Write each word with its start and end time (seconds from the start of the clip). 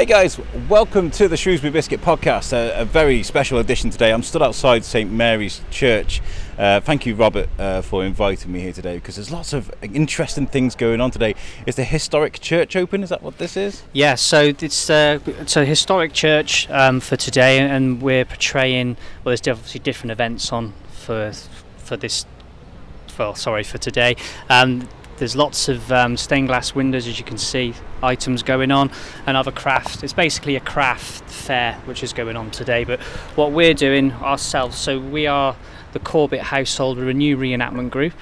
Hey 0.00 0.06
guys, 0.06 0.40
welcome 0.66 1.10
to 1.10 1.28
the 1.28 1.36
Shrewsbury 1.36 1.70
Biscuit 1.70 2.00
podcast. 2.00 2.54
A, 2.54 2.72
a 2.80 2.86
very 2.86 3.22
special 3.22 3.58
edition 3.58 3.90
today. 3.90 4.14
I'm 4.14 4.22
stood 4.22 4.40
outside 4.40 4.82
St 4.82 5.12
Mary's 5.12 5.60
Church. 5.70 6.22
Uh, 6.56 6.80
thank 6.80 7.04
you, 7.04 7.14
Robert, 7.14 7.50
uh, 7.58 7.82
for 7.82 8.02
inviting 8.02 8.50
me 8.50 8.60
here 8.60 8.72
today 8.72 8.94
because 8.94 9.16
there's 9.16 9.30
lots 9.30 9.52
of 9.52 9.70
interesting 9.82 10.46
things 10.46 10.74
going 10.74 11.02
on 11.02 11.10
today. 11.10 11.34
Is 11.66 11.74
the 11.74 11.84
historic 11.84 12.40
church 12.40 12.76
open? 12.76 13.02
Is 13.02 13.10
that 13.10 13.22
what 13.22 13.36
this 13.36 13.58
is? 13.58 13.82
Yeah, 13.92 14.14
so 14.14 14.54
it's, 14.58 14.88
uh, 14.88 15.18
it's 15.26 15.58
a 15.58 15.66
historic 15.66 16.14
church 16.14 16.66
um, 16.70 17.00
for 17.00 17.16
today, 17.16 17.58
and 17.58 18.00
we're 18.00 18.24
portraying. 18.24 18.96
Well, 19.22 19.36
there's 19.36 19.46
obviously 19.46 19.80
different 19.80 20.12
events 20.12 20.50
on 20.50 20.72
for 20.92 21.32
for 21.76 21.98
this. 21.98 22.24
Well, 23.18 23.34
sorry 23.34 23.64
for 23.64 23.76
today. 23.76 24.16
Um, 24.48 24.88
there's 25.20 25.36
lots 25.36 25.68
of 25.68 25.92
um, 25.92 26.16
stained 26.16 26.48
glass 26.48 26.74
windows, 26.74 27.06
as 27.06 27.18
you 27.18 27.24
can 27.24 27.38
see, 27.38 27.74
items 28.02 28.42
going 28.42 28.72
on, 28.72 28.90
and 29.26 29.36
other 29.36 29.52
craft. 29.52 30.02
It's 30.02 30.14
basically 30.14 30.56
a 30.56 30.60
craft 30.60 31.30
fair 31.30 31.74
which 31.84 32.02
is 32.02 32.12
going 32.12 32.36
on 32.36 32.50
today. 32.50 32.84
But 32.84 33.00
what 33.36 33.52
we're 33.52 33.74
doing 33.74 34.12
ourselves, 34.14 34.76
so 34.76 34.98
we 34.98 35.26
are 35.26 35.54
the 35.92 35.98
Corbett 35.98 36.40
household, 36.40 36.96
we're 36.96 37.10
a 37.10 37.14
new 37.14 37.36
reenactment 37.36 37.90
group. 37.90 38.14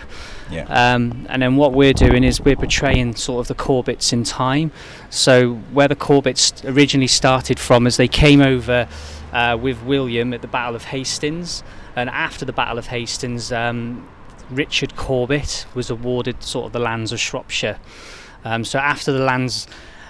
Yeah. 0.51 0.65
Um, 0.65 1.27
and 1.29 1.41
then 1.41 1.57
what 1.57 1.73
we're 1.73 1.93
doing 1.93 2.25
is 2.25 2.41
we're 2.41 2.57
portraying 2.57 3.15
sort 3.15 3.41
of 3.41 3.49
the 3.49 3.63
Corbetts 3.63 4.13
in 4.13 4.25
time. 4.25 4.73
So 5.09 5.55
where 5.73 5.89
the 5.89 5.97
Corbetts 5.97 6.69
originally 6.69 7.07
started 7.07 7.61
from 7.61 7.87
is 7.87 7.97
they 7.97 8.09
came 8.09 8.41
over 8.41 8.89
uh, 9.33 9.57
with 9.61 9.83
William 9.85 10.35
at 10.35 10.43
the 10.43 10.49
Battle 10.49 10.75
of 10.75 10.85
Hastings, 10.85 11.63
and 11.95 12.11
after 12.11 12.45
the 12.45 12.53
Battle 12.53 12.79
of 12.79 12.89
Hastings, 12.89 13.53
um, 13.53 14.09
Richard 14.51 14.97
Corbett 14.97 15.67
was 15.75 15.91
awarded 15.91 16.43
sort 16.43 16.67
of 16.67 16.73
the 16.73 16.79
lands 16.79 17.13
of 17.13 17.21
Shropshire. 17.21 17.79
Um, 18.45 18.65
so 18.65 18.79
after 18.79 19.13
the 19.13 19.19
lands 19.25 19.67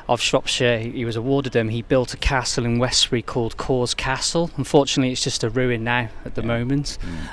of 0.09 0.21
Shropshire 0.21 0.79
he 0.79 1.05
was 1.05 1.17
awarded 1.17 1.53
them, 1.53 1.69
he 1.69 1.83
built 1.83 2.15
a 2.15 2.17
castle 2.17 2.65
in 2.65 2.79
Westbury 2.79 3.23
called 3.23 3.57
Caus 3.57 3.95
Castle. 3.95 4.51
Unfortunately, 4.57 5.13
it's 5.13 5.25
just 5.25 5.43
a 5.45 5.51
ruin 5.51 5.85
now 5.85 6.09
at 6.25 6.35
the 6.35 6.43
Yeah. 6.43 6.47
moment. 6.49 6.99
Mm. 7.03 7.29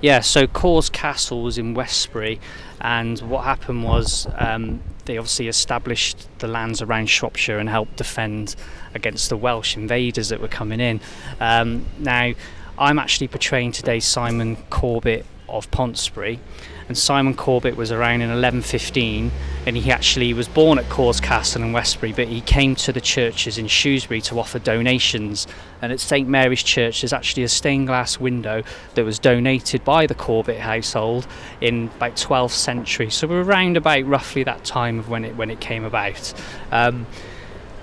Yeah, 0.00 0.18
so 0.20 0.48
Caus 0.48 0.88
Castle 0.88 1.42
was 1.44 1.58
in 1.58 1.74
Westbury, 1.74 2.40
and 2.80 3.20
what 3.20 3.44
happened 3.44 3.84
was 3.84 4.26
um, 4.36 4.80
they 5.04 5.16
obviously 5.16 5.46
established 5.46 6.26
the 6.40 6.48
lands 6.48 6.82
around 6.82 7.08
Shropshire 7.08 7.58
and 7.58 7.68
helped 7.68 7.96
defend 7.96 8.56
against 8.94 9.28
the 9.28 9.36
Welsh 9.36 9.76
invaders 9.76 10.30
that 10.30 10.40
were 10.40 10.48
coming 10.48 10.80
in. 10.80 11.00
Um, 11.40 11.86
now, 12.00 12.32
I'm 12.76 12.98
actually 12.98 13.28
portraying 13.28 13.70
today 13.70 14.00
Simon 14.00 14.56
Corbett 14.70 15.24
of 15.52 15.70
Pontesbury, 15.70 16.40
and 16.88 16.98
Simon 16.98 17.34
Corbett 17.34 17.76
was 17.76 17.92
around 17.92 18.22
in 18.22 18.28
1115, 18.28 19.30
and 19.66 19.76
he 19.76 19.90
actually 19.90 20.34
was 20.34 20.48
born 20.48 20.78
at 20.78 20.88
Caus 20.88 21.20
Castle 21.20 21.62
in 21.62 21.72
Westbury, 21.72 22.12
but 22.12 22.28
he 22.28 22.40
came 22.40 22.74
to 22.76 22.92
the 22.92 23.00
churches 23.00 23.58
in 23.58 23.66
Shrewsbury 23.66 24.20
to 24.22 24.38
offer 24.38 24.58
donations. 24.58 25.46
And 25.80 25.92
at 25.92 26.00
St 26.00 26.28
Mary's 26.28 26.62
Church, 26.62 27.00
there's 27.00 27.12
actually 27.12 27.44
a 27.44 27.48
stained 27.48 27.86
glass 27.86 28.18
window 28.18 28.62
that 28.94 29.04
was 29.04 29.18
donated 29.18 29.84
by 29.84 30.06
the 30.06 30.14
Corbett 30.14 30.60
household 30.60 31.26
in 31.60 31.90
about 31.96 32.16
12th 32.16 32.50
century. 32.50 33.10
So 33.10 33.26
we're 33.26 33.42
around 33.42 33.76
about 33.76 34.04
roughly 34.04 34.42
that 34.44 34.64
time 34.64 34.98
of 34.98 35.08
when 35.08 35.24
it 35.24 35.36
when 35.36 35.50
it 35.50 35.60
came 35.60 35.84
about. 35.84 36.34
Um, 36.70 37.06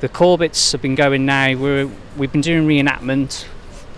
the 0.01 0.09
Corbetts 0.09 0.71
have 0.71 0.81
been 0.81 0.95
going 0.95 1.25
now. 1.25 1.57
We're, 1.57 1.89
we've 2.15 2.31
been 2.31 2.41
doing 2.41 2.67
reenactment 2.67 3.45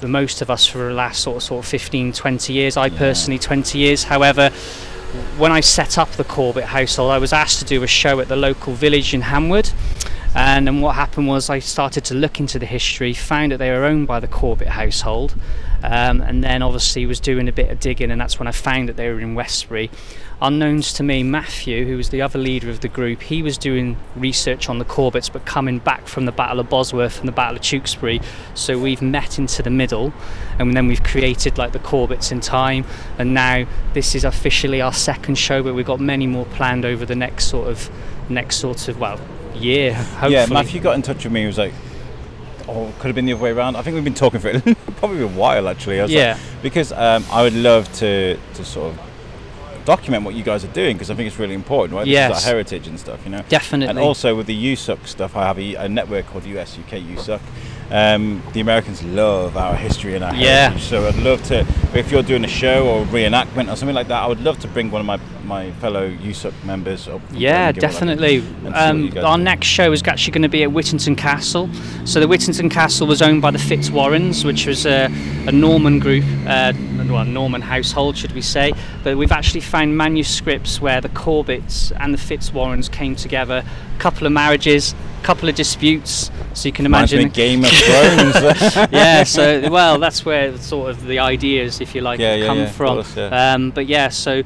the 0.01 0.07
most 0.07 0.41
of 0.41 0.49
us 0.49 0.65
for 0.65 0.79
the 0.79 0.93
last 0.93 1.21
sort 1.21 1.37
of, 1.37 1.43
sort 1.43 1.63
of 1.63 1.69
15, 1.69 2.11
20 2.13 2.53
years. 2.53 2.75
I 2.75 2.87
Yeah. 2.87 2.97
personally 2.97 3.39
20 3.39 3.77
years. 3.77 4.03
However, 4.05 4.49
when 5.37 5.51
I 5.51 5.59
set 5.61 5.97
up 5.97 6.11
the 6.13 6.23
Corbett 6.23 6.65
household, 6.65 7.11
I 7.11 7.17
was 7.17 7.31
asked 7.33 7.59
to 7.59 7.65
do 7.65 7.83
a 7.83 7.87
show 7.87 8.19
at 8.19 8.27
the 8.27 8.35
local 8.35 8.73
village 8.73 9.13
in 9.13 9.21
Hanwood. 9.21 9.69
And 10.33 10.65
then 10.67 10.79
what 10.79 10.95
happened 10.95 11.27
was 11.27 11.49
I 11.49 11.59
started 11.59 12.05
to 12.05 12.13
look 12.15 12.39
into 12.39 12.57
the 12.57 12.65
history, 12.65 13.13
found 13.13 13.51
that 13.51 13.57
they 13.57 13.69
were 13.71 13.83
owned 13.83 14.07
by 14.07 14.21
the 14.21 14.27
Corbett 14.27 14.69
household, 14.69 15.35
um, 15.83 16.21
and 16.21 16.41
then 16.41 16.61
obviously 16.61 17.05
was 17.05 17.19
doing 17.19 17.49
a 17.49 17.51
bit 17.51 17.69
of 17.69 17.81
digging, 17.81 18.11
and 18.11 18.21
that's 18.21 18.39
when 18.39 18.47
I 18.47 18.51
found 18.51 18.87
that 18.87 18.95
they 18.95 19.09
were 19.09 19.19
in 19.19 19.35
Westbury. 19.35 19.89
Unknowns 20.43 20.91
to 20.93 21.03
me, 21.03 21.21
Matthew, 21.21 21.85
who 21.85 21.97
was 21.97 22.09
the 22.09 22.23
other 22.23 22.39
leader 22.39 22.69
of 22.71 22.79
the 22.79 22.87
group, 22.87 23.21
he 23.21 23.43
was 23.43 23.59
doing 23.59 23.95
research 24.15 24.69
on 24.69 24.79
the 24.79 24.85
Corbetts, 24.85 25.31
but 25.31 25.45
coming 25.45 25.77
back 25.77 26.07
from 26.07 26.25
the 26.25 26.31
Battle 26.31 26.59
of 26.59 26.67
Bosworth 26.67 27.19
and 27.19 27.27
the 27.27 27.31
Battle 27.31 27.57
of 27.57 27.61
Tewkesbury. 27.61 28.21
So 28.55 28.79
we've 28.79 29.03
met 29.03 29.37
into 29.37 29.61
the 29.61 29.69
middle, 29.69 30.11
and 30.57 30.75
then 30.75 30.87
we've 30.87 31.03
created 31.03 31.59
like 31.59 31.73
the 31.73 31.79
Corbetts 31.79 32.31
in 32.31 32.39
time, 32.39 32.85
and 33.19 33.35
now 33.35 33.67
this 33.93 34.15
is 34.15 34.23
officially 34.23 34.81
our 34.81 34.93
second 34.93 35.35
show, 35.35 35.61
but 35.61 35.75
we've 35.75 35.85
got 35.85 35.99
many 35.99 36.25
more 36.25 36.45
planned 36.45 36.85
over 36.85 37.05
the 37.05 37.15
next 37.15 37.45
sort 37.45 37.67
of 37.67 37.89
next 38.27 38.55
sort 38.57 38.87
of 38.87 38.99
well 38.99 39.19
year. 39.53 39.93
Hopefully. 39.93 40.33
Yeah, 40.33 40.47
Matthew 40.47 40.81
got 40.81 40.95
in 40.95 41.03
touch 41.03 41.23
with 41.23 41.33
me. 41.33 41.41
He 41.41 41.45
was 41.47 41.59
like, 41.59 41.73
"Oh, 42.67 42.91
could 42.97 43.07
have 43.07 43.15
been 43.15 43.25
the 43.25 43.33
other 43.33 43.43
way 43.43 43.51
around." 43.51 43.75
I 43.75 43.83
think 43.83 43.93
we've 43.93 44.03
been 44.03 44.15
talking 44.15 44.39
for 44.39 44.59
probably 44.97 45.21
a 45.21 45.27
while 45.27 45.67
actually. 45.67 45.99
Was 46.01 46.09
like- 46.09 46.17
Yeah. 46.17 46.37
because 46.63 46.91
um, 46.93 47.23
I 47.31 47.43
would 47.43 47.53
love 47.53 47.91
to 47.99 48.39
to 48.55 48.65
sort 48.65 48.91
of 48.95 49.10
document 49.85 50.23
what 50.23 50.35
you 50.35 50.43
guys 50.43 50.63
are 50.63 50.73
doing 50.73 50.95
because 50.95 51.09
I 51.09 51.15
think 51.15 51.27
it's 51.27 51.39
really 51.39 51.53
important, 51.53 51.95
right? 51.95 52.05
This 52.05 52.37
is 52.37 52.45
our 52.45 52.51
heritage 52.51 52.87
and 52.87 52.99
stuff, 52.99 53.19
you 53.23 53.31
know. 53.31 53.43
Definitely. 53.49 53.89
And 53.89 53.99
also 53.99 54.35
with 54.35 54.47
the 54.47 54.73
USUK 54.73 55.07
stuff, 55.07 55.35
I 55.35 55.45
have 55.45 55.59
a, 55.59 55.75
a 55.75 55.89
network 55.89 56.27
called 56.27 56.45
US 56.45 56.77
UK 56.77 56.99
USUK. 56.99 57.41
Um, 57.91 58.41
the 58.53 58.61
Americans 58.61 59.03
love 59.03 59.57
our 59.57 59.75
history 59.75 60.15
and 60.15 60.23
our 60.23 60.33
Yeah. 60.33 60.69
heritage, 60.69 60.83
so 60.83 61.05
I'd 61.07 61.17
love 61.17 61.43
to. 61.49 61.65
If 61.93 62.09
you're 62.09 62.23
doing 62.23 62.45
a 62.45 62.47
show 62.47 62.87
or 62.87 63.05
reenactment 63.07 63.69
or 63.71 63.75
something 63.75 63.93
like 63.95 64.07
that, 64.07 64.23
I 64.23 64.27
would 64.27 64.41
love 64.41 64.59
to 64.59 64.67
bring 64.69 64.89
one 64.91 65.01
of 65.01 65.05
my 65.05 65.19
my 65.43 65.71
fellow 65.81 66.07
USUK 66.23 66.53
members 66.63 67.09
up. 67.09 67.19
Yeah, 67.33 67.33
Birmingham 67.33 67.35
or 67.35 67.67
whatever 67.67 67.79
definitely. 67.81 68.35
and 68.37 68.45
see 68.45 68.63
what 68.63 68.77
Um, 68.77 69.25
our 69.25 69.37
do. 69.37 69.43
next 69.43 69.67
show 69.67 69.91
is 69.91 70.01
actually 70.07 70.31
going 70.31 70.43
to 70.43 70.47
be 70.49 70.63
at 70.63 70.71
Whittington 70.71 71.15
Castle. 71.17 71.69
So 72.05 72.21
the 72.21 72.27
Whittington 72.29 72.69
Castle 72.69 73.05
was 73.07 73.21
owned 73.21 73.41
by 73.41 73.51
the 73.51 73.57
Fitzwarrens, 73.57 74.45
which 74.45 74.65
was 74.65 74.85
a, 74.85 75.09
a 75.47 75.51
Norman 75.51 75.99
group, 75.99 76.23
uh, 76.47 76.71
well, 77.09 77.25
Norman 77.25 77.61
household, 77.61 78.15
should 78.15 78.31
we 78.31 78.41
say? 78.41 78.71
But 79.03 79.17
we've 79.17 79.31
actually 79.33 79.59
found 79.61 79.97
manuscripts 79.97 80.79
where 80.79 81.01
the 81.01 81.09
Corbetts 81.09 81.91
and 81.99 82.13
the 82.13 82.17
Fitzwarrens 82.19 82.89
came 82.89 83.17
together. 83.17 83.63
A 83.97 83.99
couple 83.99 84.25
of 84.27 84.31
marriages, 84.31 84.95
couple 85.21 85.47
of 85.49 85.55
disputes. 85.55 86.31
So 86.53 86.67
you 86.67 86.73
can 86.73 86.85
imagine. 86.85 87.29
Game 87.29 87.63
of 87.63 87.69
Thrones. 87.71 88.75
yeah, 88.91 89.23
so 89.23 89.69
well, 89.69 89.97
that's 89.99 90.25
where 90.25 90.57
sort 90.57 90.89
of 90.91 91.05
the 91.05 91.19
ideas, 91.19 91.79
if 91.81 91.95
you 91.95 92.01
like, 92.01 92.19
Yeah, 92.19 92.35
yeah, 92.35 92.45
come 92.47 92.57
yeah, 92.59 92.65
from. 92.67 92.95
course. 93.03 93.17
Um, 93.17 93.71
but 93.71 93.87
yeah, 93.87 94.09
so 94.09 94.43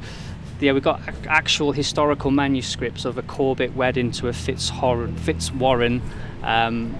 yeah, 0.60 0.72
we've 0.72 0.82
got 0.82 1.00
ac- 1.08 1.16
actual 1.28 1.72
historical 1.72 2.30
manuscripts 2.30 3.04
of 3.04 3.18
a 3.18 3.22
Corbett 3.22 3.74
wedding 3.76 4.10
to 4.12 4.28
a 4.28 4.32
Fitzwarren, 4.32 5.14
Fitzwarren 5.18 6.00
um, 6.42 6.96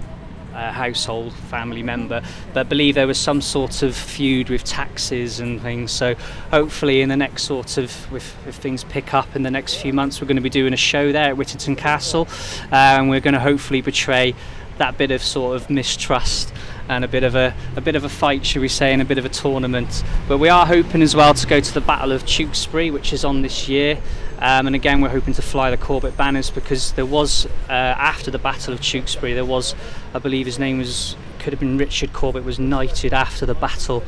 household 0.71 1.33
family 1.33 1.83
member. 1.83 2.21
But 2.53 2.69
believe 2.69 2.95
there 2.95 3.07
was 3.07 3.19
some 3.19 3.41
sort 3.41 3.83
of 3.83 3.95
feud 3.95 4.49
with 4.49 4.63
taxes 4.63 5.39
and 5.39 5.61
things. 5.61 5.91
So 5.91 6.15
hopefully, 6.51 7.01
in 7.01 7.09
the 7.09 7.17
next 7.17 7.43
sort 7.43 7.77
of, 7.77 8.13
if, 8.13 8.47
if 8.47 8.55
things 8.55 8.83
pick 8.83 9.13
up 9.13 9.35
in 9.35 9.43
the 9.43 9.51
next 9.51 9.75
few 9.75 9.93
months, 9.93 10.21
we're 10.21 10.27
going 10.27 10.37
to 10.37 10.41
be 10.41 10.49
doing 10.49 10.73
a 10.73 10.77
show 10.77 11.11
there 11.11 11.29
at 11.29 11.37
Whittington 11.37 11.75
Castle, 11.75 12.27
uh, 12.71 12.75
and 12.75 13.09
we're 13.09 13.19
going 13.19 13.33
to 13.33 13.39
hopefully 13.39 13.81
portray 13.81 14.33
that 14.77 14.97
bit 14.97 15.11
of 15.11 15.23
sort 15.23 15.55
of 15.55 15.69
mistrust 15.69 16.53
and 16.89 17.03
a 17.03 17.07
bit 17.07 17.23
of 17.23 17.35
a, 17.35 17.53
a 17.75 17.81
bit 17.81 17.95
of 17.95 18.03
a 18.03 18.09
fight, 18.09 18.45
should 18.45 18.61
we 18.61 18.67
say, 18.67 18.93
and 18.93 19.01
a 19.01 19.05
bit 19.05 19.17
of 19.17 19.25
a 19.25 19.29
tournament. 19.29 20.03
But 20.27 20.37
we 20.37 20.49
are 20.49 20.65
hoping 20.65 21.01
as 21.01 21.15
well 21.15 21.33
to 21.33 21.47
go 21.47 21.59
to 21.59 21.73
the 21.73 21.81
Battle 21.81 22.11
of 22.11 22.25
Tewkesbury, 22.25 22.91
which 22.91 23.11
is 23.13 23.25
on 23.25 23.41
this 23.41 23.67
year. 23.67 23.99
Um, 24.39 24.67
and 24.67 24.75
again, 24.75 25.01
we're 25.01 25.09
hoping 25.09 25.33
to 25.33 25.41
fly 25.41 25.71
the 25.71 25.77
Corbett 25.77 26.15
banners 26.15 26.51
because 26.51 26.91
there 26.93 27.05
was 27.05 27.47
uh, 27.69 27.71
after 27.71 28.29
the 28.29 28.37
Battle 28.37 28.73
of 28.73 28.81
Tewkesbury, 28.81 29.33
there 29.33 29.45
was, 29.45 29.73
I 30.13 30.19
believe, 30.19 30.45
his 30.45 30.59
name 30.59 30.77
was 30.77 31.15
could 31.39 31.53
have 31.53 31.59
been 31.59 31.77
Richard 31.77 32.13
Corbett 32.13 32.43
was 32.43 32.59
knighted 32.59 33.13
after 33.13 33.45
the 33.45 33.55
battle. 33.55 34.03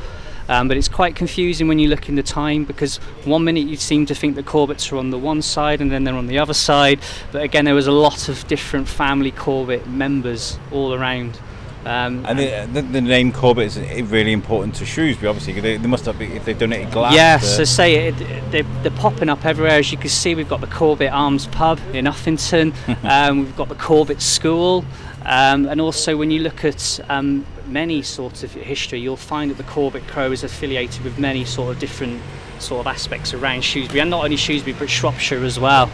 Um, 0.48 0.66
but 0.66 0.76
it's 0.76 0.88
quite 0.88 1.14
confusing 1.14 1.68
when 1.68 1.78
you 1.78 1.88
look 1.88 2.08
in 2.08 2.16
the 2.16 2.24
time 2.24 2.64
because 2.64 2.96
one 3.24 3.44
minute 3.44 3.68
you 3.68 3.76
seem 3.76 4.04
to 4.06 4.14
think 4.16 4.34
the 4.34 4.42
Corbetts 4.42 4.92
are 4.92 4.96
on 4.96 5.10
the 5.10 5.18
one 5.18 5.42
side 5.42 5.80
and 5.80 5.92
then 5.92 6.02
they're 6.02 6.14
on 6.14 6.26
the 6.26 6.38
other 6.38 6.54
side. 6.54 6.98
But 7.30 7.42
again, 7.42 7.64
there 7.64 7.74
was 7.74 7.86
a 7.86 7.92
lot 7.92 8.28
of 8.28 8.46
different 8.48 8.88
family 8.88 9.30
Corbett 9.30 9.86
members 9.86 10.58
all 10.72 10.92
around. 10.92 11.38
Um, 11.86 12.26
And 12.26 12.38
the, 12.38 12.68
the, 12.72 12.82
the 12.82 13.00
name 13.00 13.32
Corbett 13.32 13.76
is 13.76 13.78
really 14.10 14.32
important 14.32 14.74
to 14.76 14.84
Shrewsbury, 14.84 15.28
obviously. 15.28 15.58
They, 15.60 15.76
they 15.78 15.88
must 15.88 16.04
have, 16.04 16.18
been- 16.18 16.32
if 16.32 16.44
they 16.44 16.52
donated 16.52 16.92
glass. 16.92 17.14
yeah, 17.14 17.38
to- 17.38 17.44
so 17.46 17.64
say 17.64 18.08
it, 18.08 18.50
they're, 18.50 18.64
they're 18.82 18.90
popping 18.92 19.28
up 19.30 19.44
everywhere. 19.46 19.78
As 19.78 19.90
you 19.90 19.96
can 19.98 20.10
see, 20.10 20.34
we've 20.34 20.48
got 20.48 20.60
the 20.60 20.66
Corbett 20.66 21.12
Arms 21.12 21.46
Pub 21.46 21.80
in 21.94 22.04
Uffington. 22.04 22.74
um, 23.04 23.40
we've 23.40 23.56
got 23.56 23.68
the 23.70 23.74
Corbett 23.76 24.20
School, 24.20 24.84
um, 25.24 25.66
and 25.66 25.80
also 25.80 26.16
when 26.16 26.30
you 26.30 26.40
look 26.40 26.64
at 26.64 27.00
um, 27.08 27.46
many 27.66 28.02
sorts 28.02 28.42
of 28.42 28.52
history, 28.52 29.00
you'll 29.00 29.16
find 29.16 29.50
that 29.50 29.56
the 29.56 29.64
Corbett 29.64 30.06
Crow 30.06 30.32
is 30.32 30.44
affiliated 30.44 31.02
with 31.02 31.18
many 31.18 31.44
sort 31.46 31.72
of 31.74 31.80
different 31.80 32.20
sort 32.58 32.80
of 32.80 32.86
aspects 32.86 33.32
around 33.32 33.62
Shrewsbury, 33.64 34.00
and 34.00 34.10
not 34.10 34.22
only 34.24 34.36
Shrewsbury 34.36 34.76
but 34.78 34.90
Shropshire 34.90 35.44
as 35.44 35.58
well. 35.58 35.90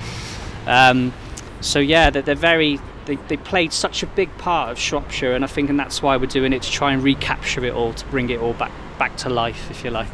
Um, 0.67 1.13
so 1.61 1.79
yeah, 1.79 2.11
they're, 2.11 2.23
they're 2.23 2.35
very. 2.35 2.81
They, 3.07 3.17
they 3.29 3.37
played 3.37 3.73
such 3.73 4.03
a 4.03 4.07
big 4.07 4.37
part 4.39 4.71
of 4.71 4.79
Shropshire, 4.79 5.33
and 5.35 5.45
I 5.45 5.47
think, 5.47 5.71
and 5.71 5.79
that's 5.79 6.03
why 6.03 6.17
we're 6.17 6.27
doing 6.27 6.53
it 6.53 6.63
to 6.63 6.71
try 6.71 6.93
and 6.93 7.03
recapture 7.03 7.65
it 7.65 7.73
all, 7.73 7.93
to 7.95 8.05
bring 8.07 8.29
it 8.31 8.41
all 8.41 8.53
back 8.55 8.73
back 8.99 9.17
to 9.19 9.29
life, 9.29 9.71
if 9.71 9.85
you 9.85 9.91
like. 9.91 10.09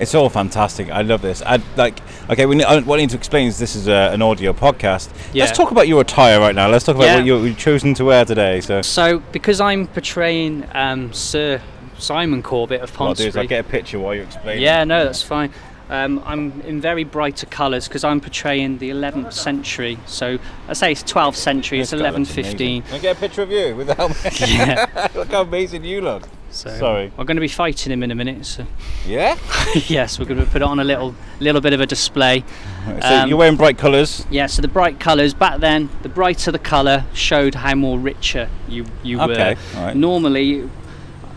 It's 0.00 0.14
all 0.14 0.28
fantastic. 0.28 0.90
I 0.90 1.02
love 1.02 1.22
this. 1.22 1.42
I 1.42 1.60
like. 1.76 1.98
Okay, 2.30 2.46
we 2.46 2.56
need, 2.56 2.64
I- 2.64 2.80
what 2.80 2.98
I 2.98 3.02
need 3.02 3.10
to 3.10 3.16
explain 3.16 3.46
is 3.48 3.58
this 3.58 3.74
is 3.76 3.88
uh, 3.88 4.10
an 4.12 4.22
audio 4.22 4.52
podcast. 4.52 5.10
Yeah. 5.32 5.44
Let's 5.44 5.56
talk 5.56 5.70
about 5.70 5.86
your 5.88 6.00
attire 6.00 6.40
right 6.40 6.54
now. 6.54 6.68
Let's 6.68 6.84
talk 6.84 6.96
about 6.96 7.04
Yeah. 7.06 7.16
what 7.16 7.24
you- 7.26 7.44
you've 7.44 7.58
chosen 7.58 7.94
to 7.94 8.04
wear 8.04 8.24
today. 8.24 8.60
So, 8.60 8.82
So, 8.82 9.18
because 9.32 9.60
I'm 9.60 9.86
portraying 9.86 10.66
um, 10.74 11.12
Sir 11.12 11.60
Simon 11.98 12.42
Corbett 12.42 12.80
of 12.80 12.98
what 12.98 13.06
I'll 13.08 13.14
do 13.14 13.26
is 13.26 13.36
I'll 13.36 13.46
get 13.46 13.64
a 13.64 13.68
picture 13.68 13.98
while 13.98 14.14
you 14.14 14.22
explain. 14.22 14.60
Yeah, 14.60 14.82
no, 14.84 15.04
that's 15.04 15.22
fine. 15.22 15.52
Um, 15.92 16.22
I'm 16.24 16.58
in 16.62 16.80
very 16.80 17.04
brighter 17.04 17.44
colours 17.44 17.86
because 17.86 18.02
I'm 18.02 18.18
portraying 18.18 18.78
the 18.78 18.88
11th 18.88 19.34
century. 19.34 19.98
So 20.06 20.38
I 20.66 20.72
say 20.72 20.92
it's 20.92 21.02
12th 21.02 21.34
century, 21.34 21.80
it's 21.80 21.90
This 21.90 22.00
guy 22.00 22.10
1115. 22.10 22.82
Can 22.84 22.94
I 22.94 22.98
get 22.98 23.16
a 23.18 23.20
picture 23.20 23.42
of 23.42 23.50
you 23.50 23.76
with 23.76 23.88
the 23.88 23.94
helmet? 23.94 24.40
Yeah. 24.40 25.08
look 25.14 25.28
how 25.28 25.42
amazing 25.42 25.84
you 25.84 26.00
look. 26.00 26.26
So 26.50 26.70
Sorry. 26.70 27.12
I'm 27.18 27.26
going 27.26 27.36
to 27.36 27.42
be 27.42 27.48
fighting 27.48 27.92
him 27.92 28.02
in 28.02 28.10
a 28.10 28.14
minute. 28.14 28.46
So 28.46 28.66
Yeah. 29.06 29.36
yes, 29.86 30.18
we're 30.18 30.24
going 30.24 30.40
to 30.40 30.46
put 30.46 30.62
it 30.62 30.64
on 30.64 30.80
a 30.80 30.84
little, 30.84 31.14
little 31.40 31.60
bit 31.60 31.74
of 31.74 31.80
a 31.82 31.86
display. 31.86 32.42
So 32.86 33.06
Um, 33.14 33.28
you're 33.28 33.36
wearing 33.36 33.56
bright 33.56 33.76
colours. 33.76 34.24
Yeah, 34.30 34.46
so 34.46 34.62
the 34.62 34.68
bright 34.68 34.98
colours 34.98 35.34
back 35.34 35.60
then, 35.60 35.90
the 36.00 36.08
brighter 36.08 36.50
the 36.50 36.58
colour 36.58 37.04
showed 37.12 37.54
how 37.54 37.74
more 37.74 37.98
richer 37.98 38.48
you 38.66 38.86
you 39.02 39.20
Okay, 39.20 39.56
were. 39.74 39.78
alright. 39.78 39.96
Normally, 39.96 40.70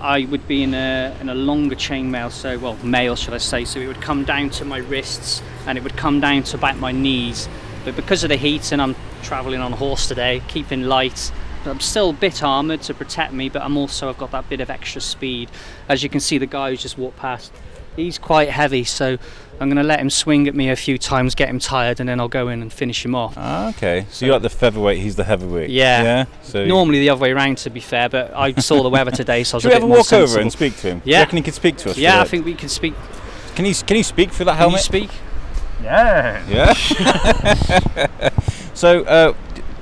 I 0.05 0.25
would 0.25 0.47
be 0.47 0.61
in 0.61 0.75
a 0.75 1.17
in 1.19 1.29
a 1.29 1.33
longer 1.33 1.75
chainmail, 1.75 2.31
so 2.31 2.59
well 2.59 2.77
mail 2.83 3.15
should 3.15 3.33
I 3.33 3.39
say? 3.39 3.65
So 3.65 3.79
it 3.79 3.87
would 3.87 4.01
come 4.01 4.23
down 4.23 4.51
to 4.51 4.65
my 4.65 4.77
wrists 4.77 5.41
and 5.65 5.79
it 5.79 5.83
would 5.83 5.97
come 5.97 6.19
down 6.19 6.43
to 6.43 6.57
about 6.57 6.77
my 6.77 6.91
knees. 6.91 7.49
But 7.83 7.95
because 7.95 8.23
of 8.23 8.29
the 8.29 8.35
heat 8.35 8.71
and 8.71 8.79
I'm 8.81 8.95
travelling 9.23 9.61
on 9.61 9.71
horse 9.71 10.07
today, 10.07 10.43
keeping 10.47 10.83
light. 10.83 11.31
I'm 11.65 11.79
still 11.79 12.11
a 12.11 12.13
bit 12.13 12.43
armoured 12.43 12.83
to 12.83 12.93
protect 12.93 13.33
me, 13.33 13.49
but 13.49 13.63
I'm 13.63 13.75
also 13.75 14.07
I've 14.07 14.19
got 14.19 14.29
that 14.29 14.47
bit 14.47 14.61
of 14.61 14.69
extra 14.69 15.01
speed. 15.01 15.49
As 15.89 16.03
you 16.03 16.09
can 16.09 16.19
see, 16.19 16.37
the 16.37 16.45
guy 16.45 16.69
who's 16.69 16.83
just 16.83 16.95
walked 16.95 17.17
past, 17.17 17.51
he's 17.95 18.19
quite 18.19 18.49
heavy, 18.49 18.83
so 18.83 19.17
I'm 19.59 19.69
going 19.69 19.77
to 19.77 19.83
let 19.83 19.99
him 20.01 20.09
swing 20.09 20.47
at 20.47 20.55
me 20.55 20.69
a 20.69 20.75
few 20.75 20.97
times, 20.97 21.33
get 21.33 21.47
him 21.49 21.59
tired, 21.59 21.99
and 22.01 22.09
then 22.09 22.19
I'll 22.19 22.27
go 22.27 22.49
in 22.49 22.61
and 22.61 22.71
finish 22.73 23.05
him 23.05 23.15
off. 23.15 23.35
Ah, 23.37 23.69
okay. 23.69 24.05
So 24.09 24.25
you're 24.25 24.35
like 24.35 24.41
the 24.41 24.49
featherweight. 24.49 24.99
He's 24.99 25.15
the 25.15 25.23
heavyweight. 25.23 25.69
Yeah. 25.69 26.03
Yeah. 26.03 26.25
So 26.43 26.65
Normally 26.65 26.99
the 26.99 27.09
other 27.09 27.21
way 27.21 27.31
around, 27.31 27.57
to 27.59 27.69
be 27.69 27.79
fair, 27.79 28.09
but 28.09 28.33
I 28.35 28.51
saw 28.53 28.83
the 28.83 28.89
weather 28.89 29.11
today, 29.11 29.43
so 29.45 29.55
I 29.55 29.57
was 29.57 29.63
Should 29.63 29.71
a 29.71 29.75
we 29.75 29.75
bit 29.75 29.83
ever 29.83 29.87
more 29.87 29.97
walk 29.99 30.11
over 30.13 30.39
and 30.39 30.51
speak 30.51 30.75
to 30.77 30.87
him? 30.89 30.99
Do 30.99 31.09
you 31.09 31.13
Yeah. 31.13 31.19
reckon 31.21 31.37
he 31.37 31.43
could 31.43 31.53
speak 31.53 31.77
to 31.77 31.91
us? 31.91 31.97
Yeah, 31.97 32.15
I 32.15 32.17
that? 32.19 32.27
think 32.27 32.45
we 32.45 32.53
can 32.53 32.67
speak. 32.69 32.93
Can 33.55 33.63
he 33.65 33.73
can 33.73 33.95
he 33.95 34.03
speak 34.03 34.31
through 34.31 34.45
that 34.47 34.57
helmet? 34.57 34.83
Can 34.83 35.01
you 35.01 35.07
speak? 35.07 35.09
Yeah. 35.81 36.43
Yeah. 36.49 36.73
so 38.73 39.03
uh, 39.03 39.33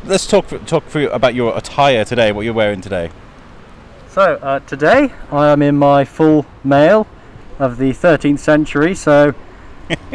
let's 0.05 0.27
talk 0.27 0.47
talk 0.67 0.85
through 0.85 1.09
about 1.09 1.33
your 1.33 1.57
attire 1.57 2.05
today. 2.05 2.31
What 2.31 2.45
you're 2.45 2.53
wearing 2.53 2.81
today. 2.81 3.09
So 4.09 4.35
uh, 4.43 4.59
today 4.59 5.11
I 5.31 5.49
am 5.49 5.63
in 5.63 5.75
my 5.77 6.05
full 6.05 6.45
mail 6.63 7.07
of 7.57 7.77
the 7.77 7.91
13th 7.91 8.39
century. 8.39 8.93
So 8.93 9.33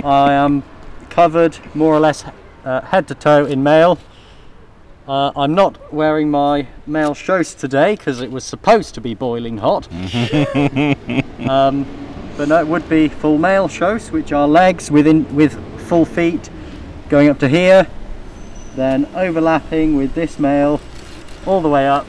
I 0.04 0.32
am 0.32 0.62
covered 1.10 1.58
more 1.74 1.94
or 1.94 2.00
less 2.00 2.24
uh, 2.64 2.80
head 2.82 3.08
to 3.08 3.14
toe 3.14 3.46
in 3.46 3.62
mail. 3.62 3.98
Uh, 5.06 5.32
I'm 5.34 5.54
not 5.54 5.92
wearing 5.92 6.30
my 6.30 6.68
mail 6.86 7.14
shoes 7.14 7.54
today 7.54 7.96
because 7.96 8.20
it 8.20 8.30
was 8.30 8.44
supposed 8.44 8.94
to 8.94 9.00
be 9.00 9.14
boiling 9.14 9.58
hot. 9.58 9.88
um, 11.48 11.86
but 12.36 12.48
no, 12.48 12.60
it 12.60 12.68
would 12.68 12.88
be 12.88 13.08
full 13.08 13.38
mail 13.38 13.68
shoes, 13.68 14.10
which 14.10 14.32
are 14.32 14.46
legs 14.46 14.90
within 14.90 15.34
with 15.34 15.58
full 15.88 16.04
feet 16.04 16.50
going 17.08 17.28
up 17.30 17.38
to 17.38 17.48
here, 17.48 17.86
then 18.76 19.08
overlapping 19.14 19.96
with 19.96 20.14
this 20.14 20.38
mail 20.38 20.80
all 21.46 21.62
the 21.62 21.68
way 21.68 21.88
up 21.88 22.06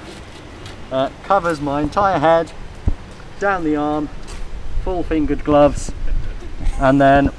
uh, 0.92 1.10
covers 1.24 1.62
my 1.62 1.82
entire 1.82 2.20
head, 2.20 2.52
down 3.40 3.64
the 3.64 3.76
arm, 3.76 4.10
full 4.84 5.04
fingered 5.04 5.44
gloves, 5.44 5.92
and 6.80 7.00
then 7.00 7.30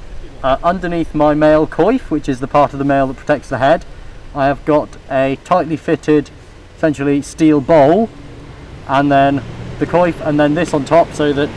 uh, 0.43 0.57
underneath 0.63 1.13
my 1.13 1.33
mail 1.33 1.67
coif, 1.67 2.09
which 2.09 2.27
is 2.27 2.39
the 2.39 2.47
part 2.47 2.73
of 2.73 2.79
the 2.79 2.85
mail 2.85 3.07
that 3.07 3.17
protects 3.17 3.49
the 3.49 3.57
head, 3.57 3.85
I 4.33 4.45
have 4.45 4.63
got 4.65 4.89
a 5.09 5.37
tightly 5.43 5.77
fitted, 5.77 6.29
essentially 6.75 7.21
steel 7.21 7.61
bowl, 7.61 8.09
and 8.87 9.11
then 9.11 9.43
the 9.79 9.85
coif, 9.85 10.25
and 10.25 10.39
then 10.39 10.53
this 10.53 10.73
on 10.73 10.85
top, 10.85 11.11
so 11.13 11.33
that 11.33 11.49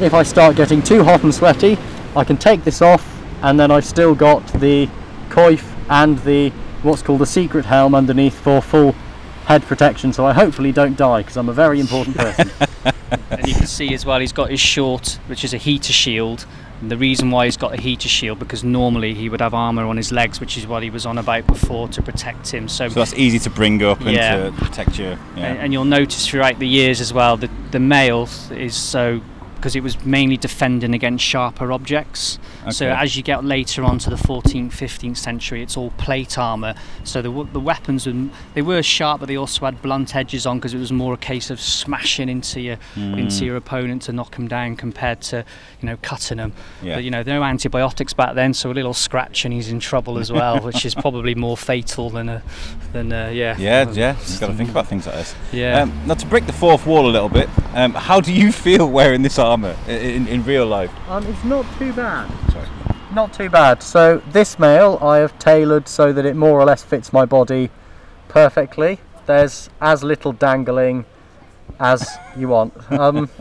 if 0.00 0.14
I 0.14 0.22
start 0.22 0.56
getting 0.56 0.82
too 0.82 1.04
hot 1.04 1.22
and 1.22 1.34
sweaty, 1.34 1.78
I 2.16 2.24
can 2.24 2.36
take 2.36 2.64
this 2.64 2.82
off, 2.82 3.06
and 3.42 3.58
then 3.58 3.70
I've 3.70 3.84
still 3.84 4.14
got 4.14 4.46
the 4.54 4.88
coif 5.28 5.64
and 5.88 6.18
the 6.20 6.50
what's 6.82 7.02
called 7.02 7.22
a 7.22 7.26
secret 7.26 7.64
helm 7.64 7.94
underneath 7.94 8.38
for 8.38 8.60
full 8.62 8.92
head 9.46 9.62
protection, 9.62 10.12
so 10.12 10.26
I 10.26 10.32
hopefully 10.32 10.72
don't 10.72 10.96
die 10.96 11.22
because 11.22 11.36
I'm 11.36 11.48
a 11.48 11.54
very 11.54 11.80
important 11.80 12.16
person. 12.16 12.50
and 13.30 13.46
you 13.46 13.54
can 13.54 13.66
see 13.66 13.94
as 13.94 14.04
well, 14.04 14.20
he's 14.20 14.32
got 14.32 14.50
his 14.50 14.60
short, 14.60 15.18
which 15.26 15.44
is 15.44 15.54
a 15.54 15.56
heater 15.56 15.92
shield. 15.92 16.46
And 16.80 16.90
the 16.90 16.96
reason 16.96 17.30
why 17.30 17.46
he's 17.46 17.56
got 17.56 17.74
a 17.74 17.80
heater 17.80 18.08
shield 18.08 18.38
because 18.38 18.62
normally 18.62 19.14
he 19.14 19.28
would 19.28 19.40
have 19.40 19.54
armor 19.54 19.84
on 19.84 19.96
his 19.96 20.12
legs, 20.12 20.40
which 20.40 20.56
is 20.56 20.66
what 20.66 20.82
he 20.82 20.90
was 20.90 21.06
on 21.06 21.18
about 21.18 21.46
before 21.46 21.88
to 21.88 22.02
protect 22.02 22.50
him. 22.50 22.68
So, 22.68 22.88
So 22.88 23.00
that's 23.00 23.14
easy 23.14 23.38
to 23.40 23.50
bring 23.50 23.82
up 23.82 24.00
and 24.00 24.10
to 24.16 24.64
protect 24.64 24.98
you. 24.98 25.06
Yeah. 25.06 25.18
and, 25.36 25.58
and 25.58 25.72
you'll 25.72 25.84
notice 25.84 26.28
throughout 26.28 26.58
the 26.58 26.68
years 26.68 27.00
as 27.00 27.12
well 27.12 27.36
that 27.38 27.50
the 27.72 27.80
mail 27.80 28.28
is 28.52 28.76
so 28.76 29.20
because 29.58 29.76
it 29.76 29.82
was 29.82 30.02
mainly 30.04 30.36
defending 30.36 30.94
against 30.94 31.24
sharper 31.24 31.72
objects. 31.72 32.38
So 32.70 32.88
as 32.88 33.16
you 33.16 33.22
get 33.22 33.44
later 33.44 33.82
on 33.82 33.98
to 34.00 34.10
the 34.10 34.16
14th, 34.16 34.70
15th 34.72 35.16
century, 35.16 35.62
it's 35.62 35.76
all 35.76 35.90
plate 35.92 36.38
armor. 36.38 36.74
So 37.04 37.22
the, 37.22 37.30
the 37.52 37.60
weapons 37.60 38.06
were, 38.06 38.28
they 38.54 38.62
were 38.62 38.82
sharp, 38.82 39.20
but 39.20 39.26
they 39.26 39.36
also 39.36 39.64
had 39.64 39.82
blunt 39.82 40.14
edges 40.14 40.46
on 40.46 40.58
because 40.58 40.74
it 40.74 40.78
was 40.78 40.92
more 40.92 41.14
a 41.14 41.18
case 41.18 41.50
of 41.50 41.60
smashing 41.60 42.28
into 42.28 42.60
your 42.60 42.76
Hmm. 42.94 43.14
into 43.14 43.44
your 43.44 43.56
opponent 43.56 44.02
to 44.02 44.12
knock 44.12 44.34
them 44.36 44.48
down 44.48 44.76
compared 44.76 45.20
to 45.20 45.44
you 45.80 45.86
know 45.86 45.96
cutting 46.02 46.38
them. 46.38 46.52
Yeah. 46.82 46.96
But 46.96 47.04
you 47.04 47.10
know 47.10 47.22
there 47.22 47.34
were 47.34 47.44
no 47.44 47.50
antibiotics 47.50 48.12
back 48.12 48.34
then, 48.34 48.54
so 48.54 48.70
a 48.70 48.72
little 48.72 48.94
scratch 48.94 49.44
and 49.44 49.52
he's 49.52 49.68
in 49.68 49.80
trouble 49.80 50.18
as 50.18 50.30
well, 50.32 50.60
which 50.64 50.84
is 50.84 50.94
probably 50.94 51.34
more 51.34 51.56
fatal 51.56 52.10
than 52.10 52.28
a 52.28 52.42
than 52.92 53.12
a, 53.12 53.32
yeah. 53.32 53.56
yeah, 53.58 53.90
yeah. 53.92 54.16
You've 54.26 54.40
got 54.40 54.46
to 54.48 54.54
think 54.54 54.70
about 54.70 54.86
things 54.86 55.06
like 55.06 55.16
this. 55.16 55.34
Yeah. 55.52 55.82
Um, 55.82 55.92
now 56.06 56.14
to 56.14 56.26
break 56.26 56.46
the 56.46 56.52
fourth 56.52 56.86
wall 56.86 57.08
a 57.08 57.12
little 57.12 57.28
bit, 57.28 57.48
um, 57.74 57.92
how 57.92 58.20
do 58.20 58.32
you 58.32 58.52
feel 58.66 58.88
wearing 58.88 59.22
this 59.22 59.38
armour 59.48 59.74
in, 59.88 60.26
in 60.28 60.44
real 60.44 60.66
life? 60.66 60.90
um, 61.08 61.24
it's 61.26 61.44
not 61.44 61.64
too 61.78 61.92
bad. 61.92 62.28
Sorry. 62.52 62.68
Not 63.14 63.32
too 63.32 63.48
bad. 63.48 63.82
So 63.82 64.22
this 64.32 64.58
mail 64.58 64.98
I 65.00 65.18
have 65.18 65.38
tailored 65.38 65.88
so 65.88 66.12
that 66.12 66.26
it 66.26 66.36
more 66.36 66.60
or 66.60 66.64
less 66.64 66.82
fits 66.82 67.12
my 67.12 67.24
body 67.24 67.70
perfectly. 68.28 68.98
There's 69.26 69.70
as 69.80 70.02
little 70.04 70.32
dangling 70.32 71.04
as 71.80 72.06
you 72.36 72.48
want. 72.48 72.72
Um, 72.92 73.28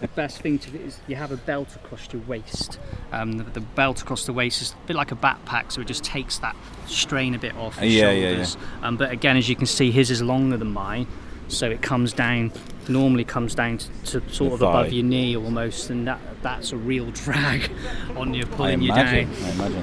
The 0.00 0.08
best 0.08 0.40
thing 0.42 0.58
to 0.58 0.70
do 0.70 0.78
is 0.78 1.00
you 1.08 1.16
have 1.16 1.32
a 1.32 1.36
belt 1.36 1.74
across 1.76 2.12
your 2.12 2.20
waist. 2.22 2.78
Um, 3.10 3.38
the, 3.38 3.44
the 3.44 3.60
belt 3.60 4.02
across 4.02 4.26
the 4.26 4.32
waist 4.34 4.60
is 4.62 4.72
a 4.72 4.86
bit 4.86 4.94
like 4.96 5.10
a 5.12 5.16
backpack, 5.16 5.72
so 5.72 5.80
it 5.80 5.86
just 5.86 6.04
takes 6.04 6.38
that 6.40 6.54
strain 6.86 7.34
a 7.34 7.38
bit 7.38 7.56
off 7.56 7.76
your 7.80 7.86
Yeah, 7.86 8.10
yeah, 8.10 8.12
yeah. 8.12 8.28
shoulders. 8.28 8.56
Um, 8.82 8.96
but 8.98 9.10
again, 9.10 9.36
as 9.38 9.48
you 9.48 9.56
can 9.56 9.66
see, 9.66 9.90
his 9.90 10.10
is 10.10 10.20
longer 10.22 10.56
than 10.58 10.72
mine, 10.72 11.06
so 11.54 11.70
it 11.70 11.82
comes 11.82 12.12
down. 12.12 12.52
Normally 12.88 13.24
comes 13.24 13.54
down 13.54 13.78
to, 13.78 14.20
to 14.20 14.28
sort 14.30 14.50
The 14.50 14.54
of 14.56 14.62
above 14.62 14.92
your 14.92 15.04
knee 15.04 15.36
almost, 15.36 15.88
and 15.88 16.06
that 16.06 16.20
that's 16.42 16.72
a 16.72 16.76
real 16.76 17.10
drag 17.12 17.70
on 18.16 18.34
you, 18.34 18.42
I 18.42 18.46
pulling 18.56 18.82
you 18.82 18.88
down. 18.88 19.06
I 19.06 19.18
imagine. 19.20 19.80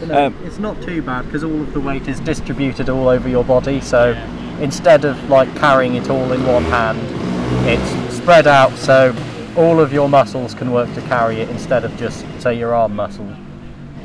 But 0.00 0.08
no, 0.08 0.26
Um, 0.26 0.36
it's 0.44 0.58
not 0.58 0.80
too 0.82 1.02
bad 1.02 1.24
because 1.26 1.42
all 1.42 1.60
of 1.62 1.72
the 1.72 1.80
weight 1.80 2.06
is 2.06 2.20
distributed 2.20 2.88
all 2.88 3.08
over 3.08 3.28
your 3.28 3.42
body. 3.44 3.80
So 3.80 4.12
instead 4.60 5.04
of 5.04 5.28
like 5.28 5.52
carrying 5.56 5.96
it 5.96 6.08
all 6.10 6.30
in 6.32 6.46
one 6.46 6.64
hand, 6.64 6.98
it's 7.68 8.14
spread 8.16 8.46
out 8.46 8.72
so 8.76 9.14
all 9.56 9.80
of 9.80 9.92
your 9.92 10.08
muscles 10.08 10.54
can 10.54 10.72
work 10.72 10.92
to 10.94 11.00
carry 11.02 11.40
it 11.40 11.48
instead 11.50 11.84
of 11.84 11.96
just 11.96 12.24
say 12.40 12.56
your 12.58 12.74
arm 12.74 12.94
muscle 12.94 13.28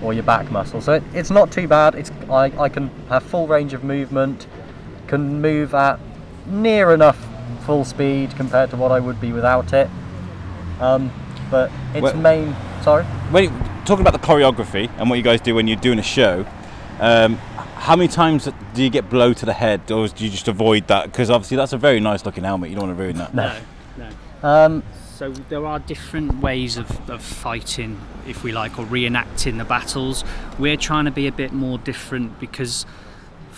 or 0.01 0.13
your 0.13 0.23
back 0.23 0.49
muscle. 0.51 0.81
So 0.81 0.93
it, 0.93 1.03
it's 1.13 1.29
not 1.31 1.51
too 1.51 1.67
bad. 1.67 1.93
It's 1.95 2.11
I, 2.29 2.51
I 2.59 2.69
can 2.69 2.89
have 3.09 3.23
full 3.23 3.47
range 3.47 3.73
of 3.73 3.83
movement, 3.83 4.47
can 5.07 5.41
move 5.41 5.73
at 5.75 5.99
near 6.49 6.93
enough 6.93 7.17
full 7.65 7.85
speed 7.85 8.35
compared 8.35 8.69
to 8.71 8.77
what 8.77 8.91
I 8.91 8.99
would 8.99 9.19
be 9.21 9.31
without 9.31 9.73
it. 9.73 9.89
Um, 10.79 11.11
but 11.51 11.71
its 11.93 12.01
Well- 12.01 12.17
main 12.17 12.55
sorry. 12.81 13.03
When 13.31 13.45
you, 13.45 13.51
talking 13.85 14.05
about 14.05 14.19
the 14.19 14.25
choreography 14.25 14.89
and 14.97 15.09
what 15.09 15.17
you 15.17 15.23
guys 15.23 15.41
do 15.41 15.55
when 15.55 15.67
you're 15.67 15.77
doing 15.77 15.99
a 15.99 16.03
show, 16.03 16.45
um, 16.99 17.37
how 17.75 17.95
many 17.95 18.07
times 18.07 18.47
do 18.73 18.83
you 18.83 18.89
get 18.89 19.09
blow 19.09 19.33
to 19.33 19.45
the 19.45 19.53
head, 19.53 19.89
or 19.91 20.07
do 20.07 20.23
you 20.23 20.29
just 20.29 20.47
avoid 20.47 20.87
that? 20.87 21.05
Because 21.05 21.29
obviously 21.29 21.57
that's 21.57 21.73
a 21.73 21.77
very 21.77 21.99
nice 21.99 22.25
looking 22.25 22.43
helmet. 22.43 22.69
You 22.69 22.75
don't 22.75 22.87
want 22.87 22.97
to 22.97 23.03
ruin 23.03 23.17
that. 23.17 23.33
No, 23.33 23.53
no. 23.97 24.47
Um, 24.47 24.83
So 25.15 25.31
there 25.49 25.65
are 25.65 25.79
different 25.79 26.39
ways 26.41 26.77
of, 26.77 27.09
of 27.09 27.21
fighting, 27.21 27.99
if 28.25 28.41
we 28.41 28.53
like, 28.53 28.79
or 28.79 28.85
reenacting 28.85 29.57
the 29.57 29.65
battles. 29.65 30.23
We're 30.57 30.77
trying 30.77 31.05
to 31.05 31.11
be 31.11 31.27
a 31.27 31.31
bit 31.33 31.51
more 31.51 31.77
different 31.77 32.39
because 32.39 32.85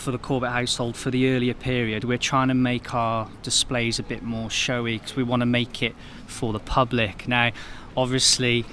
for 0.02 0.12
the 0.12 0.18
Corbett 0.18 0.50
household, 0.50 0.98
for 0.98 1.12
the 1.12 1.30
earlier 1.30 1.54
period, 1.54 2.04
we're 2.04 2.18
trying 2.18 2.48
to 2.48 2.56
make 2.56 2.94
our 2.96 3.30
displays 3.44 4.00
a 4.00 4.04
bit 4.04 4.24
more 4.24 4.50
showy 4.50 4.98
because 4.98 5.16
we 5.16 5.22
want 5.22 5.42
to 5.42 5.46
make 5.46 5.84
it 5.84 5.96
for 6.26 6.52
the 6.52 6.60
public. 6.60 7.28
Now, 7.28 7.52
obviously, 7.96 8.66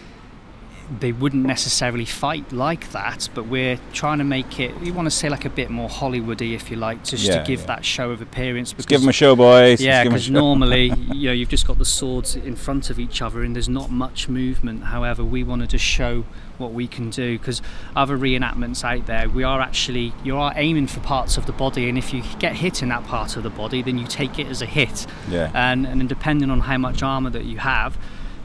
they 1.00 1.12
wouldn't 1.12 1.44
necessarily 1.44 2.06
fight 2.06 2.50
like 2.50 2.92
that, 2.92 3.28
but 3.34 3.46
we're 3.46 3.78
trying 3.92 4.18
to 4.18 4.24
make 4.24 4.58
it. 4.58 4.74
You 4.82 4.94
want 4.94 5.06
to 5.06 5.10
say 5.10 5.28
like 5.28 5.44
a 5.44 5.50
bit 5.50 5.68
more 5.70 5.88
Hollywoody, 5.88 6.54
if 6.54 6.70
you 6.70 6.76
like, 6.76 7.04
just 7.04 7.24
Yeah, 7.24 7.38
to 7.40 7.46
give 7.46 7.60
yeah. 7.60 7.66
that 7.66 7.84
show 7.84 8.10
of 8.10 8.22
appearance. 8.22 8.72
Let's 8.72 8.86
give 8.86 9.00
them 9.00 9.10
a 9.10 9.12
show, 9.12 9.36
boys. 9.36 9.80
Yeah, 9.80 9.98
Let's 9.98 10.04
give 10.04 10.06
'em 10.06 10.14
a 10.14 10.16
because 10.16 10.30
normally, 10.30 10.92
you 11.12 11.28
know, 11.28 11.32
you've 11.34 11.50
just 11.50 11.66
got 11.66 11.76
the 11.78 11.84
swords 11.84 12.36
in 12.36 12.56
front 12.56 12.88
of 12.88 12.98
each 12.98 13.20
other 13.20 13.42
and 13.42 13.54
there's 13.54 13.68
not 13.68 13.90
much 13.90 14.28
movement. 14.28 14.84
However, 14.84 15.22
we 15.22 15.42
wanted 15.44 15.68
to 15.70 15.78
show 15.78 16.24
what 16.56 16.72
we 16.72 16.86
can 16.88 17.10
do 17.10 17.38
because 17.38 17.60
other 17.94 18.16
reenactments 18.18 18.82
out 18.82 19.06
there, 19.06 19.28
we 19.28 19.44
are 19.44 19.60
actually, 19.60 20.12
you 20.24 20.36
are 20.36 20.52
aiming 20.56 20.86
for 20.86 21.00
parts 21.00 21.36
of 21.36 21.46
the 21.46 21.52
body, 21.52 21.88
and 21.88 21.96
if 21.98 22.12
you 22.12 22.22
get 22.38 22.56
hit 22.56 22.82
in 22.82 22.88
that 22.88 23.04
part 23.04 23.36
of 23.36 23.42
the 23.42 23.50
body, 23.50 23.82
then 23.82 23.96
you 23.98 24.06
take 24.06 24.38
it 24.38 24.46
as 24.48 24.60
a 24.62 24.66
hit. 24.66 25.06
Yeah. 25.28 25.50
And, 25.54 25.86
and 25.86 26.08
depending 26.08 26.50
on 26.50 26.60
how 26.60 26.78
much 26.78 27.02
armour 27.02 27.30
that 27.30 27.44
you 27.44 27.58
have, 27.58 27.96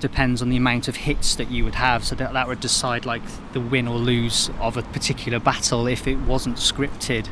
depends 0.04 0.42
on 0.42 0.50
the 0.50 0.58
amount 0.58 0.90
of 0.90 0.98
hits 0.98 1.34
that 1.36 1.50
you 1.50 1.64
would 1.64 1.76
have 1.76 2.04
so 2.04 2.14
that 2.14 2.34
that 2.34 2.46
would 2.46 2.60
decide 2.60 3.06
like 3.06 3.22
the 3.54 3.62
win 3.62 3.88
or 3.88 3.98
lose 3.98 4.52
of 4.60 4.76
a 4.76 4.82
particular 4.82 5.40
battle 5.40 5.88
if 5.88 6.06
it 6.08 6.18
wasn't 6.18 6.58
scripted. 6.58 7.26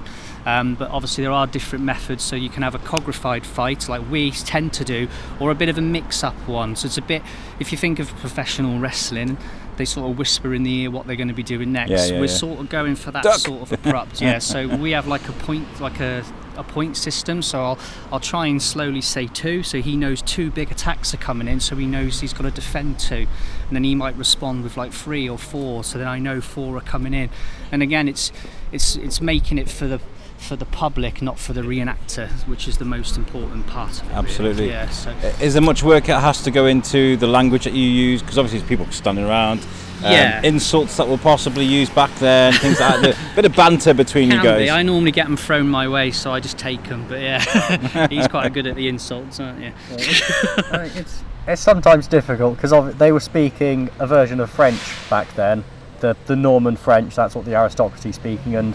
Um, 0.45 0.75
but 0.75 0.89
obviously 0.89 1.21
there 1.25 1.33
are 1.33 1.45
different 1.45 1.83
methods 1.83 2.23
so 2.23 2.37
you 2.37 2.49
can 2.49 2.63
have 2.63 2.73
a 2.73 2.79
choreographed 2.79 3.45
fight 3.45 3.89
like 3.89 4.09
we 4.09 4.31
tend 4.31 4.71
to 4.73 4.85
do 4.85 5.09
or 5.41 5.51
a 5.51 5.55
bit 5.55 5.67
of 5.67 5.77
a 5.77 5.81
mix-up 5.81 6.35
one. 6.47 6.77
So 6.77 6.85
it's 6.85 6.97
a 6.97 7.01
bit 7.01 7.21
if 7.59 7.73
you 7.73 7.77
think 7.77 7.99
of 7.99 8.07
professional 8.15 8.79
wrestling 8.79 9.37
they 9.77 9.85
sort 9.85 10.09
of 10.09 10.17
whisper 10.17 10.53
in 10.53 10.63
the 10.63 10.81
ear 10.81 10.91
what 10.91 11.07
they're 11.07 11.15
going 11.15 11.27
to 11.27 11.33
be 11.33 11.43
doing 11.43 11.71
next. 11.71 11.91
Yeah, 11.91 12.05
yeah, 12.05 12.19
we're 12.19 12.25
yeah. 12.25 12.33
sort 12.33 12.59
of 12.59 12.69
going 12.69 12.95
for 12.95 13.11
that 13.11 13.23
Duck. 13.23 13.39
sort 13.39 13.61
of 13.61 13.71
abrupt 13.85 14.21
yeah. 14.21 14.39
So 14.39 14.67
we 14.67 14.91
have 14.91 15.07
like 15.07 15.27
a 15.27 15.33
point 15.33 15.79
like 15.79 15.99
a 15.99 16.23
a 16.57 16.63
point 16.63 16.97
system. 16.97 17.41
So 17.41 17.61
I'll 17.61 17.79
I'll 18.11 18.19
try 18.19 18.47
and 18.47 18.61
slowly 18.61 19.01
say 19.01 19.27
two. 19.27 19.63
So 19.63 19.81
he 19.81 19.95
knows 19.95 20.21
two 20.21 20.51
big 20.51 20.71
attacks 20.71 21.13
are 21.13 21.17
coming 21.17 21.47
in. 21.47 21.59
So 21.59 21.75
he 21.75 21.85
knows 21.85 22.19
he's 22.19 22.33
got 22.33 22.43
to 22.43 22.51
defend 22.51 22.99
two. 22.99 23.27
And 23.67 23.75
then 23.75 23.83
he 23.83 23.95
might 23.95 24.15
respond 24.15 24.63
with 24.63 24.77
like 24.77 24.93
three 24.93 25.27
or 25.27 25.37
four. 25.37 25.83
So 25.83 25.97
then 25.97 26.07
I 26.07 26.19
know 26.19 26.41
four 26.41 26.77
are 26.77 26.81
coming 26.81 27.13
in. 27.13 27.29
And 27.71 27.81
again 27.81 28.07
it's 28.07 28.31
it's 28.71 28.95
it's 28.95 29.21
making 29.21 29.57
it 29.57 29.69
for 29.69 29.87
the 29.87 29.99
for 30.41 30.55
the 30.55 30.65
public 30.65 31.21
not 31.21 31.37
for 31.37 31.53
the 31.53 31.61
reenactor 31.61 32.27
which 32.47 32.67
is 32.67 32.77
the 32.79 32.85
most 32.85 33.15
important 33.15 33.65
part 33.67 33.91
of 33.91 33.99
it 33.99 34.07
really. 34.07 34.17
Absolutely. 34.17 34.67
yeah 34.69 34.89
so 34.89 35.11
Is 35.39 35.53
there 35.53 35.61
much 35.61 35.83
work 35.83 36.05
that 36.05 36.19
has 36.19 36.41
to 36.43 36.51
go 36.51 36.65
into 36.65 37.15
the 37.17 37.27
language 37.27 37.63
that 37.65 37.73
you 37.73 37.85
use? 37.87 38.21
Because 38.21 38.37
obviously, 38.37 38.59
there's 38.59 38.69
people 38.69 38.91
standing 38.91 39.23
around. 39.25 39.59
Um, 40.03 40.11
Yeah. 40.11 40.41
Insults 40.43 40.97
that 40.97 41.07
were 41.07 41.19
possibly 41.19 41.63
used 41.63 41.93
back 41.93 42.09
then, 42.15 42.53
things 42.53 42.79
like 42.79 43.01
that. 43.01 43.15
A 43.15 43.35
bit 43.35 43.45
of 43.45 43.55
banter 43.55 43.93
between 43.93 44.31
you 44.31 44.41
guys. 44.41 44.57
be. 44.65 44.69
I 44.71 44.81
normally 44.81 45.11
get 45.11 45.27
them 45.27 45.37
thrown 45.37 45.67
my 45.69 45.87
way, 45.87 46.09
so 46.11 46.31
I 46.31 46.39
just 46.39 46.57
take 46.57 46.83
them. 46.85 47.05
But 47.07 47.21
yeah, 47.21 48.07
he's 48.09 48.27
quite 48.27 48.51
good 48.51 48.65
at 48.65 48.75
the 48.75 48.87
insults, 48.87 49.39
aren't 49.39 49.61
you? 49.61 49.71
Uh, 49.91 50.89
it's 50.95 51.23
it's 51.47 51.61
sometimes 51.61 52.07
difficult 52.07 52.55
because 52.55 52.95
they 52.97 53.11
were 53.11 53.19
speaking 53.19 53.89
a 53.99 54.07
version 54.07 54.39
of 54.39 54.49
French 54.49 54.81
back 55.09 55.31
then, 55.35 55.63
the 55.99 56.15
the 56.25 56.35
Norman 56.35 56.75
French. 56.77 57.15
That's 57.15 57.35
what 57.35 57.45
the 57.45 57.53
aristocracy 57.55 58.11
speaking, 58.11 58.55
and 58.55 58.73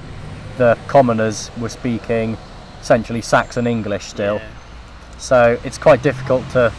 the 0.56 0.78
commoners 0.88 1.50
were 1.58 1.68
speaking 1.68 2.36
essentially 2.80 3.20
Saxon 3.20 3.66
English 3.66 4.04
still. 4.04 4.36
Yeah. 4.36 4.48
So 5.18 5.58
it's 5.64 5.78
quite 5.78 6.02
difficult 6.02 6.48
to. 6.50 6.72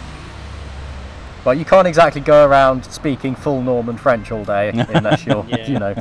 Well, 1.46 1.54
you 1.56 1.66
can't 1.66 1.88
exactly 1.88 2.22
go 2.22 2.46
around 2.46 2.84
speaking 2.86 3.34
full 3.36 3.62
Norman 3.62 3.98
French 3.98 4.32
all 4.32 4.44
day 4.44 4.70
unless 4.90 5.26
you're, 5.26 5.46
Yeah. 5.48 5.68
you 5.68 5.80
know. 5.80 5.96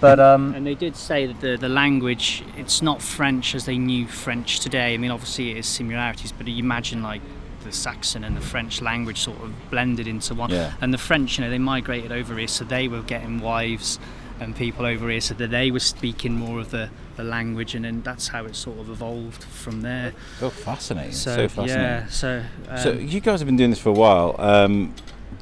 But 0.00 0.18
um, 0.18 0.54
And 0.54 0.66
they 0.66 0.74
did 0.74 0.96
say 0.96 1.26
that 1.26 1.40
the, 1.40 1.56
the 1.56 1.68
language, 1.68 2.42
it's 2.56 2.80
not 2.80 3.02
French 3.02 3.54
as 3.54 3.66
they 3.66 3.76
knew 3.76 4.06
French 4.06 4.60
today. 4.60 4.94
I 4.94 4.96
mean, 4.96 5.10
obviously 5.10 5.50
it 5.50 5.58
is 5.58 5.66
similarities, 5.66 6.32
but 6.32 6.46
you 6.48 6.58
imagine 6.62 7.02
like 7.02 7.20
the 7.62 7.72
Saxon 7.72 8.24
and 8.24 8.34
the 8.36 8.40
French 8.40 8.80
language 8.80 9.18
sort 9.20 9.38
of 9.42 9.52
blended 9.70 10.06
into 10.06 10.34
one. 10.34 10.50
Yeah. 10.50 10.72
And 10.80 10.94
the 10.94 10.98
French, 10.98 11.38
you 11.38 11.44
know, 11.44 11.50
they 11.50 11.58
migrated 11.58 12.10
over 12.12 12.36
here, 12.38 12.48
so 12.48 12.64
they 12.64 12.88
were 12.88 13.02
getting 13.02 13.40
wives 13.40 13.98
and 14.40 14.56
people 14.56 14.86
over 14.86 15.08
here, 15.10 15.20
so 15.20 15.34
that 15.34 15.50
they 15.50 15.70
were 15.70 15.78
speaking 15.80 16.32
more 16.32 16.60
of 16.60 16.70
the, 16.70 16.88
the 17.16 17.22
language, 17.24 17.74
and 17.74 17.84
then 17.84 18.02
that's 18.02 18.28
how 18.28 18.44
it 18.46 18.56
sort 18.56 18.78
of 18.78 18.88
evolved 18.90 19.44
from 19.44 19.82
there. 19.82 20.12
So 20.38 20.50
fascinating. 20.50 21.12
So, 21.12 21.36
So, 21.36 21.48
fascinating. 21.48 21.76
yeah, 21.82 22.06
so. 22.08 22.42
Um, 22.68 22.78
So 22.78 22.92
you 22.92 23.20
guys 23.20 23.40
have 23.40 23.46
been 23.46 23.56
doing 23.56 23.70
this 23.70 23.78
for 23.80 23.90
a 23.90 23.92
while. 23.92 24.34
Um, 24.38 24.94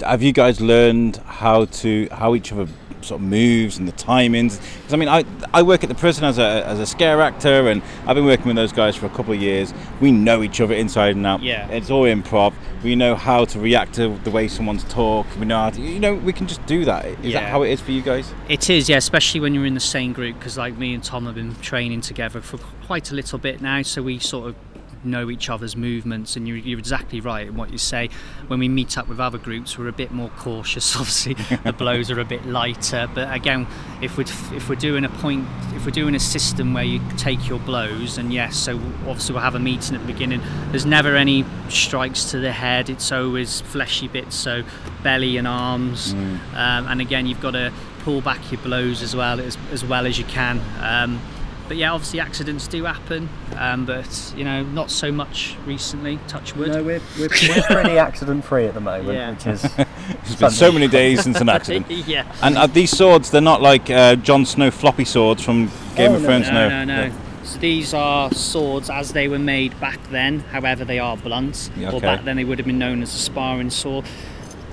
have 0.03 0.23
you 0.23 0.33
guys 0.33 0.61
learned 0.61 1.17
how 1.19 1.67
to 1.67 2.09
how 2.11 2.35
each 2.35 2.53
other 2.53 2.67
sort 3.01 3.21
of 3.21 3.27
moves 3.27 3.79
and 3.79 3.87
the 3.87 3.93
timings? 3.93 4.61
Because 4.79 4.95
I 4.95 4.97
mean, 4.97 5.09
I 5.09 5.25
I 5.55 5.63
work 5.63 5.83
at 5.83 5.89
the 5.89 5.95
prison 5.95 6.25
as 6.25 6.39
a 6.39 6.67
as 6.67 6.79
a 6.79 6.87
scare 6.87 7.21
actor, 7.21 7.69
and 7.69 7.83
I've 8.07 8.17
been 8.17 8.25
working 8.25 8.47
with 8.47 8.57
those 8.57 8.73
guys 8.73 8.97
for 8.97 9.07
a 9.07 9.11
couple 9.11 9.33
of 9.33 9.41
years. 9.41 9.73
We 10.01 10.11
know 10.11 10.43
each 10.43 10.61
other 10.61 10.75
inside 10.75 11.17
and 11.17 11.27
out. 11.27 11.43
Yeah. 11.43 11.69
it's 11.69 11.91
all 11.91 12.05
improv. 12.05 12.55
We 12.83 12.95
know 12.95 13.17
how 13.17 13.45
to 13.47 13.59
react 13.59 13.95
to 13.95 14.17
the 14.19 14.31
way 14.31 14.47
someone's 14.47 14.85
talk. 14.85 15.27
We 15.39 15.47
know 15.47 15.59
how 15.59 15.71
to, 15.71 15.81
you 15.81 15.99
know, 15.99 16.15
we 16.15 16.33
can 16.33 16.47
just 16.47 16.65
do 16.67 16.85
that. 16.85 17.07
Is 17.25 17.33
that 17.33 17.49
how 17.49 17.63
it 17.63 17.71
is 17.71 17.81
for 17.81 17.91
you 17.91 18.03
guys? 18.03 18.33
It 18.49 18.71
is, 18.71 18.89
yeah, 18.89 18.99
especially 18.99 19.41
when 19.41 19.53
you're 19.53 19.67
in 19.67 19.75
the 19.75 19.81
same 19.81 20.13
group 20.13 20.39
because, 20.39 20.57
like, 20.57 20.79
me 20.79 20.95
and 20.95 21.03
Tom 21.03 21.27
have 21.27 21.35
been 21.35 21.57
training 21.57 22.03
together 22.03 22.41
for 22.41 22.59
quite 22.87 23.11
a 23.11 23.15
little 23.15 23.39
bit 23.39 23.61
now, 23.61 23.83
so 23.83 24.03
we 24.03 24.21
sort 24.21 24.49
of 24.49 24.68
know 25.05 25.31
each 25.31 25.49
other's 25.51 25.77
movements. 25.77 26.37
And 26.37 26.47
you're, 26.47 26.57
you're 26.57 26.79
exactly 26.79 27.21
right 27.21 27.49
in 27.49 27.57
what 27.57 27.71
you 27.71 27.79
say. 27.79 28.11
When 28.47 28.59
we 28.59 28.69
meet 28.69 28.99
up 28.99 29.09
with 29.09 29.21
other 29.21 29.39
groups, 29.39 29.79
we're 29.79 29.89
a 29.89 29.93
bit 29.93 30.11
more 30.11 30.31
cautious. 30.37 30.97
Obviously, 30.97 31.35
the 31.65 31.73
blows 31.73 32.11
are 32.11 32.21
a 32.21 32.25
bit 32.25 32.45
lighter. 32.47 33.09
But 33.15 33.33
again, 33.33 33.67
if 34.01 34.17
we're 34.17 34.25
if 34.55 34.69
we're 34.69 34.77
doing 34.77 35.05
a 35.05 35.09
point, 35.09 35.47
if 35.75 35.85
we're 35.85 35.91
doing 35.91 36.15
a 36.15 36.21
system 36.21 36.75
where 36.75 36.85
you 36.85 37.01
take 37.17 37.49
your 37.49 37.59
blows, 37.61 38.19
and 38.19 38.33
yes, 38.33 38.57
so 38.57 38.77
obviously 39.07 39.35
we'll 39.35 39.43
have 39.43 39.55
a 39.55 39.61
meeting 39.61 39.95
at 39.95 40.01
the 40.01 40.13
beginning. 40.13 40.41
There's 40.71 40.87
never 40.87 41.17
any 41.17 41.45
strikes 41.69 42.31
to 42.31 42.39
the 42.39 42.53
head. 42.53 42.91
It's 42.91 43.11
always 43.13 43.61
fleshy 43.61 44.09
bits, 44.09 44.37
so 44.37 44.63
belly 45.03 45.37
and 45.37 45.47
arms. 45.47 46.13
Um, 46.55 46.87
and 46.87 47.01
again, 47.01 47.27
you've 47.27 47.41
got 47.41 47.53
to 47.53 47.73
pull 48.01 48.21
back 48.21 48.51
your 48.51 48.61
blows 48.63 49.03
as 49.03 49.15
well 49.15 49.41
as, 49.41 49.59
as 49.71 49.85
well 49.85 50.07
as 50.07 50.19
you 50.19 50.25
can. 50.25 50.61
Um, 50.81 51.21
but 51.69 51.77
yeah, 51.77 51.93
obviously 51.93 52.19
accidents 52.21 52.67
do 52.67 52.85
happen, 52.85 53.29
um, 53.57 53.85
but 53.87 54.33
you 54.37 54.43
know 54.45 54.63
not 54.65 54.91
so 54.91 55.13
much 55.13 55.55
recently. 55.67 56.19
Touch 56.27 56.57
wood. 56.57 56.69
no, 56.69 56.83
we're, 56.83 57.01
we're, 57.19 57.29
we're 57.49 57.63
pretty 57.63 57.99
accident 57.99 58.45
free 58.45 58.67
at 58.67 58.75
the 58.75 58.81
moment, 58.81 59.13
Yeah. 59.15 59.31
which 59.33 59.47
is 59.47 59.65
It's 60.23 60.37
been 60.37 60.51
so 60.51 60.73
many 60.73 60.89
days 60.89 61.23
since 61.23 61.41
an 61.41 61.49
accident. 61.59 61.91
yeah. 61.91 62.25
And 62.43 62.57
are 62.59 62.67
these 62.69 62.91
swords? 62.97 63.31
They're 63.31 63.41
not 63.41 63.61
like 63.63 63.91
uh, 63.91 64.17
Jon 64.17 64.45
Snow 64.47 64.71
floppy 64.71 65.05
swords 65.05 65.43
from 65.43 65.67
Game 65.97 66.13
Oh, 66.13 66.15
of 66.17 66.23
no, 66.23 66.27
Thrones. 66.27 66.51
No, 66.51 66.69
no, 66.69 66.85
no. 66.85 67.13
So 67.45 67.59
these 67.61 67.95
are 67.95 68.31
swords 68.33 68.91
as 68.91 69.13
they 69.13 69.27
were 69.29 69.39
made 69.39 69.79
back 69.81 69.99
then. 70.11 70.41
However, 70.41 70.85
they 70.85 70.99
are 70.99 71.17
blunt, 71.17 71.71
Yeah, 71.77 71.89
or 71.91 71.95
okay. 71.97 72.01
back 72.07 72.25
then 72.25 72.37
they 72.37 72.45
would 72.45 72.59
have 72.59 72.67
been 72.67 72.79
known 72.79 73.03
as 73.03 73.15
a 73.15 73.19
sparring 73.19 73.71
sword. 73.71 74.05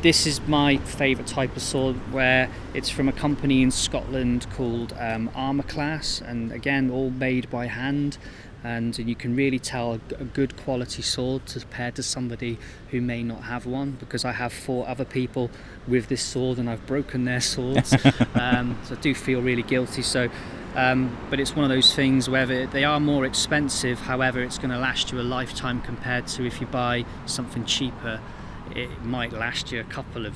This 0.06 0.28
is 0.28 0.40
my 0.42 0.78
favourite 0.78 1.26
type 1.26 1.56
of 1.56 1.64
sword, 1.64 1.96
where 2.14 2.48
it's 2.76 2.92
from 2.92 3.10
a 3.10 3.12
company 3.12 3.64
in 3.64 3.72
Scotland 3.72 4.46
called 4.52 4.94
um, 5.00 5.32
Armour 5.34 5.64
Class, 5.64 6.22
and 6.22 6.52
again, 6.52 6.92
all 6.92 7.10
made 7.10 7.50
by 7.50 7.66
hand. 7.66 8.20
And 8.64 8.96
you 9.00 9.16
can 9.16 9.36
really 9.36 9.58
tell 9.58 10.00
a 10.20 10.24
good 10.24 10.58
quality 10.58 11.02
sword 11.02 11.48
compared 11.48 11.96
to 11.96 12.04
somebody 12.04 12.60
who 12.92 13.02
may 13.02 13.24
not 13.24 13.46
have 13.46 13.66
one, 13.66 13.98
because 14.00 14.24
I 14.24 14.34
have 14.34 14.54
fought 14.54 14.88
other 14.88 15.06
people 15.06 15.50
with 15.88 16.08
this 16.08 16.22
sword 16.22 16.60
and 16.60 16.70
I've 16.70 16.86
broken 16.86 17.26
their 17.26 17.42
swords. 17.42 17.92
um, 18.36 18.78
so 18.84 18.94
I 18.94 19.00
do 19.00 19.16
feel 19.16 19.42
really 19.42 19.64
guilty. 19.64 20.04
So 20.04 20.30
um, 20.76 21.18
but 21.30 21.40
it's 21.40 21.56
one 21.56 21.64
of 21.64 21.70
those 21.70 21.96
things 21.96 22.30
where 22.30 22.68
they 22.68 22.84
are 22.84 23.00
more 23.00 23.26
expensive. 23.26 24.02
However, 24.02 24.44
it's 24.44 24.58
going 24.58 24.72
to 24.72 24.78
last 24.78 25.12
you 25.12 25.22
a 25.22 25.24
lifetime 25.24 25.82
compared 25.82 26.28
to 26.28 26.46
if 26.46 26.60
you 26.60 26.68
buy 26.68 27.06
something 27.26 27.66
cheaper. 27.66 28.20
It 28.74 29.04
might 29.04 29.34
last 29.34 29.72
you 29.72 29.80
a 29.80 29.84
couple 29.84 30.26
of 30.26 30.36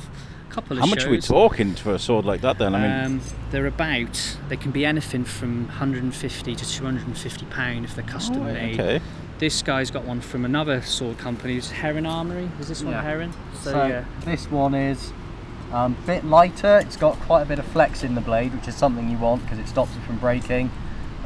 couple 0.50 0.77
of 0.77 0.79
How 0.83 0.88
much 0.88 1.05
are 1.05 1.09
we 1.12 1.21
talking 1.21 1.75
for 1.75 1.93
a 1.93 2.00
sword 2.00 2.25
like 2.25 2.41
that 2.41 2.57
then? 2.57 2.74
I 2.74 2.79
mean, 2.81 3.05
Um, 3.05 3.21
they're 3.51 3.67
about. 3.67 4.38
They 4.50 4.57
can 4.57 4.71
be 4.71 4.83
anything 4.86 5.24
from 5.24 5.67
150 5.67 6.55
to 6.55 6.67
250 6.67 7.45
pound 7.45 7.86
if 7.86 7.95
they're 7.95 8.03
custom 8.03 8.45
made. 8.45 8.79
okay. 8.79 9.01
This 9.38 9.62
guy's 9.62 9.89
got 9.91 10.03
one 10.05 10.19
from 10.21 10.43
another 10.45 10.81
sword 10.81 11.17
company. 11.17 11.55
It's 11.57 11.71
Heron 11.71 12.05
Armory. 12.05 12.50
Is 12.59 12.67
this 12.67 12.83
one 12.83 12.93
Yeah. 12.93 13.03
Heron? 13.03 13.33
So, 13.62 14.03
this 14.25 14.50
one 14.51 14.74
is 14.75 15.13
a 15.71 15.77
um, 15.77 15.98
bit 16.05 16.25
lighter. 16.25 16.79
It's 16.79 16.98
got 16.98 17.15
quite 17.21 17.43
a 17.43 17.45
bit 17.45 17.59
of 17.59 17.65
flex 17.67 18.03
in 18.03 18.15
the 18.15 18.21
blade, 18.21 18.53
which 18.53 18.67
is 18.67 18.75
something 18.75 19.09
you 19.09 19.17
want 19.17 19.43
because 19.43 19.59
it 19.59 19.67
stops 19.67 19.95
it 19.95 20.01
from 20.01 20.17
breaking. 20.17 20.71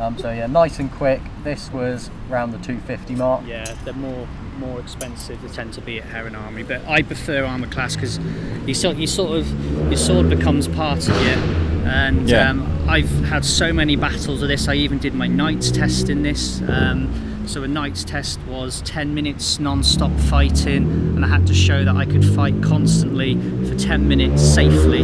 Um, 0.04 0.18
so 0.18 0.32
yeah, 0.32 0.48
nice 0.48 0.80
and 0.80 0.92
quick. 0.92 1.22
This 1.44 1.72
was 1.72 2.10
around 2.30 2.52
the 2.52 2.58
250 2.58 3.16
mark. 3.16 3.46
Yeah, 3.48 3.74
they're 3.86 3.94
more 3.94 4.28
more 4.58 4.80
expensive. 4.80 5.42
They 5.42 5.48
tend 5.48 5.74
to 5.74 5.82
be 5.82 6.00
at 6.00 6.06
Heron 6.06 6.36
Armory, 6.36 6.64
but 6.64 6.86
I 6.88 7.02
prefer 7.02 7.44
Armour 7.44 7.68
Class 7.68 7.96
because 7.96 8.20
you 8.68 8.74
sort 8.74 8.98
you 8.98 9.08
sort 9.08 9.38
of 9.38 9.88
your 9.88 9.98
sword 9.98 10.30
becomes 10.30 10.68
part 10.68 11.08
of 11.08 11.16
you. 11.22 11.64
And 11.86 12.30
Yeah. 12.30 12.50
um, 12.50 12.86
I've 12.88 13.10
had 13.26 13.46
so 13.46 13.72
many 13.74 13.96
battles 13.96 14.42
of 14.42 14.48
this. 14.48 14.68
I 14.68 14.76
even 14.76 15.00
did 15.00 15.14
my 15.14 15.28
knights 15.28 15.72
test 15.72 16.10
in 16.10 16.24
this. 16.24 16.62
Um, 16.68 17.10
so 17.46 17.64
a 17.64 17.68
knight's 17.68 18.06
test 18.06 18.40
was 18.48 18.82
10 18.86 19.14
minutes 19.14 19.60
non-stop 19.60 20.18
fighting, 20.30 20.84
and 21.16 21.26
I 21.26 21.28
had 21.28 21.46
to 21.48 21.54
show 21.54 21.84
that 21.84 21.96
I 21.96 22.06
could 22.06 22.24
fight 22.24 22.62
constantly 22.64 23.36
for 23.68 23.76
10 23.76 24.08
minutes 24.08 24.42
safely 24.42 25.02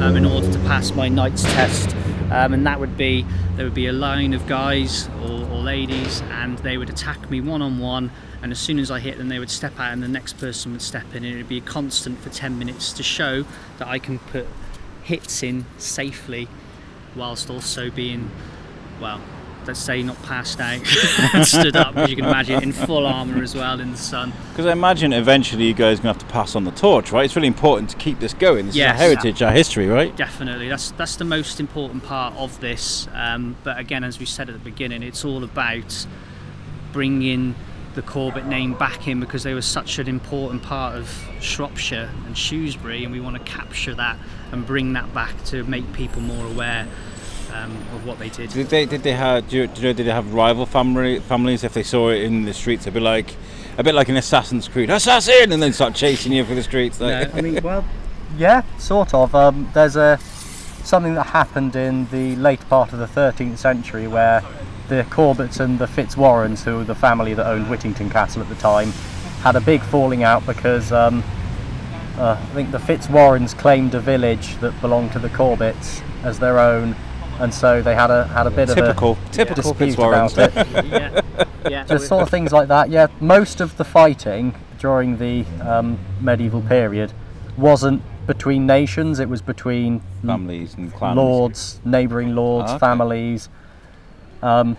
um, 0.00 0.16
in 0.16 0.24
order 0.24 0.50
to 0.50 0.58
pass 0.60 0.92
my 0.94 1.08
knight's 1.10 1.42
test. 1.42 1.94
Um, 2.32 2.54
and 2.54 2.66
that 2.66 2.80
would 2.80 2.96
be 2.96 3.26
there 3.56 3.66
would 3.66 3.74
be 3.74 3.88
a 3.88 3.92
line 3.92 4.32
of 4.32 4.46
guys 4.46 5.08
or, 5.22 5.44
or 5.50 5.60
ladies, 5.60 6.22
and 6.30 6.58
they 6.60 6.78
would 6.78 6.88
attack 6.88 7.30
me 7.30 7.42
one 7.42 7.60
on 7.60 7.78
one. 7.78 8.10
And 8.42 8.50
as 8.50 8.58
soon 8.58 8.78
as 8.78 8.90
I 8.90 9.00
hit 9.00 9.18
them, 9.18 9.28
they 9.28 9.38
would 9.38 9.50
step 9.50 9.78
out, 9.78 9.92
and 9.92 10.02
the 10.02 10.08
next 10.08 10.38
person 10.38 10.72
would 10.72 10.80
step 10.80 11.04
in, 11.14 11.24
and 11.24 11.34
it 11.34 11.36
would 11.36 11.48
be 11.48 11.58
a 11.58 11.60
constant 11.60 12.18
for 12.20 12.30
10 12.30 12.58
minutes 12.58 12.92
to 12.94 13.02
show 13.02 13.44
that 13.78 13.86
I 13.86 13.98
can 13.98 14.18
put 14.18 14.46
hits 15.02 15.42
in 15.42 15.66
safely, 15.76 16.48
whilst 17.14 17.50
also 17.50 17.90
being, 17.90 18.30
well, 18.98 19.20
let's 19.66 19.80
say 19.80 20.02
not 20.02 20.20
passed 20.22 20.60
out, 20.60 20.84
stood 21.46 21.76
up, 21.76 21.96
as 21.96 22.10
you 22.10 22.16
can 22.16 22.24
imagine, 22.24 22.62
in 22.62 22.72
full 22.72 23.06
armour 23.06 23.42
as 23.42 23.54
well 23.54 23.80
in 23.80 23.90
the 23.92 23.96
sun. 23.98 24.32
Because 24.50 24.66
I 24.66 24.72
imagine 24.72 25.12
eventually 25.12 25.64
you 25.66 25.74
guys 25.74 25.98
are 26.00 26.02
going 26.02 26.14
to 26.14 26.18
have 26.20 26.28
to 26.28 26.32
pass 26.32 26.54
on 26.56 26.64
the 26.64 26.70
torch, 26.72 27.12
right? 27.12 27.24
It's 27.24 27.36
really 27.36 27.48
important 27.48 27.90
to 27.90 27.96
keep 27.96 28.18
this 28.20 28.34
going. 28.34 28.66
This 28.66 28.76
Yes. 28.76 28.96
is 28.96 29.00
our 29.02 29.08
heritage, 29.08 29.42
our 29.42 29.52
history, 29.52 29.86
right? 29.88 30.14
Definitely, 30.16 30.68
that's 30.68 30.90
that's 30.92 31.16
the 31.16 31.24
most 31.24 31.60
important 31.60 32.04
part 32.04 32.34
of 32.36 32.58
this. 32.60 33.08
Um, 33.14 33.56
but 33.64 33.78
again, 33.78 34.04
as 34.04 34.18
we 34.18 34.26
said 34.26 34.48
at 34.48 34.52
the 34.54 34.58
beginning, 34.70 35.02
it's 35.02 35.24
all 35.24 35.44
about 35.44 36.06
bringing 36.92 37.54
the 37.94 38.02
Corbett 38.02 38.46
name 38.46 38.72
back 38.74 39.06
in 39.06 39.20
because 39.20 39.42
they 39.42 39.52
were 39.52 39.60
such 39.62 39.98
an 39.98 40.08
important 40.08 40.62
part 40.62 40.96
of 40.96 41.08
Shropshire 41.40 42.10
and 42.26 42.36
Shrewsbury, 42.36 43.04
and 43.04 43.12
we 43.12 43.20
want 43.20 43.36
to 43.36 43.42
capture 43.44 43.94
that 43.94 44.16
and 44.50 44.66
bring 44.66 44.94
that 44.94 45.12
back 45.12 45.44
to 45.44 45.62
make 45.64 45.92
people 45.92 46.22
more 46.22 46.46
aware 46.46 46.88
um, 47.52 47.70
of 47.94 48.06
what 48.06 48.18
they 48.18 48.28
did. 48.28 48.50
Did 48.50 48.68
they 48.68 48.86
did 48.86 49.02
they 49.02 49.12
have 49.12 49.48
do 49.48 49.58
you, 49.58 49.66
do 49.66 49.80
you 49.80 49.88
know 49.88 49.92
did 49.92 50.06
they 50.06 50.12
have 50.12 50.32
rival 50.32 50.66
family 50.66 51.20
families 51.20 51.64
if 51.64 51.74
they 51.74 51.82
saw 51.82 52.10
it 52.10 52.22
in 52.22 52.44
the 52.44 52.54
streets? 52.54 52.84
It'd 52.84 52.94
be 52.94 53.00
like 53.00 53.34
a 53.78 53.82
bit 53.82 53.94
like 53.94 54.08
an 54.08 54.16
Assassin's 54.16 54.68
Creed, 54.68 54.90
assassin, 54.90 55.52
and 55.52 55.62
then 55.62 55.72
start 55.72 55.94
chasing 55.94 56.32
you 56.32 56.44
through 56.44 56.56
the 56.56 56.62
streets. 56.62 57.00
Like, 57.00 57.34
I 57.34 57.40
mean, 57.40 57.60
well, 57.62 57.84
yeah, 58.36 58.62
sort 58.78 59.14
of. 59.14 59.34
Um, 59.34 59.70
there's 59.74 59.96
a 59.96 60.18
something 60.84 61.14
that 61.14 61.26
happened 61.26 61.76
in 61.76 62.06
the 62.10 62.34
late 62.36 62.60
part 62.68 62.92
of 62.92 62.98
the 62.98 63.06
13th 63.06 63.58
century 63.58 64.08
where 64.08 64.42
the 64.88 65.04
Corbetts 65.04 65.60
and 65.60 65.78
the 65.78 65.86
Fitzwarrens, 65.86 66.64
who 66.64 66.78
were 66.78 66.84
the 66.84 66.94
family 66.94 67.34
that 67.34 67.46
owned 67.46 67.70
Whittington 67.70 68.10
Castle 68.10 68.42
at 68.42 68.48
the 68.48 68.56
time, 68.56 68.90
had 69.42 69.56
a 69.56 69.60
big 69.60 69.80
falling 69.80 70.22
out 70.22 70.44
because 70.44 70.92
um, 70.92 71.22
uh, 72.18 72.36
I 72.38 72.54
think 72.54 72.72
the 72.72 72.78
Fitzwarrens 72.78 73.56
claimed 73.56 73.94
a 73.94 74.00
village 74.00 74.56
that 74.56 74.78
belonged 74.80 75.12
to 75.12 75.18
the 75.18 75.30
Corbetts 75.30 76.02
as 76.24 76.38
their 76.38 76.58
own, 76.58 76.94
and 77.42 77.52
so 77.52 77.82
they 77.82 77.94
had 77.94 78.10
a 78.10 78.24
had 78.28 78.46
a 78.46 78.50
bit 78.50 78.68
typical, 78.68 79.12
of 79.12 79.26
a 79.26 79.30
typical 79.32 79.72
dispute 79.72 79.96
Fitzwarrens. 79.96 80.32
about 80.32 80.56
it. 80.56 80.84
yeah, 80.86 81.20
yeah. 81.68 81.84
Just 81.84 82.06
sort 82.06 82.22
of 82.22 82.30
things 82.30 82.52
like 82.52 82.68
that. 82.68 82.88
Yeah, 82.88 83.08
most 83.20 83.60
of 83.60 83.76
the 83.76 83.84
fighting 83.84 84.54
during 84.78 85.18
the 85.18 85.44
um, 85.60 85.98
medieval 86.20 86.62
period 86.62 87.12
wasn't 87.56 88.00
between 88.28 88.64
nations; 88.66 89.18
it 89.18 89.28
was 89.28 89.42
between 89.42 90.00
Families 90.24 90.74
and 90.74 90.94
clans. 90.94 91.16
lords, 91.16 91.80
neighbouring 91.84 92.34
lords, 92.36 92.70
Ah, 92.70 92.74
okay. 92.76 92.78
families. 92.80 93.48
Um, 94.40 94.76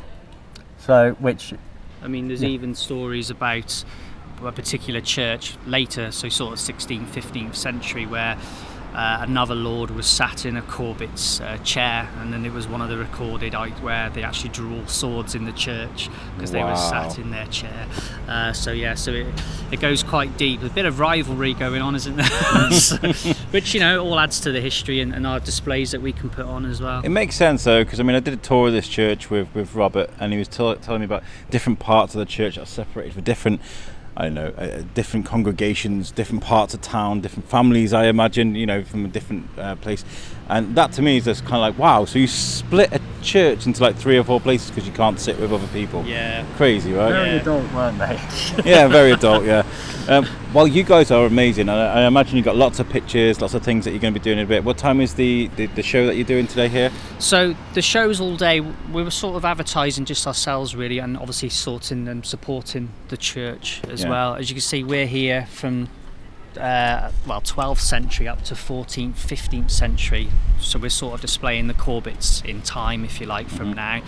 so, 0.77 1.12
which 1.20 1.53
I 2.01 2.08
mean, 2.08 2.29
there's 2.29 2.43
even 2.43 2.75
stories 2.75 3.29
about 3.29 3.84
a 4.41 4.51
particular 4.51 5.01
church 5.01 5.55
later, 5.65 6.12
so 6.12 6.29
sort 6.29 6.53
of 6.53 6.60
16th, 6.60 7.08
15th 7.08 7.55
century, 7.55 8.05
where 8.05 8.38
uh, 8.94 9.18
another 9.22 9.56
lord 9.56 9.92
was 9.92 10.06
sat 10.06 10.46
in 10.46 10.58
a 10.58 10.62
Corbett's 10.62 11.42
uh, 11.42 11.58
chair, 11.64 12.10
and 12.20 12.32
then 12.32 12.46
it 12.46 12.52
was 12.54 12.68
one 12.68 12.82
of 12.82 12.90
the 12.90 12.98
recorded 12.98 13.54
where 13.82 14.10
they 14.10 14.24
actually 14.24 14.50
drew 14.50 14.86
swords 14.88 15.36
in 15.36 15.46
the 15.46 15.52
church 15.52 16.10
because 16.36 16.52
they 16.52 16.64
were 16.64 16.76
sat 16.76 17.18
in 17.18 17.32
their 17.32 17.48
chair. 17.48 17.88
Uh, 18.28 18.54
so 18.54 18.72
yeah, 18.72 18.94
so 18.96 19.12
it, 19.12 19.28
it 19.72 19.80
goes 19.80 20.04
quite 20.04 20.38
deep. 20.38 20.60
There's 20.60 20.72
a 20.72 20.76
bit 20.76 20.86
of 20.86 21.00
rivalry 21.00 21.54
going 21.54 21.82
on, 21.82 21.96
isn't 21.96 22.16
there? 22.16 22.30
So- 22.74 22.98
which 23.52 23.74
you 23.74 23.80
know 23.80 24.04
all 24.04 24.20
adds 24.20 24.40
to 24.42 24.52
the 24.52 24.62
history 24.62 25.00
and, 25.02 25.14
and 25.14 25.26
our 25.26 25.40
displays 25.40 25.92
that 25.92 26.02
we 26.02 26.12
can 26.14 26.30
put 26.30 26.46
on 26.46 26.66
as 26.66 26.82
well. 26.82 27.02
It 27.04 27.10
makes 27.10 27.36
sense 27.36 27.64
though, 27.64 27.84
because 27.84 28.00
I 28.00 28.04
mean, 28.04 28.16
I 28.16 28.20
did 28.20 28.34
a 28.34 28.38
tour 28.38 28.68
of 28.68 28.74
this 28.74 28.88
church 28.88 29.30
with, 29.30 29.54
with 29.54 29.76
Robert, 29.76 30.10
and 30.20 30.34
he 30.34 30.40
was 30.40 30.48
tell, 30.48 30.76
telling 30.76 31.02
me 31.02 31.06
about 31.06 31.24
different 31.50 31.80
parts 31.80 32.14
of 32.16 32.20
the 32.20 32.26
church 32.26 32.56
that 32.56 32.64
are 32.64 32.66
separated 32.66 33.14
for 33.14 33.22
different, 33.22 33.62
I 34.15 34.24
don't 34.25 34.36
know, 34.36 34.53
uh, 34.58 34.84
different 34.93 35.25
congregations, 35.25 36.12
different 36.12 36.43
parts 36.43 36.74
of 36.74 36.82
town, 36.82 37.22
different 37.22 37.50
families. 37.50 37.93
I 37.93 38.05
imagine, 38.05 38.53
you 38.55 38.65
know, 38.65 38.84
from 38.84 39.05
a 39.05 39.08
different 39.08 39.50
uh, 39.58 39.75
place, 39.75 40.05
and 40.50 40.76
that 40.76 40.91
to 40.94 41.02
me 41.02 41.17
is 41.17 41.26
just 41.26 41.44
kind 41.46 41.56
of 41.56 41.62
like, 41.62 41.78
wow. 41.78 42.06
So 42.06 42.20
you 42.20 42.28
split 42.28 42.91
a 42.91 43.02
church 43.22 43.65
into 43.65 43.82
like 43.82 43.96
three 43.96 44.17
or 44.17 44.24
four 44.24 44.39
places 44.41 44.70
because 44.70 44.86
you 44.86 44.94
can't 44.94 45.20
sit 45.20 45.39
with 45.39 45.52
other 45.54 45.67
people. 45.67 46.04
Yeah. 46.06 46.46
Crazy, 46.58 46.91
right? 46.94 47.12
very 47.12 47.30
Yeah. 47.30 47.41
adult, 47.41 47.72
weren't 47.74 47.98
they? 47.98 48.20
yeah, 48.70 48.88
very 48.88 49.12
adult. 49.12 49.46
Yeah. 49.46 49.63
Um, 50.10 50.28
well, 50.54 50.67
you 50.67 50.84
guys 50.84 51.10
are 51.12 51.26
amazing. 51.26 51.70
I, 51.70 52.02
I 52.04 52.08
imagine 52.08 52.36
you've 52.36 52.46
got 52.46 52.58
lots 52.58 52.80
of 52.80 52.89
pictures, 52.89 53.39
lots 53.39 53.54
of 53.54 53.63
things 53.63 53.86
that 53.86 53.91
you're 53.91 54.02
going 54.02 54.13
to 54.13 54.20
be 54.20 54.24
doing 54.24 54.38
in 54.38 54.46
a 54.46 54.48
bit. 54.48 54.63
What 54.65 54.78
time 54.78 55.00
is 55.00 55.13
the, 55.13 55.48
the, 55.56 55.67
the 55.67 55.82
show 55.84 56.06
that 56.08 56.15
you're 56.15 56.26
doing 56.26 56.46
today 56.46 56.67
here? 56.67 56.91
So 57.20 57.56
the 57.74 57.82
shows 57.82 58.20
all 58.20 58.36
day, 58.36 58.60
we 58.60 59.02
were 59.02 59.12
sort 59.12 59.36
of 59.38 59.46
advertising 59.46 60.04
just 60.06 60.28
ourselves 60.28 60.76
really, 60.76 61.00
and 61.00 61.15
obviously 61.17 61.50
sorting 61.50 62.08
and 62.10 62.26
supporting 62.26 62.89
the 63.08 63.17
church 63.17 63.82
as 63.89 64.04
Yeah. 64.04 64.10
well. 64.10 64.36
As 64.36 64.50
you 64.50 64.56
can 64.56 64.62
see, 64.62 64.84
we're 64.84 65.08
here 65.08 65.48
from 65.52 65.88
uh, 66.58 67.12
well 67.28 67.42
12th 67.42 67.80
century 67.80 68.28
up 68.28 68.44
to 68.44 68.54
14th, 68.56 69.13
15th 69.16 69.72
century. 69.72 70.30
So 70.60 70.80
we're 70.80 70.89
sort 70.89 71.13
of 71.16 71.22
displaying 71.22 71.68
the 71.68 71.74
Corbetts 71.74 72.44
in 72.46 72.62
time, 72.62 73.04
if 73.06 73.20
you 73.20 73.28
like, 73.28 73.50
from 73.50 73.74
Mhm. 73.74 73.76
now. 73.76 74.02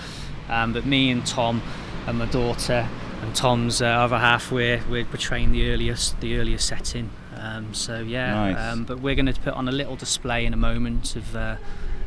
Um, 0.49 0.73
but 0.73 0.85
me 0.85 1.09
and 1.11 1.25
Tom 1.25 1.61
and 2.07 2.19
my 2.19 2.25
daughter 2.27 2.87
and 3.21 3.35
Tom's 3.35 3.81
uh, 3.81 3.85
other 3.87 4.19
half, 4.19 4.51
we're, 4.51 4.81
we're 4.89 5.05
portraying 5.05 5.51
the 5.51 5.71
earliest 5.71 6.19
the 6.21 6.37
earlier 6.37 6.57
setting. 6.59 7.09
Um, 7.37 7.73
so 7.73 7.99
yeah, 7.99 8.33
Nice. 8.53 8.73
um, 8.73 8.83
but 8.85 8.99
we're 8.99 9.15
going 9.15 9.25
to 9.25 9.39
put 9.41 9.53
on 9.53 9.67
a 9.67 9.71
little 9.71 9.95
display 9.95 10.45
in 10.45 10.53
a 10.53 10.57
moment 10.57 11.15
of. 11.15 11.35
Uh, 11.35 11.55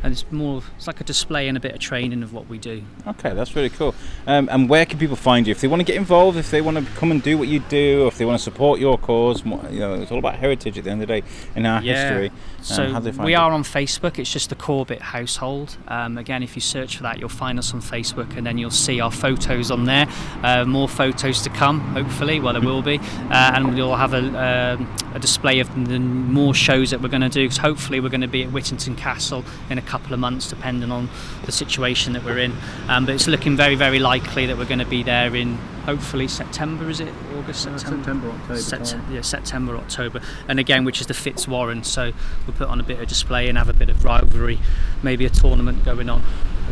and 0.02 0.12
it's 0.12 0.24
more 0.30 0.58
of, 0.58 0.70
it's 0.76 0.86
like 0.86 1.00
a 1.00 1.04
display 1.04 1.48
and 1.48 1.56
a 1.56 1.60
bit 1.60 1.72
of 1.72 1.80
training 1.80 2.22
of 2.22 2.32
what 2.32 2.48
we 2.48 2.58
do 2.58 2.82
Okay, 3.06 3.32
that's 3.34 3.56
really 3.56 3.70
cool. 3.70 3.94
Um, 4.26 4.48
and 4.50 4.68
where 4.68 4.84
can 4.84 4.98
people 4.98 5.16
find 5.16 5.46
you 5.46 5.52
if 5.52 5.60
they 5.60 5.68
want 5.68 5.80
to 5.80 5.84
get 5.84 5.96
involved? 5.96 6.36
If 6.36 6.50
they 6.50 6.60
want 6.60 6.76
to 6.78 6.84
come 6.94 7.10
and 7.10 7.22
do 7.22 7.38
what 7.38 7.48
you 7.48 7.60
do, 7.60 8.04
or 8.04 8.08
if 8.08 8.18
they 8.18 8.24
want 8.24 8.38
to 8.38 8.42
support 8.42 8.80
your 8.80 8.98
cause? 8.98 9.44
You 9.44 9.80
know, 9.80 9.94
it's 9.94 10.12
all 10.12 10.18
about 10.18 10.36
heritage 10.36 10.76
at 10.78 10.84
the 10.84 10.90
end 10.90 11.02
of 11.02 11.08
the 11.08 11.20
day 11.20 11.26
in 11.54 11.64
our 11.66 11.80
history. 11.80 12.30
so 12.60 12.90
how 12.92 12.98
do 12.98 13.04
they 13.04 13.12
find 13.12 13.24
we 13.24 13.32
you? 13.32 13.38
are 13.38 13.52
on 13.52 13.62
facebook 13.62 14.18
it's 14.18 14.32
just 14.32 14.48
the 14.48 14.54
corbett 14.54 15.00
household 15.00 15.76
um, 15.88 16.18
again 16.18 16.42
if 16.42 16.56
you 16.56 16.60
search 16.60 16.96
for 16.96 17.04
that 17.04 17.18
you'll 17.18 17.28
find 17.28 17.58
us 17.58 17.72
on 17.72 17.80
facebook 17.80 18.36
and 18.36 18.46
then 18.46 18.58
you'll 18.58 18.70
see 18.70 19.00
our 19.00 19.12
photos 19.12 19.70
on 19.70 19.84
there 19.84 20.06
uh, 20.42 20.64
more 20.64 20.88
photos 20.88 21.40
to 21.42 21.50
come 21.50 21.80
hopefully 21.80 22.40
well 22.40 22.52
there 22.52 22.62
will 22.62 22.82
be 22.82 22.98
uh, 23.30 23.52
and 23.54 23.74
we'll 23.74 23.94
have 23.96 24.12
a, 24.12 24.78
um 24.78 24.88
a 25.14 25.18
display 25.18 25.58
of 25.60 25.88
the 25.88 25.98
more 25.98 26.54
shows 26.54 26.90
that 26.90 27.00
we're 27.00 27.08
going 27.08 27.22
to 27.22 27.28
do 27.28 27.44
because 27.44 27.56
hopefully 27.58 27.98
we're 28.00 28.08
going 28.08 28.20
to 28.20 28.28
be 28.28 28.44
at 28.44 28.52
whittington 28.52 28.94
castle 28.94 29.44
in 29.70 29.78
a 29.78 29.82
couple 29.88 30.12
of 30.12 30.20
months 30.20 30.48
depending 30.48 30.90
on 30.92 31.08
the 31.46 31.52
situation 31.52 32.12
that 32.12 32.24
we're 32.24 32.38
in 32.38 32.52
um, 32.88 33.06
but 33.06 33.14
it's 33.14 33.26
looking 33.26 33.56
very 33.56 33.74
very 33.74 33.98
likely 33.98 34.46
that 34.46 34.56
we're 34.56 34.64
going 34.64 34.78
to 34.78 34.86
be 34.86 35.02
there 35.02 35.34
in 35.34 35.56
hopefully 35.86 36.28
september 36.28 36.88
is 36.90 37.00
it 37.00 37.12
august 37.36 37.62
september 37.62 38.28
October 38.30 38.54
Sept- 38.54 39.12
yeah, 39.12 39.20
September, 39.20 39.76
October, 39.76 40.20
and 40.48 40.58
again, 40.58 40.84
which 40.84 41.00
is 41.00 41.06
the 41.06 41.14
Fitzwarren. 41.14 41.84
So 41.84 42.12
we'll 42.46 42.56
put 42.56 42.68
on 42.68 42.80
a 42.80 42.82
bit 42.82 43.00
of 43.00 43.08
display 43.08 43.48
and 43.48 43.58
have 43.58 43.68
a 43.68 43.74
bit 43.74 43.88
of 43.90 44.04
rivalry, 44.04 44.58
maybe 45.02 45.24
a 45.24 45.30
tournament 45.30 45.84
going 45.84 46.08
on. 46.08 46.22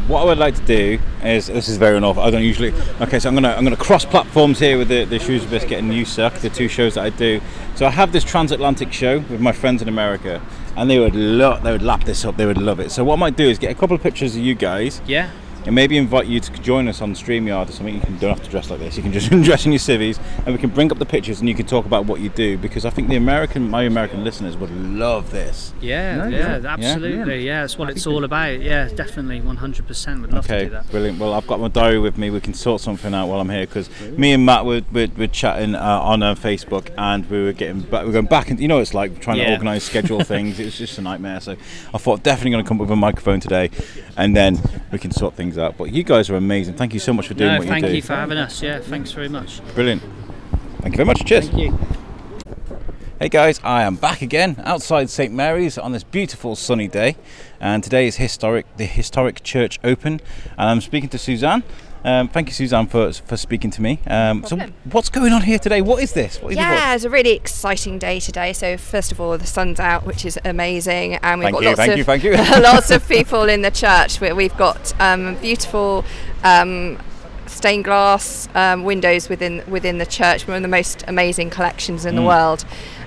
What 0.08 0.22
I 0.22 0.24
would 0.26 0.38
like 0.38 0.54
to 0.56 0.64
do 0.64 0.98
is 1.22 1.46
this 1.46 1.68
is 1.68 1.78
very 1.78 1.96
unorthodox. 1.96 2.28
I 2.28 2.30
don't 2.30 2.42
usually. 2.42 2.72
Okay, 3.00 3.18
so 3.18 3.28
I'm 3.28 3.34
gonna 3.34 3.52
I'm 3.52 3.64
gonna 3.64 3.76
cross 3.76 4.04
platforms 4.04 4.58
here 4.58 4.78
with 4.78 4.88
the 4.88 5.04
the 5.04 5.18
Shoes 5.18 5.44
Biscuit 5.46 5.78
and 5.78 5.92
You 5.92 6.04
Suck, 6.04 6.34
the 6.34 6.50
two 6.50 6.68
shows 6.68 6.94
that 6.94 7.04
I 7.04 7.10
do. 7.10 7.40
So 7.74 7.86
I 7.86 7.90
have 7.90 8.12
this 8.12 8.24
transatlantic 8.24 8.92
show 8.92 9.20
with 9.20 9.40
my 9.40 9.52
friends 9.52 9.82
in 9.82 9.88
America, 9.88 10.40
and 10.76 10.90
they 10.90 10.98
would 10.98 11.14
love 11.14 11.62
they 11.62 11.72
would 11.72 11.82
lap 11.82 12.04
this 12.04 12.24
up. 12.24 12.36
They 12.36 12.46
would 12.46 12.58
love 12.58 12.80
it. 12.80 12.90
So 12.90 13.04
what 13.04 13.14
I 13.14 13.18
might 13.18 13.36
do 13.36 13.48
is 13.48 13.58
get 13.58 13.70
a 13.70 13.74
couple 13.74 13.96
of 13.96 14.02
pictures 14.02 14.36
of 14.36 14.42
you 14.42 14.54
guys. 14.54 15.00
Yeah, 15.06 15.30
and 15.66 15.74
maybe 15.74 15.96
invite 15.98 16.26
you 16.26 16.40
to 16.40 16.52
join 16.62 16.88
us 16.88 17.02
on 17.02 17.14
StreamYard 17.14 17.68
or 17.68 17.72
something. 17.72 17.94
You 17.94 18.00
can, 18.00 18.18
don't 18.18 18.30
have 18.36 18.42
to 18.44 18.50
dress 18.50 18.70
like 18.70 18.78
this. 18.80 18.96
You 18.96 19.02
can 19.02 19.12
just 19.12 19.28
dress 19.42 19.66
in 19.66 19.72
your 19.72 19.78
civvies, 19.78 20.18
and 20.44 20.54
we 20.54 20.58
can 20.58 20.70
bring 20.70 20.90
up 20.92 20.98
the 20.98 21.06
pictures, 21.06 21.40
and 21.40 21.48
you 21.48 21.54
can 21.54 21.66
talk 21.66 21.84
about 21.86 22.06
what 22.06 22.20
you 22.20 22.28
do. 22.30 22.56
Because 22.56 22.84
I 22.84 22.90
think 22.90 23.08
the 23.08 23.16
American, 23.16 23.68
my 23.68 23.82
American 23.82 24.24
listeners 24.24 24.56
would 24.56 24.70
love 24.70 25.30
this. 25.30 25.72
yeah, 25.80 26.16
No, 26.16 26.28
yeah, 26.28 26.58
yeah. 26.58 26.66
absolutely. 26.68 27.44
Yeah, 27.46 27.62
that's 27.62 27.76
what 27.76 27.90
it's 27.90 28.06
all 28.06 28.24
about. 28.24 28.60
Yeah, 28.60 28.88
definitely, 28.88 29.40
100%. 29.40 30.22
We'd 30.22 30.32
love 30.32 30.46
to 30.46 30.54
Okay, 30.54 30.64
do 30.64 30.70
that. 30.70 30.90
brilliant. 30.90 31.18
Well, 31.18 31.34
I've 31.34 31.46
got 31.46 31.60
my 31.60 31.68
diary 31.68 31.98
with 31.98 32.16
me. 32.16 32.30
We 32.30 32.40
can 32.40 32.54
sort 32.54 32.80
something 32.80 33.12
out 33.12 33.28
while 33.28 33.40
I'm 33.40 33.50
here 33.50 33.66
because 33.66 33.88
me 34.02 34.32
and 34.32 34.46
Matt 34.46 34.64
were, 34.64 34.82
were, 34.92 35.08
were 35.16 35.26
chatting 35.26 35.74
uh, 35.74 35.80
on 36.00 36.22
uh, 36.22 36.34
Facebook, 36.34 36.90
and 36.96 37.28
we 37.28 37.42
were 37.42 37.52
getting 37.52 37.80
back, 37.80 38.04
we 38.04 38.10
are 38.10 38.12
going 38.12 38.26
back, 38.26 38.50
and 38.50 38.60
you 38.60 38.68
know, 38.68 38.78
it's 38.78 38.94
like 38.94 39.20
trying 39.20 39.38
to 39.38 39.50
organise, 39.52 39.84
schedule 39.84 40.20
things. 40.24 40.60
It 40.60 40.64
was 40.66 40.78
just 40.78 40.98
a 40.98 41.02
nightmare. 41.02 41.40
So 41.40 41.56
I 41.92 41.98
thought 41.98 42.22
definitely 42.22 42.52
going 42.52 42.64
to 42.64 42.68
come 42.68 42.78
up 42.78 42.82
with 42.82 42.90
a 42.90 42.96
microphone 42.96 43.40
today, 43.40 43.70
and 44.16 44.36
then 44.36 44.58
we 44.92 44.98
can 44.98 45.10
sort 45.10 45.34
things 45.34 45.55
out. 45.58 45.76
But 45.76 45.92
you 45.92 46.02
guys 46.04 46.30
are 46.30 46.36
amazing. 46.36 46.74
Thank 46.74 46.94
you 46.94 47.00
so 47.00 47.12
much 47.12 47.28
for 47.28 47.34
doing 47.34 47.52
No, 47.52 47.58
what 47.58 47.66
you 47.66 47.74
do. 47.74 47.80
Thank 47.80 47.94
you 47.94 48.02
for 48.02 48.14
having 48.14 48.38
us. 48.38 48.62
Yeah, 48.62 48.80
thanks 48.80 49.12
very 49.12 49.28
much. 49.28 49.60
Brilliant. 49.74 50.02
Thank 50.80 50.94
you 50.94 50.96
very 50.96 51.06
much. 51.06 51.24
Cheers. 51.24 51.48
Thank 51.48 51.58
you. 51.58 51.78
Hey 53.18 53.30
guys, 53.30 53.60
I 53.64 53.82
am 53.84 53.96
back 53.96 54.20
again 54.20 54.56
outside 54.62 55.08
St 55.08 55.32
Mary's 55.32 55.78
on 55.78 55.92
this 55.92 56.04
beautiful 56.04 56.54
sunny 56.54 56.86
day, 56.86 57.16
and 57.58 57.82
today 57.82 58.06
is 58.06 58.16
historic, 58.16 58.66
the 58.76 58.84
historic 58.84 59.42
church 59.42 59.80
open, 59.82 60.20
and 60.58 60.68
I'm 60.68 60.82
speaking 60.82 61.08
to 61.08 61.18
Suzanne. 61.18 61.62
Um, 62.04 62.28
thank 62.28 62.48
you, 62.48 62.54
Suzanne, 62.54 62.86
for 62.86 63.12
for 63.12 63.36
speaking 63.36 63.70
to 63.72 63.82
me. 63.82 63.98
Um, 64.06 64.44
so, 64.44 64.56
what's 64.92 65.08
going 65.08 65.32
on 65.32 65.42
here 65.42 65.58
today? 65.58 65.80
What 65.82 66.02
is 66.02 66.12
this? 66.12 66.40
What 66.40 66.52
is 66.52 66.58
Yeah, 66.58 66.94
it's 66.94 67.04
a 67.04 67.10
really 67.10 67.32
exciting 67.32 67.98
day 67.98 68.20
today. 68.20 68.52
So 68.52 68.76
first 68.76 69.10
of 69.12 69.20
all, 69.20 69.36
the 69.36 69.46
sun's 69.46 69.80
out, 69.80 70.04
which 70.06 70.24
is 70.24 70.38
amazing, 70.44 71.16
and 71.16 71.40
we've 71.40 71.46
Thank 71.46 71.54
got 71.56 71.62
you, 71.62 71.68
lots 71.70 71.76
thank 71.78 71.92
of 71.92 71.98
you, 71.98 72.04
thank 72.04 72.22
you. 72.24 72.32
lots 72.62 72.90
of 72.90 73.08
people 73.16 73.48
in 73.48 73.62
the 73.62 73.70
church. 73.72 74.20
Where 74.20 74.34
we've 74.34 74.56
got 74.56 74.98
um, 75.00 75.34
beautiful 75.36 76.04
um, 76.44 76.98
stained 77.46 77.84
glass 77.84 78.48
um, 78.54 78.84
windows 78.84 79.28
within 79.28 79.62
within 79.68 79.98
the 79.98 80.06
church. 80.06 80.46
One 80.46 80.56
of 80.58 80.62
the 80.62 80.68
most 80.68 81.02
amazing 81.08 81.50
collections 81.50 82.04
in 82.06 82.14
the 82.14 82.22
Mm. 82.22 82.26
world. 82.26 82.64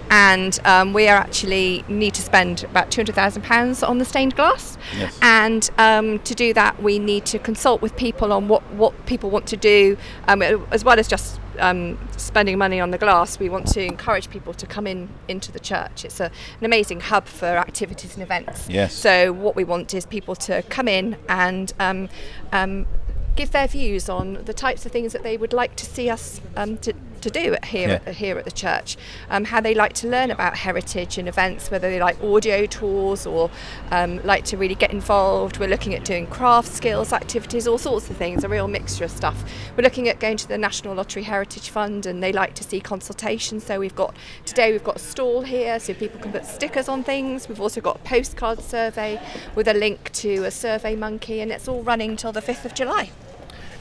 And 0.09 0.59
um, 0.65 0.93
we 0.93 1.07
are 1.07 1.17
actually 1.17 1.83
need 1.87 2.13
to 2.15 2.21
spend 2.21 2.63
about 2.63 2.91
two 2.91 3.01
hundred 3.01 3.15
thousand 3.15 3.43
pounds 3.43 3.83
on 3.83 3.97
the 3.97 4.05
stained 4.05 4.35
glass. 4.35 4.77
Yes. 4.97 5.17
And 5.21 5.69
um, 5.77 6.19
to 6.19 6.35
do 6.35 6.53
that, 6.53 6.81
we 6.81 6.99
need 6.99 7.25
to 7.27 7.39
consult 7.39 7.81
with 7.81 7.95
people 7.95 8.33
on 8.33 8.47
what 8.47 8.63
what 8.73 9.05
people 9.05 9.29
want 9.29 9.47
to 9.47 9.57
do, 9.57 9.97
um, 10.27 10.41
as 10.41 10.83
well 10.83 10.99
as 10.99 11.07
just 11.07 11.39
um, 11.59 11.97
spending 12.17 12.57
money 12.57 12.79
on 12.79 12.91
the 12.91 12.97
glass, 12.97 13.39
we 13.39 13.49
want 13.49 13.67
to 13.67 13.83
encourage 13.83 14.29
people 14.29 14.53
to 14.53 14.65
come 14.65 14.87
in 14.87 15.09
into 15.27 15.51
the 15.51 15.59
church. 15.59 16.05
It's 16.05 16.19
a, 16.19 16.25
an 16.25 16.65
amazing 16.65 17.01
hub 17.01 17.25
for 17.25 17.45
activities 17.45 18.13
and 18.13 18.23
events. 18.23 18.69
Yes. 18.69 18.93
So 18.93 19.31
what 19.33 19.55
we 19.55 19.63
want 19.63 19.93
is 19.93 20.05
people 20.05 20.35
to 20.35 20.61
come 20.63 20.87
in 20.87 21.17
and 21.27 21.73
um, 21.79 22.09
um, 22.51 22.87
give 23.35 23.51
their 23.51 23.67
views 23.67 24.09
on 24.09 24.45
the 24.45 24.53
types 24.53 24.85
of 24.85 24.91
things 24.91 25.13
that 25.13 25.23
they 25.23 25.37
would 25.37 25.53
like 25.53 25.75
to 25.77 25.85
see 25.85 26.09
us 26.09 26.41
um, 26.55 26.77
to, 26.77 26.93
to 27.19 27.29
do 27.29 27.53
at 27.53 27.65
here 27.65 27.89
Yeah. 27.89 27.99
at, 28.05 28.15
here 28.15 28.37
at 28.37 28.45
the 28.45 28.51
church. 28.51 28.97
Um, 29.29 29.45
how 29.45 29.61
they 29.61 29.73
like 29.75 29.93
to 29.93 30.07
learn 30.07 30.31
about 30.31 30.55
heritage 30.57 31.17
and 31.17 31.27
events, 31.27 31.69
whether 31.71 31.89
they 31.89 31.99
like 31.99 32.21
audio 32.23 32.65
tours 32.65 33.25
or 33.25 33.49
um, 33.91 34.19
like 34.23 34.45
to 34.45 34.57
really 34.57 34.75
get 34.75 34.91
involved. 34.91 35.59
We're 35.59 35.67
looking 35.69 35.93
at 35.95 36.03
doing 36.05 36.27
craft 36.27 36.69
skills 36.69 37.13
activities, 37.13 37.67
all 37.67 37.77
sorts 37.77 38.09
of 38.09 38.17
things, 38.17 38.43
a 38.43 38.49
real 38.49 38.67
mixture 38.67 39.05
of 39.05 39.11
stuff. 39.11 39.43
We're 39.77 39.83
looking 39.83 40.07
at 40.09 40.19
going 40.19 40.37
to 40.37 40.47
the 40.47 40.57
National 40.57 40.95
Lottery 40.95 41.23
Heritage 41.23 41.69
Fund, 41.69 42.05
and 42.05 42.21
they 42.23 42.31
like 42.33 42.53
to 42.55 42.63
see 42.63 42.79
consultations. 42.79 43.63
So 43.65 43.79
we've 43.79 43.95
got 43.95 44.15
today 44.45 44.71
we've 44.71 44.83
got 44.83 44.95
a 44.97 44.99
stall 44.99 45.41
here, 45.41 45.79
so 45.79 45.93
people 45.93 46.19
can 46.19 46.31
put 46.31 46.45
stickers 46.45 46.89
on 46.89 47.03
things. 47.03 47.47
We've 47.47 47.61
also 47.61 47.81
got 47.81 47.97
a 47.97 47.99
postcard 47.99 48.61
survey 48.61 49.21
with 49.55 49.67
a 49.67 49.73
link 49.73 50.11
to 50.13 50.43
a 50.45 50.51
Survey 50.51 50.95
Monkey, 50.95 51.41
and 51.41 51.51
it's 51.51 51.67
all 51.67 51.83
running 51.83 52.15
till 52.15 52.31
the 52.31 52.41
5th 52.41 52.65
of 52.65 52.73
July. 52.73 53.11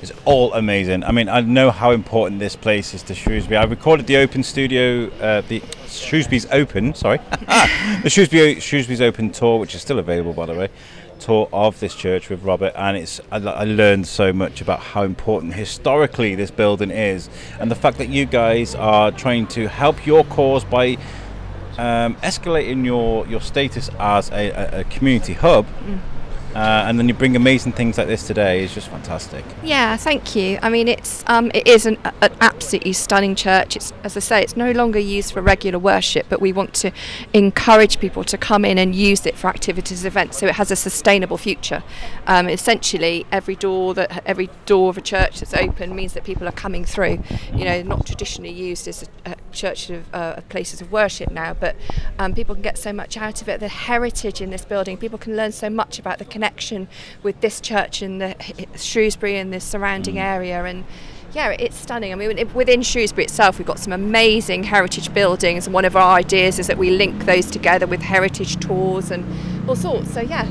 It's 0.01 0.13
all 0.25 0.53
amazing. 0.53 1.03
I 1.03 1.11
mean, 1.11 1.29
I 1.29 1.41
know 1.41 1.73
how 1.73 1.91
important 1.91 2.39
this 2.39 2.55
place 2.55 2.95
is 2.95 3.03
to 3.05 3.17
Shrewsbury. 3.17 3.57
I 3.57 3.65
recorded 3.65 4.07
the 4.07 4.19
Open 4.19 4.45
Studio, 4.45 5.09
uh, 5.21 5.41
the 5.41 5.61
Shrewsbury's 5.89 6.47
Open, 6.53 6.95
sorry, 6.95 7.19
the 8.05 8.09
Shrewsbury 8.09 8.61
Shrewsbury's 8.61 9.01
Open 9.01 9.31
tour, 9.31 9.59
which 9.59 9.75
is 9.75 9.83
still 9.83 9.99
available, 9.99 10.33
by 10.33 10.47
the 10.47 10.55
way, 10.55 10.69
tour 11.19 11.49
of 11.53 11.81
this 11.81 11.97
church 11.97 12.31
with 12.31 12.45
Robert, 12.45 12.73
and 12.77 12.97
it's 12.97 13.21
I, 13.33 13.39
I 13.39 13.65
learned 13.65 14.07
so 14.07 14.33
much 14.33 14.61
about 14.61 14.79
how 14.79 15.03
important 15.03 15.55
historically 15.55 16.37
this 16.37 16.53
building 16.53 16.93
is, 16.93 17.29
and 17.59 17.69
the 17.69 17.75
fact 17.75 17.99
that 17.99 18.09
you 18.09 18.25
guys 18.25 18.77
are 18.77 19.11
trying 19.11 19.49
to 19.49 19.69
help 19.69 20.07
your 20.07 20.23
cause 20.27 20.65
by 20.65 20.97
um, 21.77 22.15
escalating 22.17 22.85
your 22.85 23.27
your 23.27 23.41
status 23.41 23.91
as 23.99 24.31
a, 24.31 24.51
a, 24.51 24.81
a 24.81 24.85
community 24.85 25.33
hub. 25.33 25.67
Uh, 26.59 26.83
and 26.89 26.99
then 26.99 27.07
you 27.07 27.15
bring 27.15 27.37
amazing 27.37 27.71
things 27.71 27.97
like 27.97 28.09
this 28.09 28.27
today 28.27 28.65
is 28.65 28.75
just 28.75 28.89
fantastic. 28.89 29.45
Yeah, 29.63 29.97
thank 29.97 30.35
you. 30.35 30.59
I 30.61 30.69
mean, 30.69 30.89
it's 30.89 31.23
um, 31.29 31.53
it 31.55 31.69
is 31.69 31.87
an, 31.87 31.97
an 32.21 32.35
absolutely 32.41 32.95
stunning 32.95 33.37
church. 33.37 33.77
It's 33.77 33.93
as 34.03 34.17
I 34.17 34.21
say, 34.21 34.43
it's 34.43 34.57
no 34.57 34.73
longer 34.73 34.99
used 34.99 35.33
for 35.33 35.41
regular 35.41 35.79
worship, 35.79 36.27
but 36.29 36.41
we 36.41 36.53
want 36.53 36.75
to 36.75 36.91
encourage 37.33 38.01
people 38.01 38.25
to 38.25 38.37
come 38.37 38.65
in 38.65 38.77
and 38.77 38.93
use 38.93 39.25
it 39.25 39.37
for 39.37 39.47
activities, 39.47 40.05
events, 40.05 40.39
so 40.39 40.47
it 40.49 40.57
has 40.57 40.73
a 40.73 40.75
sustainable 40.75 41.39
future. 41.39 41.85
Um, 42.27 42.49
essentially, 42.49 43.25
every 43.31 43.55
door 43.55 43.95
that 43.95 44.25
every 44.27 44.51
door 44.67 44.91
of 44.91 44.99
a 44.99 45.01
church 45.01 45.39
that's 45.39 45.55
open 45.55 45.95
means 45.95 46.15
that 46.15 46.25
people 46.25 46.49
are 46.49 46.59
coming 46.67 46.85
through. 46.85 47.23
You 47.55 47.67
know, 47.67 47.83
not 47.85 48.05
traditionally 48.05 48.53
used 48.53 48.89
as 48.89 49.09
a, 49.25 49.31
a 49.31 49.37
church 49.53 49.91
of 49.91 50.13
uh, 50.13 50.41
places 50.49 50.81
of 50.81 50.91
worship 50.91 51.31
now, 51.31 51.55
but 51.55 51.77
um, 52.19 52.35
people 52.35 52.57
can 52.57 52.63
get 52.63 52.79
so 52.79 52.93
much 52.93 53.17
out 53.17 53.43
of 53.43 53.49
it. 53.49 53.61
The 53.61 53.69
heritage 53.69 54.41
in 54.41 54.51
this 54.51 54.65
building, 54.65 54.97
people 54.97 55.21
can 55.21 55.37
learn 55.37 55.53
so 55.53 55.71
much 55.71 56.01
about 56.01 56.19
the 56.19 56.25
connection 56.25 56.48
with 57.23 57.41
this 57.41 57.61
church 57.61 58.03
and 58.03 58.21
the 58.21 58.37
Shrewsbury 58.77 59.37
and 59.37 59.53
the 59.53 59.61
surrounding 59.61 60.19
area 60.19 60.65
and 60.65 60.85
yeah, 61.35 61.51
it's 61.51 61.77
stunning. 61.77 62.13
I 62.13 62.15
mean, 62.15 62.51
within 62.55 62.83
Shrewsbury 62.83 63.25
itself, 63.25 63.59
we've 63.59 63.67
got 63.67 63.79
some 63.79 63.93
amazing 63.93 64.63
heritage 64.63 65.13
buildings, 65.13 65.67
and 65.67 65.75
one 65.75 65.85
of 65.85 65.95
our 65.95 66.17
ideas 66.17 66.59
is 66.59 66.69
that 66.69 66.79
we 66.79 66.91
link 66.91 67.27
those 67.27 67.51
together 67.51 67.87
with 67.87 68.01
heritage 68.01 68.59
tours 68.61 69.11
and 69.11 69.25
all 69.69 69.77
sorts. 69.77 70.15
So 70.15 70.21
yeah, 70.21 70.49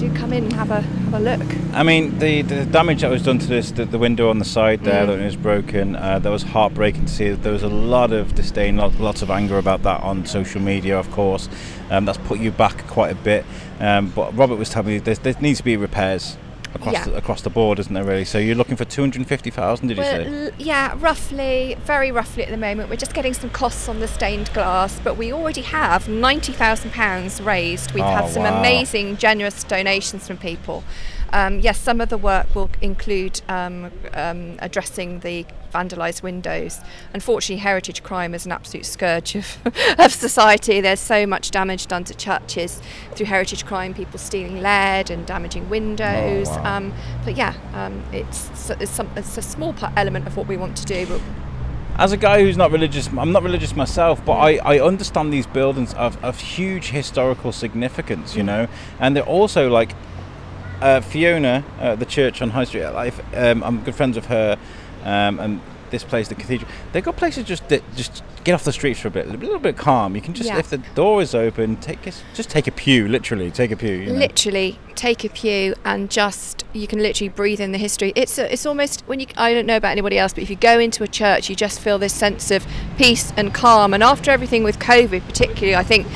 do 0.00 0.12
come 0.14 0.32
in 0.32 0.44
and 0.44 0.52
have 0.52 0.70
a 0.70 0.80
have 0.80 1.14
a 1.14 1.18
look. 1.18 1.74
I 1.74 1.82
mean, 1.82 2.18
the, 2.20 2.42
the 2.42 2.64
damage 2.64 3.02
that 3.02 3.10
was 3.10 3.22
done 3.22 3.38
to 3.38 3.46
this, 3.46 3.72
the, 3.72 3.84
the 3.84 3.98
window 3.98 4.30
on 4.30 4.38
the 4.38 4.44
side 4.44 4.84
there 4.84 5.04
that 5.04 5.18
was 5.18 5.36
broken, 5.36 5.96
uh, 5.96 6.18
that 6.20 6.30
was 6.30 6.42
heartbreaking 6.42 7.06
to 7.06 7.12
see. 7.12 7.30
There 7.30 7.52
was 7.52 7.62
a 7.64 7.68
lot 7.68 8.12
of 8.12 8.34
disdain, 8.34 8.76
lot, 8.76 8.94
lots 9.00 9.22
of 9.22 9.30
anger 9.30 9.58
about 9.58 9.82
that 9.82 10.00
on 10.02 10.24
social 10.26 10.60
media, 10.60 10.98
of 10.98 11.10
course. 11.10 11.48
Um, 11.90 12.04
that's 12.04 12.18
put 12.18 12.38
you 12.38 12.50
back 12.52 12.86
quite 12.86 13.10
a 13.12 13.16
bit. 13.16 13.44
Um, 13.80 14.10
but 14.10 14.36
Robert 14.36 14.56
was 14.56 14.70
telling 14.70 14.88
me 14.88 14.98
there, 14.98 15.14
there 15.16 15.34
needs 15.40 15.58
to 15.58 15.64
be 15.64 15.76
repairs 15.76 16.36
across 16.72 16.92
Yeah. 16.94 17.04
the, 17.06 17.16
across 17.16 17.42
the 17.42 17.50
board, 17.50 17.80
isn't 17.80 17.92
there? 17.92 18.04
Really. 18.04 18.24
So 18.24 18.38
you're 18.38 18.54
looking 18.54 18.76
for 18.76 18.84
two 18.84 19.02
hundred 19.02 19.26
fifty 19.26 19.50
thousand, 19.50 19.88
did 19.88 19.96
you 19.96 20.04
say? 20.04 20.26
l- 20.46 20.50
yeah, 20.58 20.94
roughly, 21.00 21.76
very 21.84 22.12
roughly 22.12 22.44
at 22.44 22.50
the 22.50 22.56
moment. 22.56 22.88
We're 22.90 22.96
just 22.96 23.12
getting 23.14 23.34
some 23.34 23.50
costs 23.50 23.88
on 23.88 23.98
the 23.98 24.06
stained 24.06 24.52
glass, 24.52 25.00
but 25.02 25.16
we 25.16 25.32
already 25.32 25.62
have 25.62 26.08
ninety 26.08 26.52
thousand 26.52 26.92
pounds 26.92 27.40
raised. 27.40 27.90
We've 27.92 28.04
Oh, 28.04 28.08
had 28.08 28.28
some 28.30 28.44
wow. 28.44 28.60
amazing, 28.60 29.16
generous 29.16 29.64
donations 29.64 30.28
from 30.28 30.36
people. 30.36 30.84
Um, 31.32 31.60
yes, 31.60 31.78
some 31.78 32.00
of 32.00 32.08
the 32.08 32.18
work 32.18 32.54
will 32.54 32.70
include 32.80 33.40
um, 33.48 33.90
um, 34.14 34.56
addressing 34.58 35.20
the 35.20 35.46
vandalised 35.72 36.22
windows. 36.22 36.80
Unfortunately, 37.14 37.60
heritage 37.60 38.02
crime 38.02 38.34
is 38.34 38.44
an 38.44 38.52
absolute 38.52 38.84
scourge 38.84 39.36
of, 39.36 39.58
of 39.98 40.12
society. 40.12 40.80
There's 40.80 41.00
so 41.00 41.26
much 41.26 41.50
damage 41.50 41.86
done 41.86 42.04
to 42.04 42.14
churches 42.14 42.82
through 43.12 43.26
heritage 43.26 43.64
crime, 43.64 43.94
people 43.94 44.18
stealing 44.18 44.60
lead 44.60 45.10
and 45.10 45.26
damaging 45.26 45.68
windows. 45.70 46.48
Oh, 46.50 46.56
wow. 46.56 46.76
um, 46.76 46.94
but 47.24 47.36
yeah, 47.36 47.54
um, 47.74 48.02
it's, 48.12 48.70
it's, 48.70 48.90
some, 48.90 49.10
it's 49.16 49.38
a 49.38 49.42
small 49.42 49.72
part 49.72 49.92
element 49.96 50.26
of 50.26 50.36
what 50.36 50.46
we 50.46 50.56
want 50.56 50.76
to 50.78 50.84
do. 50.84 51.06
But 51.06 51.20
As 51.96 52.12
a 52.12 52.16
guy 52.16 52.42
who's 52.42 52.56
not 52.56 52.72
religious, 52.72 53.08
I'm 53.08 53.32
not 53.32 53.42
religious 53.42 53.76
myself, 53.76 54.24
but 54.24 54.34
I, 54.34 54.56
I 54.56 54.80
understand 54.80 55.32
these 55.32 55.46
buildings 55.46 55.94
of, 55.94 56.22
of 56.24 56.40
huge 56.40 56.90
historical 56.90 57.52
significance, 57.52 58.34
you 58.34 58.42
know, 58.42 58.66
and 58.98 59.14
they're 59.14 59.22
also 59.22 59.70
like 59.70 59.94
uh, 60.80 61.00
Fiona, 61.00 61.64
uh, 61.80 61.94
the 61.96 62.06
church 62.06 62.42
on 62.42 62.50
High 62.50 62.64
Street. 62.64 62.84
Um, 62.84 63.62
I'm 63.62 63.82
good 63.82 63.94
friends 63.94 64.16
with 64.16 64.26
her, 64.26 64.56
um, 65.04 65.38
and 65.40 65.60
this 65.90 66.04
place, 66.04 66.28
the 66.28 66.34
cathedral. 66.34 66.70
They've 66.92 67.04
got 67.04 67.16
places 67.16 67.44
just 67.44 67.68
that 67.68 67.82
just 67.96 68.22
get 68.44 68.54
off 68.54 68.64
the 68.64 68.72
streets 68.72 69.00
for 69.00 69.08
a 69.08 69.10
bit, 69.10 69.26
a 69.26 69.30
little 69.30 69.58
bit 69.58 69.76
calm. 69.76 70.14
You 70.14 70.22
can 70.22 70.32
just, 70.32 70.48
Yeah. 70.48 70.58
if 70.58 70.70
the 70.70 70.78
door 70.78 71.20
is 71.20 71.34
open, 71.34 71.76
take 71.76 72.06
a, 72.06 72.12
just 72.32 72.48
take 72.48 72.66
a 72.66 72.70
pew, 72.70 73.06
literally 73.06 73.50
take 73.50 73.70
a 73.70 73.76
pew. 73.76 73.92
You 73.92 74.06
know? 74.12 74.18
literally 74.18 74.78
take 74.94 75.24
a 75.24 75.28
pew 75.28 75.74
and 75.84 76.10
just 76.10 76.64
you 76.72 76.86
can 76.86 77.00
literally 77.00 77.28
breathe 77.28 77.60
in 77.60 77.72
the 77.72 77.78
history. 77.78 78.12
It's 78.14 78.38
a, 78.38 78.50
it's 78.52 78.64
almost 78.64 79.02
when 79.06 79.20
you 79.20 79.26
I 79.36 79.52
don't 79.52 79.66
know 79.66 79.76
about 79.76 79.90
anybody 79.90 80.18
else, 80.18 80.32
but 80.32 80.42
if 80.42 80.50
you 80.50 80.56
go 80.56 80.78
into 80.78 81.02
a 81.02 81.08
church, 81.08 81.50
you 81.50 81.56
just 81.56 81.80
feel 81.80 81.98
this 81.98 82.14
sense 82.14 82.50
of 82.50 82.66
peace 82.96 83.32
and 83.36 83.52
calm. 83.52 83.92
And 83.92 84.02
after 84.02 84.30
everything 84.30 84.62
with 84.62 84.78
COVID, 84.78 85.22
particularly, 85.26 85.76
I 85.76 85.82
think 85.82 86.06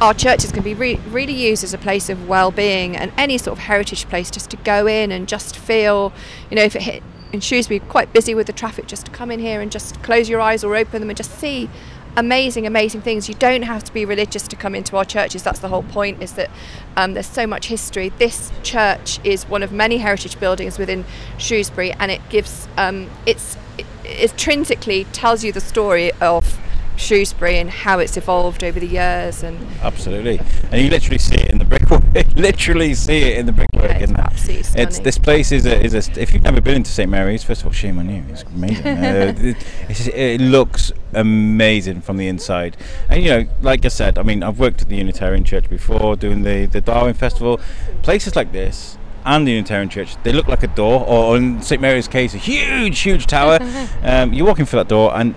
our 0.00 0.14
churches 0.14 0.52
can 0.52 0.62
be 0.62 0.74
re- 0.74 1.00
really 1.08 1.32
used 1.32 1.64
as 1.64 1.74
a 1.74 1.78
place 1.78 2.08
of 2.08 2.28
well-being 2.28 2.96
and 2.96 3.12
any 3.16 3.38
sort 3.38 3.58
of 3.58 3.64
heritage 3.64 4.08
place 4.08 4.30
just 4.30 4.50
to 4.50 4.56
go 4.58 4.86
in 4.86 5.12
and 5.12 5.28
just 5.28 5.56
feel 5.56 6.12
you 6.50 6.56
know 6.56 6.62
if 6.62 6.76
it 6.76 6.82
hit 6.82 7.02
in 7.32 7.40
Shrewsbury 7.40 7.80
quite 7.80 8.12
busy 8.12 8.34
with 8.34 8.46
the 8.46 8.52
traffic 8.52 8.86
just 8.86 9.06
to 9.06 9.12
come 9.12 9.30
in 9.30 9.40
here 9.40 9.60
and 9.60 9.72
just 9.72 10.02
close 10.02 10.28
your 10.28 10.40
eyes 10.40 10.62
or 10.62 10.76
open 10.76 11.00
them 11.00 11.10
and 11.10 11.16
just 11.16 11.38
see 11.38 11.68
amazing 12.16 12.66
amazing 12.66 13.00
things. 13.00 13.28
You 13.28 13.34
don't 13.34 13.62
have 13.62 13.84
to 13.84 13.92
be 13.92 14.04
religious 14.04 14.46
to 14.48 14.56
come 14.56 14.74
into 14.74 14.96
our 14.96 15.04
churches. 15.04 15.42
That's 15.42 15.60
the 15.60 15.68
whole 15.68 15.82
point 15.82 16.22
is 16.22 16.34
that 16.34 16.50
um, 16.96 17.14
there's 17.14 17.26
so 17.26 17.46
much 17.46 17.66
history. 17.66 18.10
This 18.18 18.52
church 18.62 19.18
is 19.24 19.44
one 19.44 19.62
of 19.62 19.72
many 19.72 19.98
heritage 19.98 20.38
buildings 20.38 20.78
within 20.78 21.04
Shrewsbury 21.38 21.92
and 21.92 22.10
it 22.10 22.20
gives 22.28 22.68
um, 22.76 23.10
it's 23.26 23.56
it, 23.78 23.86
intrinsically 24.04 25.04
tells 25.04 25.42
you 25.42 25.52
the 25.52 25.60
story 25.60 26.12
of 26.20 26.58
Shrewsbury 27.02 27.58
and 27.58 27.68
how 27.68 27.98
it's 27.98 28.16
evolved 28.16 28.62
over 28.64 28.78
the 28.78 28.86
years 28.86 29.42
and 29.42 29.58
Absolutely, 29.82 30.40
and 30.70 30.80
you 30.80 30.88
literally 30.88 31.18
see 31.18 31.34
it 31.34 31.50
in 31.50 31.58
the 31.58 31.64
brickwork. 31.64 32.02
literally 32.36 32.94
see 32.94 33.22
it 33.22 33.38
in 33.38 33.46
the 33.46 33.52
brickwork. 33.52 33.90
Yeah, 33.90 33.98
it's 33.98 34.10
in 34.10 34.16
absolutely 34.20 34.82
It's 34.82 34.98
this 35.00 35.18
place 35.18 35.52
is 35.52 35.66
a, 35.66 35.80
is 35.82 35.94
a 35.94 36.20
if 36.20 36.32
you've 36.32 36.42
never 36.42 36.60
been 36.60 36.76
into 36.76 36.90
St 36.90 37.10
Mary's, 37.10 37.42
first 37.42 37.62
of 37.62 37.66
all, 37.66 37.72
shame 37.72 37.98
on 37.98 38.08
you. 38.08 38.24
It's 38.28 38.44
amazing. 38.44 38.86
uh, 38.86 39.34
it, 39.38 39.56
it's, 39.88 40.06
it 40.06 40.40
looks 40.40 40.92
amazing 41.12 42.00
from 42.00 42.16
the 42.16 42.28
inside, 42.28 42.76
and 43.08 43.22
you 43.22 43.30
know, 43.30 43.46
like 43.60 43.84
I 43.84 43.88
said, 43.88 44.18
I 44.18 44.22
mean, 44.22 44.42
I've 44.42 44.58
worked 44.58 44.82
at 44.82 44.88
the 44.88 44.96
Unitarian 44.96 45.44
Church 45.44 45.68
before, 45.68 46.16
doing 46.16 46.42
the 46.42 46.66
the 46.66 46.80
Darwin 46.80 47.14
Festival. 47.14 47.60
Places 48.02 48.36
like 48.36 48.52
this. 48.52 48.98
And 49.24 49.46
the 49.46 49.52
Unitarian 49.52 49.88
Church, 49.88 50.20
they 50.24 50.32
look 50.32 50.48
like 50.48 50.64
a 50.64 50.66
door, 50.66 51.06
or 51.06 51.36
in 51.36 51.62
St 51.62 51.80
Mary's 51.80 52.08
case, 52.08 52.34
a 52.34 52.38
huge, 52.38 52.98
huge 52.98 53.28
tower. 53.28 53.60
um, 54.02 54.32
you're 54.32 54.44
walking 54.44 54.64
through 54.64 54.80
that 54.80 54.88
door, 54.88 55.16
and 55.16 55.36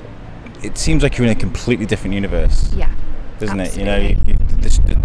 it 0.64 0.78
seems 0.78 1.04
like 1.04 1.18
you're 1.18 1.28
in 1.28 1.32
a 1.32 1.40
completely 1.40 1.86
different 1.86 2.14
universe 2.14 2.74
yeah 2.74 2.94
doesn't 3.40 3.60
it? 3.60 3.78
You 3.78 3.86
know, 3.86 3.98
you, 3.98 4.18
you, 4.26 4.34
the, 4.34 5.02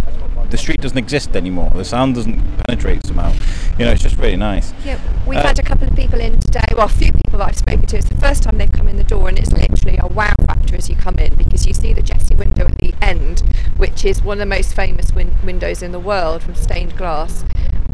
the, 0.51 0.57
street 0.57 0.81
doesn't 0.81 0.99
exist 0.99 1.37
anymore. 1.37 1.71
The 1.75 1.85
sound 1.85 2.15
doesn't 2.15 2.41
penetrate 2.59 3.05
somehow. 3.07 3.33
You 3.79 3.85
know, 3.85 3.93
it's 3.93 4.03
just 4.03 4.17
really 4.17 4.37
nice. 4.37 4.73
Yeah, 4.85 4.99
we've 5.27 5.39
Uh, 5.39 5.49
had 5.49 5.59
a 5.59 5.63
couple 5.63 5.89
of 5.89 5.95
people 5.95 6.21
in 6.21 6.41
today. 6.41 6.61
Well, 6.73 6.87
a 6.87 6.89
few 6.89 7.13
people 7.13 7.39
that 7.39 7.49
I've 7.49 7.57
spoken 7.57 7.87
to. 7.87 7.97
It's 7.97 8.09
the 8.09 8.17
first 8.17 8.43
time 8.43 8.59
they've 8.59 8.71
come 8.71 8.89
in 8.89 8.97
the 8.97 9.05
door, 9.05 9.29
and 9.29 9.39
it's 9.39 9.53
literally 9.53 9.99
a 10.01 10.07
wow 10.07 10.35
factor 10.47 10.77
as 10.77 10.89
you 10.89 10.97
come 10.97 11.17
in 11.17 11.35
because 11.35 11.67
you 11.67 11.75
see 11.75 11.93
the 11.93 12.03
Jesse 12.03 12.35
window 12.35 12.67
at 12.67 12.79
the 12.79 12.95
end, 13.01 13.43
which 13.77 14.05
is 14.05 14.23
one 14.23 14.35
of 14.37 14.41
the 14.41 14.47
most 14.47 14.75
famous 14.75 15.13
win- 15.13 15.37
windows 15.45 15.83
in 15.83 15.93
the 15.93 16.01
world 16.01 16.43
from 16.43 16.55
stained 16.55 16.97
glass. 16.97 17.45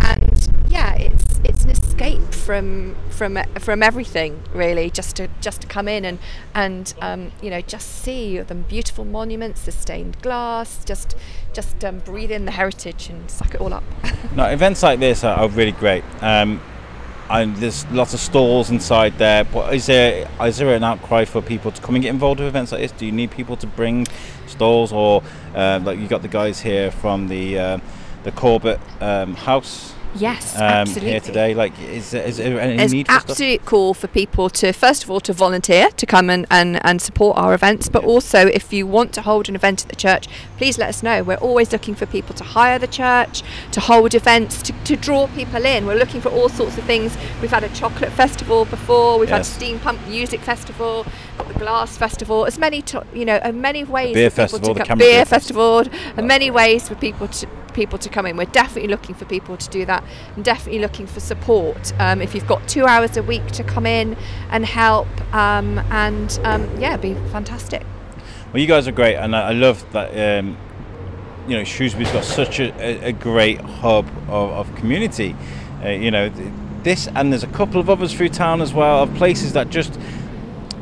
And 0.01 0.49
yeah, 0.69 0.95
it's 0.95 1.36
an 1.67 1.73
escape 1.73 2.33
from 2.33 2.95
from 3.11 3.39
from 3.59 3.83
everything 3.83 4.43
really, 4.55 4.91
just 4.91 5.17
to 5.17 5.29
just 5.41 5.63
to 5.63 5.67
come 5.67 5.89
in 5.89 6.05
and 6.05 6.19
and 6.55 6.95
um, 7.01 7.33
you 7.43 7.51
know 7.51 7.61
just 7.61 8.03
see 8.03 8.39
the 8.39 8.55
beautiful 8.55 9.05
monuments, 9.05 9.65
the 9.65 9.73
stained 9.73 10.21
glass, 10.23 10.85
just 10.85 11.17
just 11.53 11.85
um, 11.85 11.99
breathe 12.01 12.31
in 12.31 12.45
the 12.45 12.53
heritage 12.53 13.09
and 13.09 13.31
suck 13.31 13.55
it 13.55 13.61
all 13.61 13.73
up. 13.75 13.85
No, 14.35 14.45
events 14.45 14.83
like 14.83 14.99
this 14.99 15.25
are, 15.25 15.37
are 15.37 15.49
really 15.49 15.73
great. 15.73 16.05
Um, 16.21 16.61
and 17.31 17.57
there's 17.57 17.87
lots 17.91 18.13
of 18.13 18.21
stalls 18.21 18.71
inside 18.71 19.17
there. 19.19 19.45
But 19.45 19.75
is 19.75 19.87
there 19.87 20.29
is 20.41 20.59
there 20.59 20.75
an 20.75 20.85
outcry 20.85 21.25
for 21.25 21.41
people 21.43 21.73
to 21.73 21.81
come 21.81 21.95
and 21.95 22.03
get 22.03 22.11
involved 22.11 22.41
with 22.41 22.49
events 22.49 22.73
like 22.73 22.83
this? 22.83 22.93
Do 22.93 23.07
you 23.07 23.13
need 23.13 23.31
people 23.31 23.57
to 23.57 23.67
bring 23.67 24.07
stalls, 24.47 24.93
or 24.93 25.23
uh, 25.55 25.81
like 25.83 25.99
you 25.99 26.07
got 26.07 26.23
the 26.23 26.29
guys 26.29 26.61
here 26.61 26.91
from 26.91 27.29
the 27.29 27.59
uh, 27.59 27.79
the 28.25 28.33
Corbett 28.33 28.81
um, 29.01 29.35
House? 29.35 29.96
Yes, 30.19 30.55
um, 30.57 30.63
absolutely. 30.63 31.11
here 31.11 31.21
today. 31.21 31.55
Like, 31.55 31.79
is 31.81 32.15
is 32.15 32.39
there 32.39 32.61
any 32.61 32.77
There's 32.77 32.93
need 32.93 33.07
for 33.07 33.13
stuff? 33.13 33.31
absolute 33.31 33.65
call 33.65 33.95
for 33.95 34.07
people 34.09 34.49
to 34.51 34.73
first 34.73 35.05
of 35.05 35.11
all 35.11 35.21
to 35.21 35.33
volunteer 35.33 35.91
to 35.91 36.07
come 36.07 36.31
and, 36.31 36.47
and, 36.51 36.85
and 36.85 37.01
support 37.03 37.37
our 37.37 37.53
events, 37.55 37.89
but 37.89 38.03
Yeah. 38.03 38.09
also 38.09 38.47
if 38.47 38.73
you 38.73 38.87
want 38.87 39.13
to 39.15 39.23
hold 39.23 39.49
an 39.49 39.55
event 39.55 39.83
at 39.83 39.89
the 39.89 39.97
church, 39.97 40.27
please 40.57 40.79
let 40.79 40.89
us 40.89 41.03
know. 41.03 41.23
We're 41.23 41.37
always 41.37 41.73
looking 41.73 41.95
for 41.95 42.07
people 42.07 42.35
to 42.37 42.45
hire 42.45 42.79
the 42.79 42.87
church, 42.87 43.43
to 43.73 43.81
hold 43.81 44.15
events, 44.15 44.63
to, 44.63 44.73
to 44.85 44.97
draw 44.97 45.27
people 45.29 45.65
in. 45.65 45.87
We're 45.87 45.95
looking 45.99 46.21
for 46.21 46.31
all 46.31 46.49
sorts 46.49 46.79
of 46.79 46.85
things. 46.85 47.17
We've 47.41 47.51
had 47.51 47.65
a 47.65 47.69
chocolate 47.71 48.13
festival 48.13 48.65
before. 48.65 49.19
We've 49.19 49.29
Yes. 49.29 49.57
had 49.59 49.63
steampunk 49.63 50.07
music 50.09 50.41
festival, 50.41 51.05
got 51.37 51.49
the 51.49 51.55
glass 51.59 51.97
festival. 51.97 52.47
As 52.47 52.59
many 52.59 52.81
to, 52.83 53.05
you 53.15 53.25
know, 53.25 53.37
and 53.37 53.61
many 53.61 53.85
ways 53.85 54.15
beer 54.15 54.31
for 54.31 54.47
people 54.47 54.59
festival, 54.59 54.75
the. 54.75 54.85
Beer 54.97 54.97
Beer 54.97 55.25
festival, 55.25 55.85
and 56.17 56.27
many 56.27 56.51
ways 56.51 56.89
for 56.89 56.95
people 56.95 57.29
to 57.29 57.47
people 57.77 57.99
to 57.99 58.09
come 58.09 58.27
in. 58.27 58.37
We're 58.37 58.47
definitely 58.47 58.89
looking 58.89 59.15
for 59.15 59.27
people 59.27 59.57
to 59.57 59.71
do 59.71 59.85
that, 59.85 60.03
and 60.35 60.45
definitely 60.45 60.81
looking 60.81 61.07
for 61.07 61.21
support. 61.21 61.93
Um, 62.01 62.21
if 62.21 62.35
you've 62.35 62.49
got 62.49 62.67
two 62.67 62.87
hours 62.87 63.17
a 63.17 63.23
week 63.23 63.47
to 63.53 63.63
come 63.63 63.87
in 63.87 64.17
and 64.51 64.65
help, 64.65 65.07
um, 65.33 65.79
and 65.91 66.41
um, 66.43 66.81
yeah, 66.81 66.95
it'd 66.95 67.03
be 67.03 67.15
fantastic. 67.31 67.85
Well, 68.53 68.61
you 68.61 68.67
guys 68.67 68.89
are 68.89 68.93
great, 68.93 69.15
and 69.15 69.37
I, 69.37 69.51
I 69.51 69.53
love 69.53 69.85
that. 69.93 70.41
Um, 70.41 70.57
you 71.47 71.57
know, 71.57 71.63
Shrewsbury's 71.63 72.11
got 72.11 72.25
such 72.25 72.59
a, 72.59 72.73
a, 73.05 73.13
great 73.13 73.61
hub 73.61 74.09
of, 74.29 74.51
of 74.51 74.75
community. 74.75 75.37
Uh, 75.85 75.91
you 75.91 76.11
know, 76.11 76.29
this 76.83 77.07
and 77.15 77.33
there's 77.33 77.45
a 77.45 77.49
couple 77.49 77.81
of 77.81 77.89
others 77.89 78.13
through 78.13 78.31
town 78.31 78.61
as 78.61 78.75
well 78.75 79.05
of 79.05 79.15
places 79.15 79.53
that 79.53 79.71
just. 79.71 80.01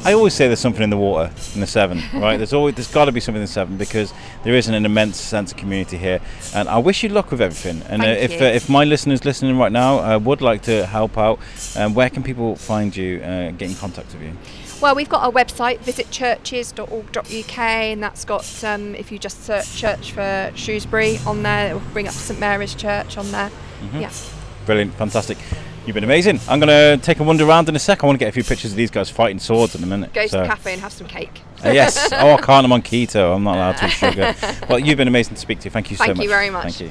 I 0.05 0.13
always 0.13 0.35
say 0.35 0.47
there's 0.47 0.61
something 0.61 0.83
in 0.83 0.91
the 0.91 0.97
water 0.97 1.31
in 1.55 1.61
the 1.61 1.67
Severn, 1.67 2.03
right? 2.15 2.37
There's 2.37 2.53
always 2.53 2.75
there's 2.75 2.93
got 2.93 3.07
to 3.07 3.13
be 3.13 3.21
something 3.21 3.41
in 3.41 3.47
the 3.47 3.53
Severn 3.53 3.77
because 3.77 4.13
there 4.43 4.55
isn't 4.55 4.75
an, 4.75 4.85
immense 4.85 5.19
sense 5.19 5.53
of 5.53 5.57
community 5.57 5.97
here, 5.97 6.21
and 6.55 6.69
I 6.69 6.79
wish 6.79 7.03
you 7.03 7.09
luck 7.09 7.31
with 7.31 7.41
everything. 7.41 7.83
And 7.89 8.03
uh, 8.03 8.07
if 8.07 8.41
uh, 8.41 8.45
if 8.45 8.69
my 8.69 8.85
listeners 8.85 9.25
listening 9.25 9.59
right 9.59 9.73
now 9.73 9.99
uh, 9.99 10.19
would 10.19 10.43
like 10.43 10.63
to 10.63 10.87
help 10.87 11.17
out, 11.17 11.39
um, 11.77 11.95
where 11.95 12.11
can 12.11 12.23
people 12.23 12.55
find 12.57 12.95
you, 12.95 13.21
uh, 13.23 13.51
get 13.53 13.71
in 13.71 13.77
contact 13.77 14.13
with 14.13 14.23
you? 14.23 14.33
Well, 14.81 14.95
we've 14.95 15.09
got 15.09 15.23
our 15.23 15.33
website, 15.33 15.79
visitchurches.org.uk, 15.79 17.59
and 17.59 18.03
that's 18.03 18.25
got, 18.27 18.65
um, 18.65 18.95
if 18.95 19.11
you 19.11 19.19
just 19.19 19.43
search 19.45 19.75
church 19.75 20.13
for 20.13 20.53
Shrewsbury 20.55 21.19
on 21.27 21.43
there, 21.43 21.71
it 21.71 21.73
will 21.75 21.93
bring 21.93 22.07
up 22.07 22.13
St 22.13 22.39
Mary's 22.39 22.75
Church 22.75 23.17
on 23.17 23.31
there. 23.31 23.49
Mm-hmm. 23.49 24.01
Yeah. 24.01 24.13
Brilliant, 24.67 24.93
fantastic. 24.95 25.39
You've 25.87 25.95
been 25.95 26.05
amazing. 26.05 26.41
I'm 26.49 26.61
going 26.61 26.69
to 26.99 27.05
take 27.05 27.21
a 27.21 27.23
wander 27.23 27.45
around 27.45 27.69
in 27.69 27.77
a 27.77 27.79
sec. 27.79 28.03
I 28.03 28.07
want 28.07 28.19
to 28.19 28.25
get 28.25 28.29
a 28.31 28.33
few 28.33 28.43
pictures 28.43 28.71
of 28.71 28.77
these 28.77 28.91
guys 28.91 29.11
fighting 29.11 29.39
swords 29.39 29.75
in 29.75 29.83
a 29.83 29.87
minute. 29.87 30.15
Go 30.15 30.27
to 30.27 30.31
the 30.39 30.47
cafe 30.47 30.73
and 30.73 30.81
have 30.81 30.93
some 30.93 31.07
cake. 31.07 31.43
Uh, 31.63 31.71
yes. 31.71 32.09
Oh, 32.13 32.33
I 32.33 32.41
can't. 32.41 32.65
I'm 32.65 32.73
on 32.73 32.81
keto. 32.83 33.37
I'm 33.37 33.45
not 33.45 33.57
allowed 33.57 33.77
to 33.79 33.87
eat 33.87 33.91
sugar. 33.91 34.35
Well, 34.69 34.79
you've 34.79 34.97
been 34.97 35.09
amazing 35.09 35.35
to 35.35 35.41
speak 35.41 35.61
to. 35.61 35.71
Thank 35.71 35.91
you 35.91 35.99
so 35.99 36.05
much. 36.05 36.17
Thank 36.17 36.23
you 36.23 36.29
very 36.31 36.49
much. 36.49 36.75
Thank 36.75 36.81
you. 36.81 36.91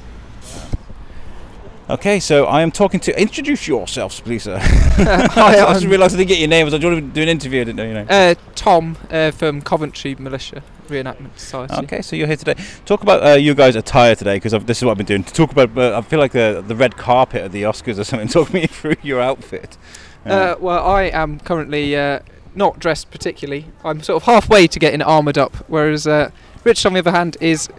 Okay, 1.89 2.19
so 2.19 2.45
I 2.45 2.61
am 2.61 2.71
talking 2.71 2.99
to. 3.01 3.19
Introduce 3.19 3.67
yourselves, 3.67 4.19
please, 4.21 4.43
sir. 4.43 4.57
Hi, 4.61 5.59
I 5.59 5.73
just 5.73 5.85
realised 5.85 6.13
I 6.15 6.19
didn't 6.19 6.29
get 6.29 6.39
your 6.39 6.47
name. 6.47 6.67
I 6.67 6.69
was 6.69 6.79
doing 6.79 7.09
do 7.09 7.21
an 7.21 7.27
interview. 7.29 7.61
I 7.61 7.63
didn't 7.65 7.77
know 7.77 7.83
your 7.83 7.93
name. 7.95 8.07
uh, 8.09 8.35
Tom 8.55 8.95
uh, 9.09 9.31
from 9.31 9.61
Coventry 9.61 10.15
Militia 10.15 10.63
Reenactment 10.93 11.37
Society. 11.37 11.73
Okay, 11.83 12.01
so 12.01 12.15
you're 12.15 12.27
here 12.27 12.35
today. 12.35 12.55
Talk 12.85 13.01
about 13.03 13.25
uh, 13.25 13.35
you 13.35 13.53
guys' 13.53 13.75
attire 13.75 14.15
today, 14.15 14.35
because 14.35 14.53
this 14.65 14.77
is 14.77 14.85
what 14.85 14.91
I've 14.91 14.97
been 14.97 15.05
doing. 15.05 15.23
To 15.23 15.33
talk 15.33 15.51
about, 15.51 15.77
uh, 15.77 15.97
I 15.97 16.01
feel 16.01 16.19
like 16.19 16.31
the 16.31 16.63
the 16.65 16.75
red 16.75 16.97
carpet 16.97 17.43
at 17.43 17.51
the 17.51 17.63
Oscars 17.63 17.99
or 17.99 18.03
something. 18.03 18.27
Talk 18.33 18.53
me 18.53 18.67
through 18.67 18.95
your 19.01 19.19
outfit. 19.21 19.77
Uh, 20.25 20.55
well, 20.59 20.85
I 20.85 21.03
am 21.03 21.39
currently 21.39 21.95
uh, 21.97 22.19
not 22.55 22.79
dressed 22.79 23.11
particularly. 23.11 23.65
I'm 23.83 24.01
sort 24.01 24.21
of 24.21 24.25
halfway 24.25 24.67
to 24.67 24.79
getting 24.79 25.01
armoured 25.01 25.37
up, 25.37 25.55
whereas 25.67 26.07
uh, 26.07 26.31
Rich, 26.63 26.85
on 26.85 26.93
the 26.93 26.99
other 26.99 27.11
hand, 27.11 27.35
is 27.41 27.69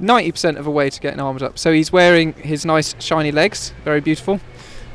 90% 0.00 0.56
of 0.56 0.66
a 0.66 0.70
way 0.70 0.88
to 0.90 1.00
getting 1.00 1.20
armoured 1.20 1.42
up. 1.42 1.58
So 1.58 1.72
he's 1.72 1.92
wearing 1.92 2.32
his 2.34 2.64
nice 2.64 2.94
shiny 2.98 3.30
legs, 3.30 3.74
very 3.84 4.00
beautiful, 4.00 4.40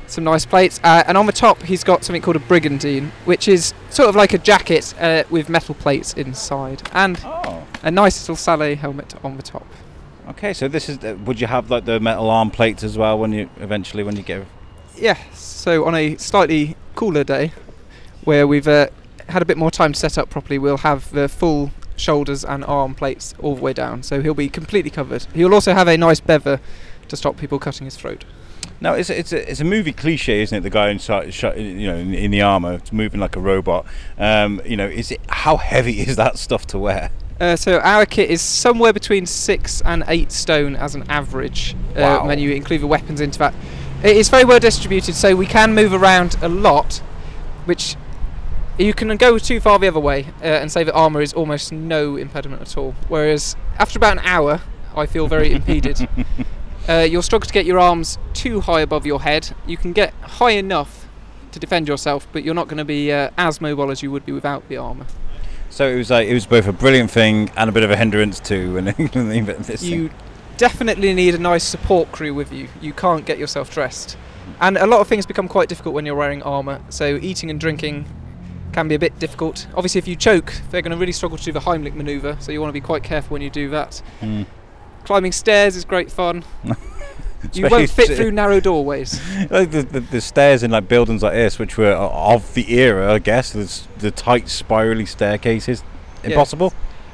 some 0.07 0.23
nice 0.23 0.45
plates, 0.45 0.79
uh, 0.83 1.03
and 1.07 1.17
on 1.17 1.25
the 1.25 1.31
top 1.31 1.61
he's 1.63 1.83
got 1.83 2.03
something 2.03 2.21
called 2.21 2.35
a 2.35 2.39
brigandine, 2.39 3.11
which 3.25 3.47
is 3.47 3.73
sort 3.89 4.09
of 4.09 4.15
like 4.15 4.33
a 4.33 4.37
jacket 4.37 4.93
uh, 4.99 5.23
with 5.29 5.49
metal 5.49 5.75
plates 5.75 6.13
inside, 6.13 6.81
and 6.93 7.19
oh. 7.25 7.63
a 7.83 7.91
nice 7.91 8.21
little 8.21 8.35
sallet 8.35 8.77
helmet 8.77 9.13
on 9.23 9.37
the 9.37 9.43
top. 9.43 9.67
Okay, 10.29 10.53
so 10.53 10.67
this 10.67 10.89
is. 10.89 10.97
Uh, 11.03 11.17
would 11.25 11.39
you 11.39 11.47
have 11.47 11.71
like 11.71 11.85
the 11.85 11.99
metal 11.99 12.29
arm 12.29 12.51
plates 12.51 12.83
as 12.83 12.97
well 12.97 13.17
when 13.17 13.31
you 13.31 13.49
eventually 13.57 14.03
when 14.03 14.15
you 14.15 14.23
get? 14.23 14.45
Yeah, 14.95 15.17
so 15.33 15.85
on 15.85 15.95
a 15.95 16.17
slightly 16.17 16.75
cooler 16.95 17.23
day, 17.23 17.53
where 18.23 18.45
we've 18.45 18.67
uh, 18.67 18.87
had 19.29 19.41
a 19.41 19.45
bit 19.45 19.57
more 19.57 19.71
time 19.71 19.93
to 19.93 19.99
set 19.99 20.17
up 20.17 20.29
properly, 20.29 20.57
we'll 20.57 20.77
have 20.77 21.11
the 21.11 21.29
full 21.29 21.71
shoulders 21.95 22.43
and 22.43 22.63
arm 22.65 22.93
plates 22.93 23.33
all 23.39 23.55
the 23.55 23.61
way 23.61 23.73
down. 23.73 24.03
So 24.03 24.21
he'll 24.21 24.33
be 24.33 24.49
completely 24.49 24.91
covered. 24.91 25.25
He'll 25.33 25.53
also 25.53 25.73
have 25.73 25.87
a 25.87 25.97
nice 25.97 26.19
bevor 26.19 26.59
to 27.07 27.15
stop 27.15 27.37
people 27.37 27.59
cutting 27.59 27.85
his 27.85 27.95
throat. 27.95 28.25
Now 28.79 28.93
it's 28.93 29.09
a, 29.09 29.19
it's 29.19 29.33
a, 29.33 29.51
it's 29.51 29.59
a 29.59 29.63
movie 29.63 29.93
cliche, 29.93 30.41
isn't 30.41 30.57
it? 30.57 30.61
The 30.61 30.69
guy 30.69 30.89
inside, 30.89 31.33
you 31.57 31.87
know, 31.87 31.95
in, 31.95 32.13
in 32.13 32.31
the 32.31 32.41
armor, 32.41 32.73
it's 32.73 32.93
moving 32.93 33.19
like 33.19 33.35
a 33.35 33.39
robot. 33.39 33.85
Um, 34.17 34.61
you 34.65 34.77
know, 34.77 34.87
is 34.87 35.11
it 35.11 35.21
how 35.27 35.57
heavy 35.57 35.99
is 36.07 36.15
that 36.17 36.37
stuff 36.37 36.67
to 36.67 36.79
wear? 36.79 37.11
Uh, 37.39 37.55
so 37.55 37.79
our 37.79 38.05
kit 38.05 38.29
is 38.31 38.41
somewhere 38.41 38.91
between 38.91 39.25
six 39.25 39.81
and 39.81 40.03
eight 40.07 40.31
stone 40.31 40.75
as 40.75 40.95
an 40.95 41.03
average 41.09 41.75
uh, 41.95 42.19
when 42.21 42.39
you 42.39 42.51
include 42.51 42.81
the 42.81 42.87
weapons 42.87 43.21
into 43.21 43.37
that. 43.37 43.53
It 44.03 44.15
is 44.15 44.29
very 44.29 44.43
well 44.43 44.59
distributed, 44.59 45.15
so 45.15 45.35
we 45.35 45.45
can 45.45 45.73
move 45.73 45.93
around 45.93 46.35
a 46.41 46.49
lot, 46.49 46.97
which 47.65 47.95
you 48.77 48.93
can 48.93 49.15
go 49.17 49.37
too 49.37 49.59
far 49.59 49.79
the 49.79 49.87
other 49.87 49.99
way 49.99 50.27
uh, 50.41 50.45
and 50.45 50.71
say 50.71 50.83
that 50.83 50.93
armor 50.93 51.21
is 51.21 51.33
almost 51.33 51.71
no 51.71 52.15
impediment 52.15 52.61
at 52.61 52.77
all. 52.77 52.95
Whereas 53.07 53.55
after 53.79 53.97
about 53.97 54.13
an 54.13 54.25
hour, 54.25 54.61
I 54.95 55.05
feel 55.05 55.27
very 55.27 55.51
impeded. 55.53 56.07
Uh, 56.87 57.07
you'll 57.09 57.21
struggle 57.21 57.45
to 57.45 57.53
get 57.53 57.65
your 57.65 57.79
arms 57.79 58.17
too 58.33 58.61
high 58.61 58.81
above 58.81 59.05
your 59.05 59.21
head. 59.21 59.49
You 59.65 59.77
can 59.77 59.93
get 59.93 60.13
high 60.21 60.51
enough 60.51 61.07
to 61.51 61.59
defend 61.59 61.87
yourself, 61.87 62.27
but 62.31 62.43
you're 62.43 62.55
not 62.55 62.67
going 62.67 62.77
to 62.77 62.85
be 62.85 63.11
uh, 63.11 63.31
as 63.37 63.59
mobile 63.59 63.91
as 63.91 64.01
you 64.01 64.11
would 64.11 64.25
be 64.25 64.31
without 64.31 64.67
the 64.69 64.77
armor. 64.77 65.05
So 65.69 65.87
it 65.87 65.97
was 65.97 66.09
like 66.09 66.27
it 66.27 66.33
was 66.33 66.45
both 66.45 66.67
a 66.67 66.73
brilliant 66.73 67.11
thing 67.11 67.51
and 67.57 67.69
a 67.69 67.73
bit 67.73 67.83
of 67.83 67.91
a 67.91 67.97
hindrance 67.97 68.39
too. 68.39 68.77
And 68.77 68.87
this 69.65 69.83
you 69.83 70.07
thing. 70.09 70.17
definitely 70.57 71.13
need 71.13 71.35
a 71.35 71.39
nice 71.39 71.63
support 71.63 72.11
crew 72.11 72.33
with 72.33 72.53
you. 72.53 72.69
You 72.81 72.93
can't 72.93 73.25
get 73.25 73.37
yourself 73.37 73.71
dressed. 73.71 74.17
And 74.61 74.77
a 74.77 74.87
lot 74.87 75.01
of 75.01 75.07
things 75.07 75.25
become 75.25 75.47
quite 75.47 75.67
difficult 75.67 75.93
when 75.93 76.05
you're 76.05 76.15
wearing 76.15 76.41
armour. 76.43 76.81
So 76.89 77.17
eating 77.21 77.49
and 77.49 77.59
drinking 77.59 78.07
can 78.71 78.87
be 78.87 78.95
a 78.95 78.99
bit 78.99 79.19
difficult. 79.19 79.67
Obviously, 79.75 79.99
if 79.99 80.07
you 80.07 80.15
choke, 80.15 80.53
they're 80.71 80.81
going 80.81 80.91
to 80.91 80.97
really 80.97 81.11
struggle 81.11 81.37
to 81.37 81.43
do 81.43 81.51
the 81.51 81.59
Heimlich 81.59 81.95
manoeuvre. 81.95 82.37
So 82.39 82.51
you 82.51 82.61
want 82.61 82.69
to 82.69 82.73
be 82.73 82.81
quite 82.81 83.03
careful 83.03 83.33
when 83.33 83.41
you 83.41 83.49
do 83.49 83.69
that. 83.69 84.01
Mm. 84.21 84.45
Climbing 85.07 85.31
stairs 85.31 85.77
is 85.77 85.85
great 85.85 86.11
fun. 86.11 86.43
you 87.53 87.69
won't 87.69 87.89
fit 87.89 88.17
through 88.17 88.29
narrow 88.29 88.59
doorways. 88.59 89.21
like 89.49 89.71
the, 89.71 89.83
the, 89.83 90.01
the 90.01 90.19
stairs 90.19 90.63
in 90.63 90.71
like 90.71 90.89
buildings 90.89 91.23
like 91.23 91.31
this, 91.31 91.57
which 91.57 91.77
were 91.77 91.93
of 91.93 92.53
the 92.55 92.73
era, 92.73 93.13
I 93.13 93.19
guess. 93.19 93.53
There's 93.53 93.87
the 93.99 94.11
tight 94.11 94.49
spirally 94.49 95.05
staircases. 95.05 95.81
Impossible. 96.25 96.73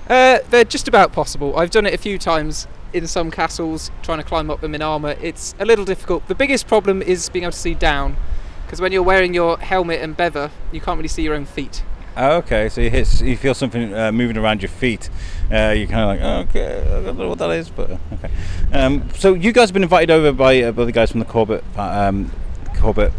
Uh, 0.10 0.40
they're 0.50 0.64
just 0.64 0.88
about 0.88 1.14
possible. 1.14 1.56
I've 1.56 1.70
done 1.70 1.86
it 1.86 1.94
a 1.94 2.00
few 2.00 2.18
times 2.18 2.68
in 2.94 3.06
some 3.06 3.30
castles, 3.30 3.92
trying 4.02 4.18
to 4.18 4.24
climb 4.24 4.50
up 4.50 4.62
them 4.62 4.74
in 4.74 4.82
armour. 4.82 5.16
It's 5.22 5.54
a 5.60 5.66
little 5.66 5.86
difficult. 5.86 6.28
The 6.28 6.34
biggest 6.34 6.66
problem 6.66 7.04
is 7.04 7.30
being 7.30 7.44
able 7.44 7.52
to 7.52 7.60
see 7.60 7.76
down, 7.76 8.18
because 8.66 8.82
when 8.82 8.92
you're 8.92 9.04
wearing 9.04 9.36
your 9.36 9.60
helmet 9.60 10.02
and 10.02 10.18
bevor, 10.18 10.50
you 10.72 10.82
can't 10.82 10.98
really 10.98 11.10
see 11.10 11.22
your 11.22 11.36
own 11.36 11.46
feet. 11.46 11.84
Oh, 12.16 12.38
okay, 12.38 12.70
so 12.70 12.82
you 12.82 12.90
hit, 12.92 13.22
you 13.22 13.36
feel 13.36 13.54
something 13.56 13.94
uh, 13.94 14.12
moving 14.12 14.38
around 14.38 14.62
your 14.62 14.70
feet. 14.70 15.10
Uh, 15.52 15.74
you're 15.76 15.88
kind 15.88 16.02
of 16.02 16.08
like, 16.08 16.20
oh, 16.22 16.50
okay, 16.50 16.80
I 16.82 17.02
don't 17.04 17.18
know 17.18 17.30
what 17.30 17.40
that 17.40 17.50
is, 17.52 17.70
but 17.70 17.90
okay. 17.90 18.32
Um, 18.72 19.10
so 19.16 19.34
you 19.34 19.52
guys 19.52 19.70
have 19.70 19.74
been 19.74 19.84
invited 19.84 20.12
over 20.12 20.32
by, 20.32 20.62
uh, 20.62 20.72
by 20.72 20.86
the 20.86 20.92
guys 20.92 21.12
from 21.12 21.22
the 21.22 21.26
Corbett, 21.26 21.64
um, 21.76 22.32
Corbett, 22.78 23.12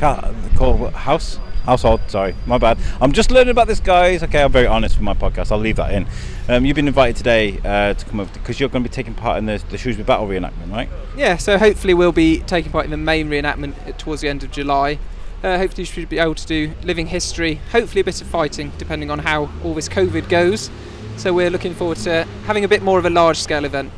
Ca- 0.00 0.32
the 0.32 0.58
Corbett 0.58 0.94
House 0.94 1.38
household. 1.64 2.00
Sorry, 2.08 2.34
my 2.46 2.58
bad. 2.58 2.78
I'm 3.00 3.12
just 3.12 3.30
learning 3.30 3.50
about 3.50 3.66
this, 3.66 3.80
guys. 3.80 4.22
Okay, 4.22 4.42
I'm 4.42 4.52
very 4.52 4.66
honest 4.66 4.96
with 4.96 5.02
my 5.02 5.14
podcast. 5.14 5.50
I'll 5.50 5.58
leave 5.58 5.76
that 5.76 5.92
in. 5.92 6.06
Um, 6.48 6.64
you've 6.64 6.76
been 6.76 6.88
invited 6.88 7.16
today 7.16 7.58
uh, 7.64 7.94
to 7.94 8.04
come 8.04 8.20
over 8.20 8.32
because 8.32 8.60
you're 8.60 8.68
going 8.68 8.82
to 8.84 8.88
be 8.90 8.94
taking 8.94 9.14
part 9.14 9.38
in 9.38 9.46
the, 9.46 9.62
the 9.70 9.78
Shrewsbury 9.78 10.04
Battle 10.04 10.26
reenactment, 10.26 10.70
right? 10.70 10.88
Yeah, 11.16 11.36
so 11.36 11.56
hopefully 11.56 11.94
we'll 11.94 12.12
be 12.12 12.40
taking 12.40 12.70
part 12.70 12.84
in 12.84 12.90
the 12.90 12.96
main 12.96 13.30
reenactment 13.30 13.96
towards 13.96 14.20
the 14.20 14.28
end 14.28 14.42
of 14.42 14.50
July. 14.50 14.98
Uh, 15.44 15.58
hopefully 15.58 15.82
we 15.82 15.84
should 15.84 16.08
be 16.08 16.18
able 16.18 16.34
to 16.34 16.46
do 16.46 16.72
living 16.84 17.06
history, 17.06 17.60
hopefully 17.70 18.00
a 18.00 18.04
bit 18.04 18.18
of 18.22 18.26
fighting, 18.26 18.72
depending 18.78 19.10
on 19.10 19.18
how 19.18 19.50
all 19.62 19.74
this 19.74 19.90
COVID 19.90 20.26
goes. 20.30 20.70
So 21.18 21.34
we're 21.34 21.50
looking 21.50 21.74
forward 21.74 21.98
to 21.98 22.24
having 22.46 22.64
a 22.64 22.68
bit 22.68 22.82
more 22.82 22.98
of 22.98 23.04
a 23.04 23.10
large 23.10 23.36
scale 23.36 23.66
event. 23.66 23.92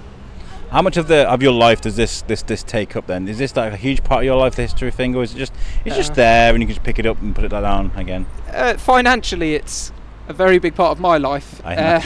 How 0.71 0.83
much 0.83 0.97
of 0.97 1.07
the 1.07 1.19
of 1.31 1.43
your 1.43 1.53
life 1.53 1.81
does 1.81 1.95
this 1.95 2.23
this 2.23 2.43
this 2.43 2.65
take 2.65 2.97
up? 2.97 3.07
Then 3.07 3.29
is 3.29 3.39
this 3.39 3.55
like 3.55 3.73
a 3.73 3.77
huge 3.77 4.03
part 4.03 4.23
of 4.23 4.25
your 4.25 4.37
life, 4.37 4.57
the 4.57 4.63
history 4.63 4.91
thing, 4.91 5.15
or 5.15 5.23
is 5.23 5.37
it 5.37 5.39
just 5.39 5.53
it's 5.85 5.95
just 5.95 6.11
Uh. 6.11 6.15
there 6.17 6.53
and 6.53 6.61
you 6.61 6.67
can 6.67 6.75
just 6.75 6.85
pick 6.85 6.99
it 6.99 7.07
up 7.07 7.23
and 7.23 7.33
put 7.33 7.45
it 7.45 7.51
down 7.51 7.93
again? 7.95 8.27
Uh, 8.53 8.75
financially, 8.77 9.55
it's 9.55 9.93
a 10.27 10.33
very 10.33 10.59
big 10.59 10.75
part 10.75 10.91
of 10.91 10.99
my 10.99 11.17
life. 11.17 11.61
I 11.65 11.77
Uh, 11.77 12.03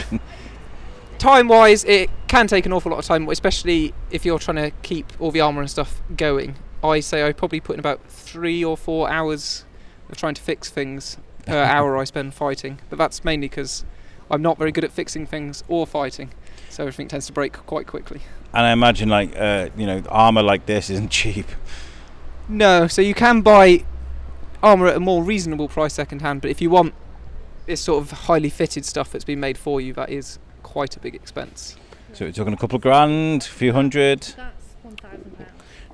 time 1.17 1.47
wise, 1.47 1.83
it 1.85 2.11
can 2.27 2.45
take 2.45 2.67
an 2.67 2.73
awful 2.73 2.91
lot 2.91 2.99
of 2.99 3.05
time, 3.05 3.27
especially 3.27 3.95
if 4.11 4.23
you're 4.23 4.37
trying 4.37 4.57
to 4.57 4.71
keep 4.83 5.11
all 5.19 5.31
the 5.31 5.41
armour 5.41 5.61
and 5.61 5.69
stuff 5.69 5.99
going. 6.15 6.53
I 6.83 6.99
say 6.99 7.27
I 7.27 7.31
probably 7.33 7.59
put 7.59 7.73
in 7.73 7.79
about 7.79 8.01
three 8.07 8.63
or 8.63 8.75
four 8.77 9.09
hours 9.09 9.65
of 10.09 10.17
trying 10.17 10.33
to 10.35 10.41
fix 10.41 10.69
things 10.69 11.17
per 11.45 11.63
hour 11.63 11.97
I 11.97 12.03
spend 12.05 12.33
fighting. 12.33 12.79
But 12.89 12.97
that's 12.97 13.23
mainly 13.23 13.47
because 13.47 13.85
I'm 14.29 14.41
not 14.41 14.57
very 14.57 14.71
good 14.71 14.83
at 14.83 14.91
fixing 14.91 15.25
things 15.25 15.63
or 15.67 15.85
fighting, 15.85 16.31
so 16.69 16.83
everything 16.83 17.07
tends 17.07 17.27
to 17.27 17.33
break 17.33 17.53
quite 17.53 17.87
quickly. 17.87 18.21
and 18.53 18.65
I 18.65 18.71
imagine 18.71 19.09
like 19.09 19.35
uh, 19.37 19.69
you 19.77 19.85
know 19.85 20.01
armor 20.09 20.43
like 20.43 20.65
this 20.65 20.89
isn't 20.89 21.09
cheap. 21.19 21.47
No, 22.47 22.87
so 22.87 23.01
you 23.01 23.13
can 23.13 23.41
buy 23.41 23.85
armour 24.63 24.87
at 24.87 24.95
a 24.95 24.99
more 24.99 25.23
reasonable 25.23 25.67
price 25.67 25.93
second 25.93 26.21
hand, 26.21 26.41
but 26.41 26.51
if 26.51 26.61
you 26.61 26.69
want 26.69 26.93
this 27.65 27.81
sort 27.81 28.03
of 28.03 28.11
highly 28.11 28.49
fitted 28.49 28.83
stuff 28.85 29.11
that's 29.11 29.23
been 29.23 29.39
made 29.39 29.57
for 29.57 29.79
you, 29.79 29.93
that 29.93 30.09
is 30.09 30.39
quite 30.63 30.95
a 30.97 30.99
big 30.99 31.15
expense. 31.15 31.75
So 32.13 32.25
we're 32.25 32.31
talking 32.33 32.53
a 32.53 32.57
couple 32.57 32.75
of 32.75 32.81
grand, 32.81 33.43
a 33.43 33.45
few 33.45 33.71
hundred, 33.73 34.21
That's 34.35 34.75
one 34.81 34.95
thousand 34.97 35.37
pounds. 35.37 35.50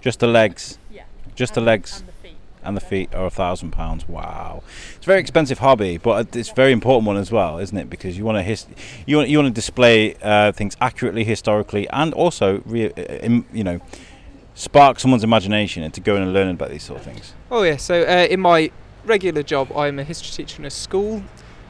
Just 0.07 0.21
the 0.21 0.27
legs, 0.27 0.77
Yeah. 0.89 1.03
just 1.35 1.53
the 1.53 1.59
legs. 1.61 1.99
and 1.99 2.07
the 2.07 2.13
feet. 2.23 2.37
and 2.63 2.77
the 2.77 2.81
feet 2.81 3.09
are 3.13 3.25
a 3.25 3.29
thousand 3.29 3.71
pounds. 3.71 4.07
Wow, 4.07 4.63
it's 4.95 5.05
a 5.05 5.09
very 5.13 5.19
expensive 5.19 5.59
hobby, 5.59 5.97
but 5.97 6.33
it's 6.33 6.49
a 6.49 6.53
very 6.53 6.71
important 6.71 7.05
one 7.07 7.17
as 7.17 7.29
well, 7.29 7.57
isn't 7.59 7.77
it? 7.77 7.89
Because 7.89 8.17
you 8.17 8.23
want 8.23 8.37
to 8.37 8.41
his- 8.43 8.67
you 9.05 9.17
want 9.17 9.27
you 9.29 9.37
want 9.37 9.47
to 9.53 9.53
display 9.63 10.15
uh, 10.21 10.53
things 10.53 10.77
accurately, 10.79 11.23
historically, 11.25 11.89
and 11.89 12.13
also 12.13 12.61
re- 12.65 12.91
uh, 12.93 13.41
you 13.59 13.65
know 13.65 13.79
spark 14.55 14.99
someone's 14.99 15.23
imagination 15.25 15.83
and 15.83 15.89
into 15.91 15.99
going 16.01 16.23
and 16.23 16.31
learning 16.33 16.53
about 16.55 16.69
these 16.69 16.83
sort 16.83 16.99
of 16.99 17.05
things. 17.05 17.33
Oh 17.51 17.63
yeah, 17.63 17.75
so 17.77 18.03
uh, 18.03 18.27
in 18.29 18.39
my 18.39 18.71
regular 19.05 19.43
job, 19.43 19.65
I'm 19.75 19.99
a 19.99 20.03
history 20.05 20.31
teacher 20.37 20.61
in 20.61 20.65
a 20.65 20.69
school, 20.85 21.21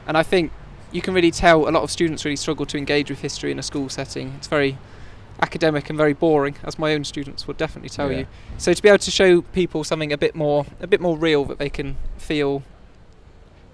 and 0.06 0.16
I 0.16 0.22
think 0.22 0.52
you 0.92 1.02
can 1.02 1.12
really 1.12 1.32
tell 1.32 1.68
a 1.68 1.72
lot 1.76 1.82
of 1.82 1.90
students 1.90 2.24
really 2.24 2.36
struggle 2.36 2.66
to 2.66 2.78
engage 2.78 3.10
with 3.10 3.20
history 3.20 3.50
in 3.50 3.58
a 3.58 3.62
school 3.64 3.88
setting. 3.88 4.32
It's 4.38 4.46
very 4.46 4.78
academic 5.40 5.88
and 5.88 5.96
very 5.96 6.12
boring, 6.12 6.56
as 6.64 6.78
my 6.78 6.94
own 6.94 7.04
students 7.04 7.46
would 7.46 7.56
definitely 7.56 7.88
tell 7.88 8.10
Yeah. 8.10 8.18
you. 8.20 8.26
So 8.56 8.72
to 8.72 8.82
be 8.82 8.88
able 8.88 8.98
to 8.98 9.10
show 9.10 9.42
people 9.42 9.84
something 9.84 10.12
a 10.12 10.18
bit 10.18 10.34
more, 10.34 10.66
a 10.80 10.86
bit 10.86 11.00
more 11.00 11.16
real 11.16 11.44
that 11.46 11.58
they 11.58 11.70
can 11.70 11.96
feel, 12.16 12.62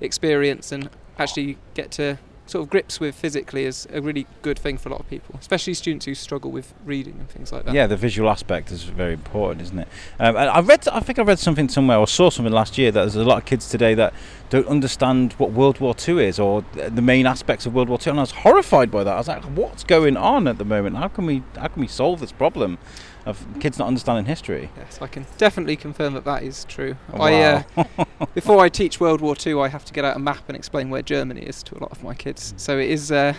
experience, 0.01 0.73
and 0.73 0.91
actually 1.19 1.57
get 1.75 1.91
to 1.93 2.19
sort 2.47 2.63
of 2.63 2.71
grips 2.71 3.01
with 3.01 3.15
physically 3.15 3.65
is 3.65 3.89
a 3.93 4.01
really 4.03 4.27
good 4.43 4.59
thing 4.59 4.77
for 4.77 4.91
a 4.91 4.93
lot 4.93 5.01
of 5.01 5.09
people, 5.09 5.35
especially 5.41 5.73
students 5.75 6.05
who 6.05 6.15
struggle 6.15 6.51
with 6.51 6.75
reading 6.85 7.17
and 7.19 7.29
things 7.29 7.53
like 7.53 7.65
that. 7.65 7.75
Yeah, 7.75 7.87
the 7.87 7.97
visual 7.97 8.29
aspect 8.29 8.71
is 8.71 8.83
very 8.83 9.15
important, 9.15 9.63
isn't 9.63 9.79
it? 9.79 9.89
Um, 10.19 10.37
I 10.37 10.61
read, 10.61 10.87
I 10.89 11.01
think 11.01 11.19
I 11.19 11.23
read 11.23 11.39
something 11.39 11.69
somewhere 11.69 11.99
or 11.99 12.07
saw 12.07 12.31
something 12.31 12.53
last 12.53 12.77
year 12.77 12.91
that 12.93 13.01
there's 13.01 13.17
a 13.17 13.25
lot 13.25 13.39
of 13.39 13.47
kids 13.47 13.69
today 13.69 13.95
that 13.95 14.13
don't 14.51 14.67
understand 14.69 15.33
what 15.35 15.53
World 15.53 15.81
War 15.81 15.95
Two 15.95 16.19
is 16.19 16.39
or 16.39 16.65
the 16.75 17.03
main 17.03 17.27
aspects 17.27 17.65
of 17.67 17.75
World 17.75 17.89
War 17.89 17.99
Two, 17.99 18.11
and 18.11 18.19
I 18.19 18.23
was 18.23 18.31
horrified 18.31 18.91
by 18.91 19.05
that. 19.05 19.15
I 19.15 19.17
was 19.17 19.29
like, 19.29 19.43
what's 19.45 19.85
going 19.85 20.17
on 20.17 20.47
at 20.47 20.59
the 20.59 20.65
moment? 20.65 20.97
How 20.97 21.09
can 21.09 21.27
we, 21.27 21.43
how 21.57 21.69
can 21.69 21.81
we 21.81 21.89
solve 21.89 22.21
this 22.21 22.33
problem 22.33 22.79
of 23.27 23.45
kids 23.61 23.79
not 23.79 23.89
understanding 23.89 24.25
history? 24.27 24.71
Yes, 24.77 25.01
I 25.01 25.07
can 25.07 25.27
definitely 25.39 25.77
confirm 25.77 26.15
that 26.15 26.25
that 26.25 26.43
is 26.43 26.65
true. 26.65 26.97
Wow. 27.13 27.25
I, 27.25 27.43
uh, 27.77 27.85
before 28.35 28.61
I 28.61 28.69
teach 28.69 29.01
World 29.01 29.21
War 29.21 29.35
II, 29.45 29.61
I 29.61 29.69
have 29.69 29.85
to 29.87 29.93
get 29.93 30.05
out 30.05 30.17
a 30.17 30.19
map 30.19 30.45
and 30.49 30.57
explain 30.57 30.91
where 30.91 31.03
Germany 31.03 31.43
is 31.43 31.63
to 31.65 31.79
a 31.79 31.81
lot 31.81 31.93
of 31.93 32.03
my 32.03 32.15
kids. 32.15 32.55
So 32.57 32.79
it 32.79 32.91
is 32.91 33.11
uh, 33.11 33.35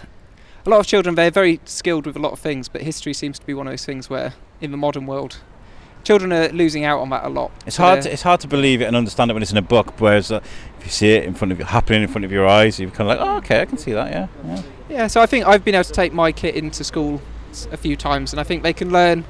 a 0.66 0.70
lot 0.70 0.80
of 0.80 0.88
children. 0.88 1.16
They're 1.16 1.32
very 1.32 1.60
skilled 1.66 2.06
with 2.06 2.16
a 2.16 2.20
lot 2.20 2.34
of 2.34 2.40
things, 2.40 2.68
but 2.68 2.82
history 2.82 3.14
seems 3.14 3.40
to 3.40 3.46
be 3.46 3.54
one 3.54 3.68
of 3.68 3.72
those 3.72 3.86
things 3.86 4.10
where, 4.10 4.34
in 4.62 4.72
the 4.72 4.78
modern 4.78 5.06
world, 5.06 5.38
children 6.04 6.32
are 6.32 6.50
losing 6.50 6.86
out 6.86 7.00
on 7.00 7.10
that 7.10 7.26
a 7.26 7.30
lot. 7.30 7.52
It's 7.66 7.78
hard. 7.78 8.04
To, 8.04 8.12
it's 8.12 8.22
hard 8.22 8.40
to 8.42 8.48
believe 8.48 8.82
it 8.82 8.86
and 8.86 8.96
understand 8.96 9.32
it 9.32 9.34
when 9.34 9.44
it's 9.44 9.52
in 9.52 9.58
a 9.58 9.62
book. 9.62 10.00
Whereas 10.00 10.32
uh, 10.32 10.42
if 10.80 10.86
you 10.86 10.92
see 10.92 11.14
it 11.14 11.24
in 11.26 11.34
front 11.34 11.52
of 11.52 11.60
you, 11.60 11.66
happening 11.66 12.02
in 12.02 12.08
front 12.08 12.26
of 12.26 12.32
your 12.32 12.48
eyes, 12.48 12.80
you're 12.80 12.90
kind 12.90 13.10
of 13.10 13.18
like, 13.18 13.28
oh, 13.28 13.38
okay, 13.38 13.62
I 13.62 13.66
can 13.66 13.78
see 13.78 13.92
that. 13.92 14.12
Yeah, 14.12 14.28
yeah. 14.46 14.62
Yeah, 14.88 15.08
so 15.08 15.20
I 15.20 15.26
think 15.26 15.48
I've 15.48 15.66
been 15.66 15.76
able 15.76 15.84
to 15.84 15.92
take 15.92 16.14
my 16.14 16.32
kit 16.32 16.56
into 16.56 16.84
school 16.84 17.20
a 17.72 17.78
few 17.78 17.96
times, 17.96 18.34
and 18.34 18.40
I 18.40 18.44
think 18.44 18.64
they 18.64 18.74
can 18.74 18.92
learn, 18.92 19.26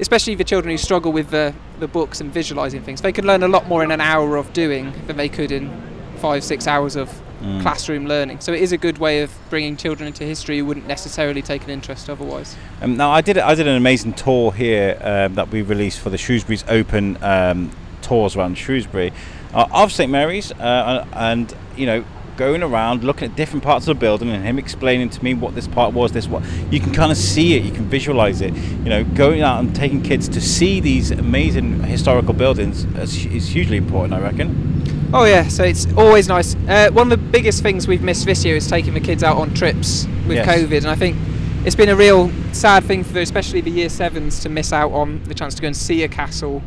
especially 0.00 0.34
the 0.34 0.44
children 0.44 0.70
who 0.72 0.78
struggle 0.78 1.12
with 1.12 1.30
the, 1.30 1.54
the 1.78 1.88
books 1.88 2.20
and 2.20 2.32
visualising 2.32 2.82
things, 2.82 3.00
they 3.00 3.12
can 3.12 3.26
learn 3.26 3.42
a 3.42 3.48
lot 3.48 3.68
more 3.68 3.82
in 3.84 3.90
an 3.90 4.00
hour 4.00 4.36
of 4.36 4.52
doing 4.52 4.92
than 5.06 5.16
they 5.16 5.28
could 5.28 5.52
in 5.52 5.70
five, 6.16 6.42
six 6.44 6.66
hours 6.66 6.96
of 6.96 7.20
Mm. 7.42 7.60
classroom 7.60 8.06
learning. 8.06 8.40
So 8.40 8.52
it 8.54 8.62
is 8.62 8.72
a 8.72 8.78
good 8.78 8.96
way 8.96 9.20
of 9.20 9.30
bringing 9.50 9.76
children 9.76 10.06
into 10.06 10.24
history 10.24 10.58
who 10.58 10.64
wouldn't 10.64 10.86
necessarily 10.86 11.42
take 11.42 11.64
an 11.64 11.70
interest 11.70 12.08
otherwise. 12.08 12.56
Um, 12.80 12.96
now 12.96 13.10
I 13.10 13.20
did 13.20 13.36
I 13.36 13.54
did 13.54 13.66
an 13.66 13.76
amazing 13.76 14.14
tour 14.14 14.50
here 14.50 14.96
um, 15.02 15.34
that 15.34 15.50
we 15.50 15.60
released 15.60 16.00
for 16.00 16.08
the 16.08 16.16
Shrewsbury's 16.16 16.64
Open 16.68 17.18
um, 17.22 17.70
tours 18.00 18.34
around 18.34 18.56
Shrewsbury 18.56 19.12
uh, 19.52 19.66
of 19.72 19.92
St 19.92 20.10
Mary's, 20.10 20.52
uh, 20.52 21.04
and 21.12 21.54
you 21.76 21.84
know 21.84 22.04
going 22.36 22.62
around 22.62 23.04
looking 23.04 23.30
at 23.30 23.36
different 23.36 23.62
parts 23.62 23.86
of 23.88 23.96
the 23.96 24.00
building 24.00 24.30
and 24.30 24.44
him 24.44 24.58
explaining 24.58 25.10
to 25.10 25.22
me 25.22 25.34
what 25.34 25.54
this 25.54 25.68
part 25.68 25.94
was, 25.94 26.12
this 26.12 26.26
what 26.26 26.42
you 26.70 26.80
can 26.80 26.92
kind 26.92 27.12
of 27.12 27.18
see 27.18 27.54
it, 27.54 27.62
you 27.62 27.70
can 27.72 27.88
visualize 27.88 28.40
it. 28.40 28.54
You 28.54 28.90
know, 28.90 29.04
going 29.04 29.42
out 29.42 29.60
and 29.60 29.74
taking 29.74 30.02
kids 30.02 30.28
to 30.30 30.40
see 30.40 30.80
these 30.80 31.10
amazing 31.10 31.82
historical 31.84 32.34
buildings 32.34 32.84
is, 32.96 33.26
is 33.26 33.48
hugely 33.48 33.76
important, 33.76 34.14
I 34.14 34.20
reckon. 34.20 35.10
Oh 35.12 35.24
yeah, 35.24 35.46
so 35.46 35.62
it's 35.62 35.86
always 35.96 36.26
nice. 36.26 36.56
Uh, 36.68 36.90
one 36.90 37.10
of 37.12 37.18
the 37.18 37.28
biggest 37.28 37.62
things 37.62 37.86
we've 37.86 38.02
missed 38.02 38.26
this 38.26 38.44
year 38.44 38.56
is 38.56 38.66
taking 38.66 38.94
the 38.94 39.00
kids 39.00 39.22
out 39.22 39.36
on 39.36 39.54
trips 39.54 40.06
with 40.26 40.36
Yes. 40.36 40.48
COVID, 40.48 40.78
and 40.78 40.88
I 40.88 40.96
think 40.96 41.16
it's 41.64 41.76
been 41.76 41.88
a 41.88 41.96
real 41.96 42.30
sad 42.52 42.84
thing 42.84 43.04
for 43.04 43.20
especially 43.20 43.60
the 43.60 43.70
year 43.70 43.88
sevens 43.88 44.40
to 44.40 44.48
miss 44.48 44.72
out 44.72 44.90
on 44.92 45.22
the 45.24 45.34
chance 45.34 45.54
to 45.54 45.62
go 45.62 45.66
and 45.68 45.76
see 45.76 46.02
a 46.02 46.08
castle, 46.08 46.62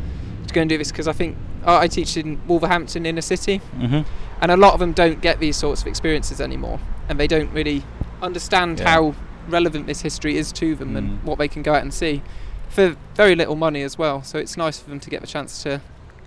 to 0.47 0.53
go 0.53 0.61
and 0.61 0.69
do 0.69 0.77
this 0.77 0.91
because 0.91 1.09
I 1.09 1.13
think 1.13 1.35
uh, 1.65 1.77
I 1.77 1.87
teach 1.89 2.15
in 2.15 2.39
Wolverhampton 2.47 3.05
inner 3.05 3.21
city, 3.21 3.57
hmm 3.57 4.01
and 4.41 4.51
a 4.51 4.57
lot 4.57 4.73
of 4.73 4.79
them 4.79 4.91
don't 4.93 5.21
get 5.21 5.39
these 5.39 5.55
sorts 5.57 5.81
of 5.81 5.87
experiences 5.87 6.39
anymore, 6.41 6.79
and 7.09 7.19
they 7.19 7.27
don't 7.27 7.51
really 7.53 7.83
understand 8.21 8.79
Yeah. 8.79 8.89
how 8.89 9.15
relevant 9.49 9.87
this 9.87 10.01
history 10.01 10.37
is 10.37 10.51
to 10.51 10.75
them 10.75 10.93
Mm. 10.93 10.97
and 10.97 11.23
what 11.23 11.37
they 11.37 11.47
can 11.47 11.61
go 11.61 11.73
out 11.73 11.81
and 11.81 11.93
see 11.93 12.21
for 12.69 12.95
very 13.15 13.33
little 13.35 13.55
money 13.55 13.81
as 13.81 13.97
well. 13.97 14.21
So 14.23 14.37
it's 14.37 14.57
nice 14.57 14.77
for 14.79 14.89
them 14.89 14.99
to 14.99 15.09
get 15.09 15.21
the 15.21 15.27
chance 15.27 15.63
to. 15.63 15.79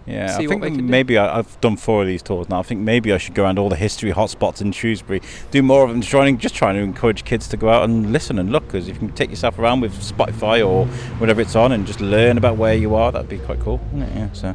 Yeah, 0.07 0.29
see 0.29 0.33
I 0.33 0.47
what 0.47 0.49
think 0.49 0.63
they 0.63 0.71
can 0.71 0.79
do. 0.79 0.83
maybe 0.85 1.19
I, 1.19 1.39
I've 1.39 1.61
done 1.61 1.77
four 1.77 2.01
of 2.01 2.09
these 2.09 2.23
tours 2.23 2.49
now. 2.49 2.59
I 2.61 2.63
think 2.63 2.81
maybe 2.81 3.13
I 3.13 3.19
should 3.19 3.35
go 3.35 3.43
around 3.45 3.59
all 3.59 3.69
the 3.69 3.77
history 3.77 4.11
hotspots 4.13 4.63
in 4.63 4.73
Shrewsbury, 4.73 5.21
do 5.51 5.63
more 5.63 5.85
of 5.85 5.91
them, 5.91 6.01
trying 6.01 6.39
just 6.39 6.55
trying 6.55 6.77
to 6.77 6.81
encourage 6.81 7.25
kids 7.25 7.47
to 7.49 7.57
go 7.59 7.69
out 7.69 7.85
and 7.85 8.11
listen 8.11 8.39
and 8.39 8.51
look. 8.51 8.67
Because 8.67 8.89
if 8.89 8.95
you 8.95 9.01
can 9.09 9.13
take 9.15 9.29
yourself 9.29 9.59
around 9.59 9.81
with 9.83 9.93
Spotify 10.01 10.67
or 10.67 10.87
whatever 11.19 11.43
it's 11.43 11.55
on 11.55 11.71
and 11.73 11.87
just 11.87 12.01
learn 12.01 12.39
about 12.39 12.57
where 12.57 12.75
you 12.75 12.95
are, 12.95 13.13
that'd 13.13 13.29
be 13.29 13.39
quite 13.39 13.61
cool. 13.61 13.79
Yeah. 13.95 14.29
So, 14.33 14.55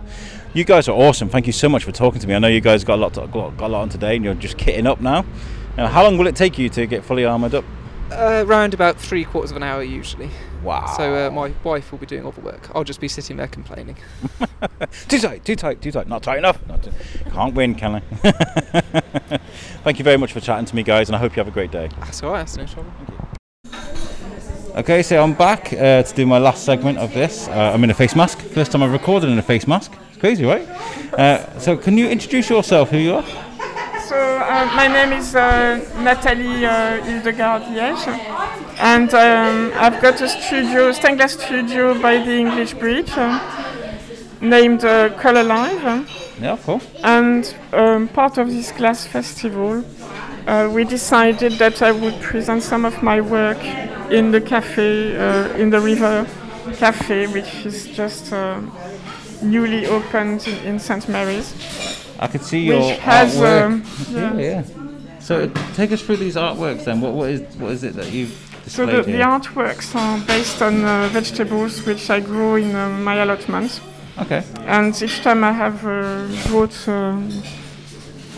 you 0.55 0.63
guys 0.63 0.87
are 0.87 0.93
awesome. 0.95 1.29
Thank 1.29 1.45
you 1.47 1.53
so 1.53 1.69
much 1.69 1.83
for 1.83 1.91
talking 1.91 2.19
to 2.21 2.27
me. 2.27 2.33
I 2.33 2.39
know 2.39 2.47
you 2.47 2.61
guys 2.61 2.83
got 2.83 2.95
a 2.95 3.01
lot, 3.01 3.13
to, 3.15 3.27
got, 3.27 3.57
got 3.57 3.67
a 3.67 3.73
lot 3.73 3.81
on 3.81 3.89
today, 3.89 4.15
and 4.15 4.23
you're 4.25 4.33
just 4.33 4.57
kitting 4.57 4.87
up 4.87 5.01
now. 5.01 5.25
Now, 5.77 5.87
how 5.87 6.03
long 6.03 6.17
will 6.17 6.27
it 6.27 6.35
take 6.35 6.57
you 6.57 6.69
to 6.69 6.87
get 6.87 7.03
fully 7.03 7.25
armoured 7.25 7.53
up? 7.53 7.65
Uh, 8.11 8.43
around 8.47 8.73
about 8.73 8.97
three 8.99 9.25
quarters 9.25 9.51
of 9.51 9.57
an 9.57 9.63
hour 9.63 9.83
usually. 9.83 10.29
Wow. 10.63 10.85
So 10.95 11.27
uh, 11.27 11.31
my 11.31 11.51
wife 11.63 11.91
will 11.91 11.99
be 11.99 12.05
doing 12.05 12.23
all 12.23 12.31
the 12.31 12.41
work. 12.41 12.69
I'll 12.73 12.83
just 12.83 13.01
be 13.01 13.07
sitting 13.07 13.35
there 13.37 13.47
complaining. 13.47 13.97
Too 15.07 15.19
tight, 15.19 15.43
too 15.45 15.55
tight, 15.55 15.81
too 15.81 15.91
tight. 15.91 16.07
Not 16.07 16.23
tight 16.23 16.37
enough. 16.39 16.65
Not 16.67 16.83
too- 16.83 16.91
Can't 17.31 17.53
win, 17.53 17.75
can 17.75 17.95
I? 17.95 17.99
Thank 19.83 19.99
you 19.99 20.03
very 20.03 20.17
much 20.17 20.33
for 20.33 20.39
chatting 20.39 20.65
to 20.65 20.75
me, 20.75 20.83
guys, 20.83 21.09
and 21.09 21.15
I 21.15 21.19
hope 21.19 21.35
you 21.35 21.39
have 21.41 21.47
a 21.47 21.51
great 21.51 21.71
day. 21.71 21.89
That's 21.99 22.23
all 22.23 22.31
right. 22.31 22.39
That's 22.39 22.57
no 22.57 22.65
trouble. 22.65 22.91
Thank 22.97 23.09
you. 23.09 24.75
Okay, 24.77 25.03
so 25.03 25.21
I'm 25.21 25.33
back 25.33 25.71
uh, 25.73 26.03
to 26.03 26.13
do 26.15 26.25
my 26.25 26.37
last 26.37 26.63
segment 26.63 26.97
of 26.97 27.13
this. 27.13 27.47
Uh, 27.47 27.71
I'm 27.73 27.83
in 27.83 27.89
a 27.89 27.93
face 27.93 28.15
mask. 28.15 28.39
First 28.39 28.71
time 28.71 28.83
I've 28.83 28.91
recorded 28.91 29.29
in 29.29 29.37
a 29.37 29.41
face 29.43 29.67
mask. 29.67 29.91
Crazy, 30.25 30.43
right? 30.43 30.67
Uh, 31.13 31.59
so, 31.59 31.77
can 31.77 31.99
you 31.99 32.07
introduce 32.09 32.49
yourself? 32.49 32.89
Who 32.89 32.97
you 32.97 33.13
are? 33.13 33.23
So 34.09 34.15
uh, 34.17 34.65
my 34.75 34.87
name 34.87 35.13
is 35.13 35.35
uh, 35.35 35.77
Nathalie 36.01 36.65
uh, 36.65 36.99
Hildegarde 37.03 37.65
Liège, 37.65 38.07
and 38.79 39.13
um, 39.13 39.71
I've 39.75 40.01
got 40.01 40.19
a 40.21 40.27
studio, 40.27 40.91
stained 40.93 41.17
glass 41.17 41.33
studio 41.33 41.93
by 42.01 42.17
the 42.17 42.31
English 42.31 42.73
Bridge, 42.73 43.11
named 44.41 44.83
uh, 44.83 45.09
Couleur 45.21 45.43
Live, 45.43 46.09
Yeah, 46.41 46.57
cool. 46.65 46.81
and 47.03 47.55
um, 47.73 48.07
part 48.07 48.39
of 48.39 48.47
this 48.47 48.71
glass 48.71 49.05
festival, 49.05 49.85
uh, 50.47 50.71
we 50.73 50.85
decided 50.85 51.59
that 51.59 51.83
I 51.83 51.91
would 51.91 52.19
present 52.19 52.63
some 52.63 52.83
of 52.83 53.03
my 53.03 53.21
work 53.21 53.63
in 54.09 54.31
the 54.31 54.41
cafe, 54.41 55.15
uh, 55.17 55.53
in 55.55 55.69
the 55.69 55.79
River 55.79 56.25
Cafe, 56.79 57.27
which 57.27 57.63
is 57.63 57.85
just 57.85 58.33
uh, 58.33 58.59
newly 59.41 59.85
opened 59.87 60.47
in, 60.47 60.79
St 60.79 61.07
Mary's. 61.09 61.53
I 62.19 62.27
can 62.27 62.39
see 62.41 62.59
your 62.59 62.79
which 62.79 62.99
has 62.99 63.35
artwork. 63.35 63.65
um, 63.65 63.83
yeah. 64.11 64.37
yeah. 64.37 64.63
So, 65.19 65.47
take 65.73 65.91
us 65.91 66.01
through 66.01 66.17
these 66.17 66.35
artworks 66.35 66.85
then. 66.85 67.01
What, 67.01 67.13
what 67.13 67.29
is 67.29 67.41
what 67.57 67.71
is 67.71 67.83
it 67.83 67.95
that 67.95 68.11
you've 68.11 68.31
So 68.67 68.85
displayed 68.85 68.97
the, 68.97 69.01
the 69.03 69.17
here? 69.17 69.25
artworks 69.25 69.95
are 69.95 70.19
based 70.25 70.61
on 70.61 70.83
uh, 70.85 71.09
vegetables 71.09 71.85
which 71.85 72.09
I 72.09 72.19
grow 72.19 72.55
in 72.55 72.75
uh, 72.75 72.89
my 72.89 73.15
allotment. 73.15 73.81
Okay. 74.17 74.43
and 74.59 74.93
each 75.01 75.21
time 75.21 75.43
I 75.43 75.51
have 75.51 75.85
uh, 75.85 76.25
brought 76.47 76.87
um, 76.87 77.29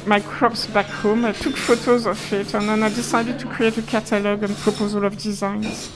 my 0.08 0.20
crops 0.22 0.66
back 0.66 0.88
home, 0.88 1.24
I 1.24 1.34
took 1.34 1.56
photos 1.56 2.08
of 2.08 2.34
it, 2.34 2.54
and 2.56 2.68
then 2.68 2.82
I 2.82 2.90
decided 2.90 3.38
to 3.40 3.46
create 3.48 3.78
a 3.78 3.84
catalog 3.84 4.42
and 4.42 4.56
proposal 4.58 5.06
of 5.06 5.18
designs. 5.20 5.92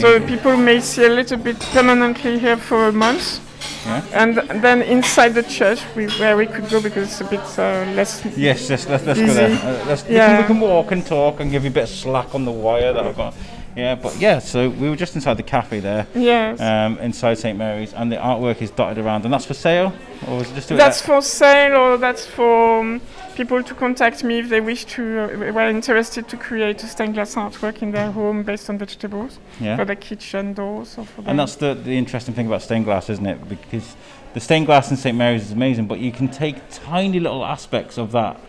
So 0.00 0.20
people 0.26 0.56
may 0.56 0.80
see 0.80 1.04
a 1.04 1.08
little 1.08 1.36
bit 1.38 1.58
permanently 1.72 2.38
here 2.38 2.56
for 2.56 2.88
a 2.88 2.92
month. 2.92 3.40
Yeah. 3.84 4.04
And 4.12 4.36
then 4.62 4.82
inside 4.82 5.30
the 5.34 5.42
church, 5.42 5.80
we, 5.94 6.08
where 6.18 6.36
we 6.36 6.46
could 6.46 6.68
go 6.68 6.80
because 6.82 7.08
it's 7.08 7.20
a 7.20 7.24
bit 7.24 7.40
uh, 7.58 7.90
less. 7.94 8.24
Yes, 8.36 8.68
let's, 8.70 8.86
let's, 8.88 9.04
let's 9.04 9.20
go 9.20 9.34
there. 9.34 9.50
Uh, 9.58 9.84
let's, 9.86 10.04
Yeah. 10.08 10.40
we 10.40 10.46
can 10.46 10.60
walk 10.60 10.92
and 10.92 11.06
talk 11.06 11.40
and 11.40 11.50
give 11.50 11.64
you 11.64 11.70
a 11.70 11.72
bit 11.72 11.84
of 11.84 11.88
slack 11.88 12.34
on 12.34 12.44
the 12.44 12.50
wire 12.50 12.92
that 12.92 13.06
I've 13.06 13.16
got. 13.16 13.34
Yeah, 13.76 13.94
but 13.94 14.18
yeah, 14.18 14.38
so 14.38 14.70
we 14.70 14.88
were 14.88 14.96
just 14.96 15.14
inside 15.16 15.34
the 15.34 15.42
cafe 15.42 15.80
there, 15.80 16.06
Yes. 16.14 16.58
um, 16.60 16.98
inside 16.98 17.34
St 17.38 17.58
Mary's, 17.58 17.92
and 17.92 18.10
the 18.10 18.16
artwork 18.16 18.62
is 18.62 18.70
dotted 18.70 18.96
around, 19.04 19.24
and 19.26 19.34
that's 19.34 19.44
for 19.44 19.52
sale, 19.52 19.92
or 20.26 20.40
is 20.40 20.50
it 20.50 20.54
just 20.54 20.68
that's 20.70 21.00
at- 21.02 21.06
for 21.06 21.20
sale 21.20 21.76
or 21.76 21.98
that's 21.98 22.24
for 22.24 22.80
um, 22.80 23.02
people 23.36 23.62
to 23.62 23.74
contact 23.74 24.24
me 24.24 24.38
if 24.38 24.48
they 24.48 24.62
wish 24.62 24.86
to, 24.86 25.02
uh, 25.02 25.52
were 25.52 25.68
interested 25.68 26.26
to 26.26 26.38
create 26.38 26.82
a 26.82 26.86
stained 26.86 27.12
glass 27.14 27.34
artwork 27.34 27.82
in 27.82 27.90
their 27.92 28.10
home 28.10 28.42
based 28.42 28.70
on 28.70 28.78
vegetables 28.78 29.38
yeah. 29.60 29.76
for 29.76 29.84
their 29.84 29.96
kitchen 29.96 30.54
doors 30.54 30.96
or 30.96 31.04
for 31.04 31.18
And 31.18 31.26
their- 31.26 31.36
that's 31.44 31.56
the, 31.56 31.74
the 31.74 31.98
interesting 31.98 32.34
thing 32.34 32.46
about 32.46 32.62
stained 32.62 32.86
glass, 32.86 33.10
isn't 33.10 33.26
it? 33.26 33.46
Because 33.46 33.94
the 34.32 34.40
stained 34.40 34.64
glass 34.64 34.90
in 34.90 34.96
St 34.96 35.14
Mary's 35.16 35.42
is 35.44 35.52
amazing, 35.52 35.86
but 35.86 35.98
you 35.98 36.12
can 36.12 36.28
take 36.28 36.56
tiny 36.70 37.20
little 37.20 37.44
aspects 37.44 37.98
of 37.98 38.12
that, 38.12 38.40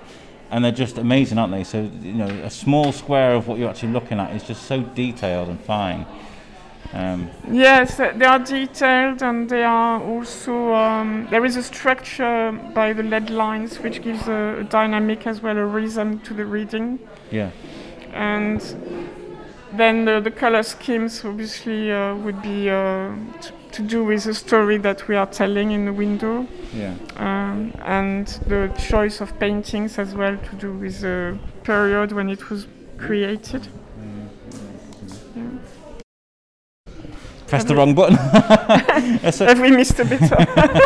and 0.52 0.64
they're 0.64 0.72
just 0.72 0.98
amazing, 0.98 1.38
aren't 1.38 1.54
they? 1.54 1.64
So 1.64 1.90
you 2.02 2.14
know, 2.14 2.28
a 2.28 2.50
small 2.50 2.92
square 2.92 3.34
of 3.34 3.48
what 3.48 3.60
you're 3.60 3.70
actually 3.70 3.92
looking 3.94 4.20
at 4.20 4.36
is 4.36 4.44
just 4.44 4.64
so 4.64 4.82
detailed 4.82 5.50
and 5.50 5.60
fine. 5.60 6.06
Um, 6.94 7.30
Yes, 7.52 7.98
they 7.98 8.26
are 8.26 8.40
detailed 8.40 9.22
and 9.22 9.50
they 9.50 9.64
are 9.64 10.02
also. 10.02 10.74
Um, 10.74 11.28
there 11.30 11.44
is 11.44 11.58
a 11.58 11.64
structure 11.64 12.52
by 12.74 12.94
the 12.94 13.04
lead 13.04 13.30
lines 13.30 13.80
which 13.80 14.02
gives 14.02 14.28
a, 14.28 14.60
a 14.60 14.64
dynamic 14.64 15.28
as 15.28 15.42
well, 15.42 15.58
a 15.58 15.66
rhythm 15.66 16.20
to 16.22 16.34
the 16.34 16.46
reading. 16.46 17.00
yeah. 17.32 17.52
And 18.14 18.62
then 19.74 20.06
the, 20.06 20.20
the 20.22 20.32
color 20.32 20.64
schemes 20.64 21.24
obviously 21.26 21.92
uh, 21.92 22.16
would 22.16 22.42
be 22.42 22.70
uh, 22.70 23.12
t- 23.42 23.52
to 23.72 23.82
do 23.82 24.04
with 24.04 24.24
the 24.24 24.34
story 24.34 24.78
that 24.78 25.08
we 25.08 25.16
are 25.16 25.26
telling 25.26 25.72
in 25.72 25.86
the 25.86 25.94
window. 25.94 26.48
Yeah. 26.74 26.96
Um, 27.18 27.74
and 27.84 28.28
the 28.48 28.74
choice 28.90 29.22
of 29.22 29.38
paintings 29.40 29.98
as 29.98 30.16
well 30.16 30.38
to 30.38 30.56
do 30.56 30.74
with 30.74 31.02
the 31.02 31.38
period 31.64 32.12
when 32.12 32.30
it 32.30 32.50
was 32.50 32.68
created. 32.98 33.68
Press 37.48 37.64
the 37.64 37.76
wrong 37.76 37.96
button. 37.96 38.16
Have 39.48 39.62
we 39.62 39.72
missed 39.72 39.98
a 40.00 40.06
bit? 40.06 40.20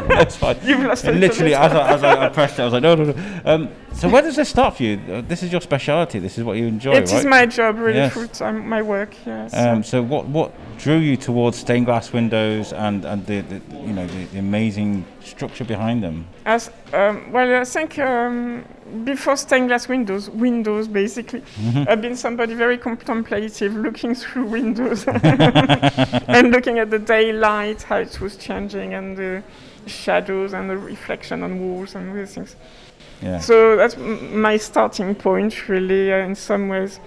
that's 0.07 0.35
fine. 0.35 0.57
You've 0.63 0.81
lost 0.81 1.05
a 1.05 1.09
And 1.09 1.19
little 1.19 1.33
literally, 1.35 1.55
as 1.55 1.71
I, 1.71 1.93
as 1.93 2.03
I, 2.03 2.25
I 2.25 2.29
pressed 2.29 2.59
it, 2.59 2.61
I 2.61 2.65
was 2.65 2.73
like, 2.73 2.83
no, 2.83 2.93
no, 2.93 3.05
no. 3.05 3.41
Um, 3.45 3.69
so 3.93 4.09
where 4.09 4.21
does 4.21 4.35
this 4.35 4.49
start 4.49 4.77
for 4.77 4.83
you? 4.83 5.21
This 5.27 5.43
is 5.43 5.51
your 5.51 5.61
speciality. 5.61 6.19
This 6.19 6.37
is 6.37 6.43
what 6.43 6.57
you 6.57 6.65
enjoy, 6.65 6.93
It 6.93 7.03
is 7.03 7.13
right? 7.13 7.25
my 7.25 7.45
job, 7.45 7.77
really, 7.77 7.97
Yes. 7.97 8.13
full 8.13 8.27
time, 8.27 8.67
my 8.67 8.81
work. 8.81 9.13
Yes. 9.25 9.53
Um, 9.55 9.83
so 9.83 10.01
what 10.01 10.25
what 10.27 10.51
drew 10.77 10.97
you 10.97 11.17
towards 11.17 11.57
stained 11.57 11.85
glass 11.85 12.11
windows 12.13 12.73
and, 12.73 13.05
and 13.05 13.25
the, 13.25 13.41
the 13.41 13.61
you 13.85 13.93
know 13.93 14.07
the, 14.07 14.25
the 14.25 14.39
amazing 14.39 15.05
structure 15.19 15.63
behind 15.65 16.01
them? 16.03 16.25
As 16.45 16.71
um, 16.93 17.31
well, 17.31 17.61
I 17.61 17.63
think 17.65 17.99
um, 17.99 18.63
before 19.03 19.37
stained 19.37 19.67
glass 19.67 19.87
windows, 19.87 20.29
windows 20.29 20.87
basically, 20.87 21.41
Mm-hmm. 21.41 21.83
I've 21.87 22.01
been 22.01 22.15
somebody 22.15 22.53
very 22.55 22.77
contemplative, 22.77 23.75
looking 23.75 24.15
through 24.15 24.45
windows 24.59 25.05
and 25.07 26.51
looking 26.51 26.79
at 26.79 26.89
the 26.89 26.99
daylight, 26.99 27.83
how 27.83 27.97
it 27.97 28.19
was 28.21 28.35
changing, 28.37 28.93
and 28.93 29.15
the 29.15 29.43
shadows 29.87 30.53
and 30.53 30.69
the 30.69 30.77
reflection 30.77 31.43
on 31.43 31.59
walls 31.59 31.95
and 31.95 32.15
these 32.17 32.33
things. 32.35 32.55
Yeah. 33.21 33.39
So 33.39 33.75
that's 33.75 33.95
m- 33.95 34.41
my 34.41 34.57
starting 34.57 35.15
point, 35.15 35.67
really, 35.69 36.11
uh, 36.13 36.17
in 36.25 36.35
some 36.35 36.69
ways. 36.69 36.99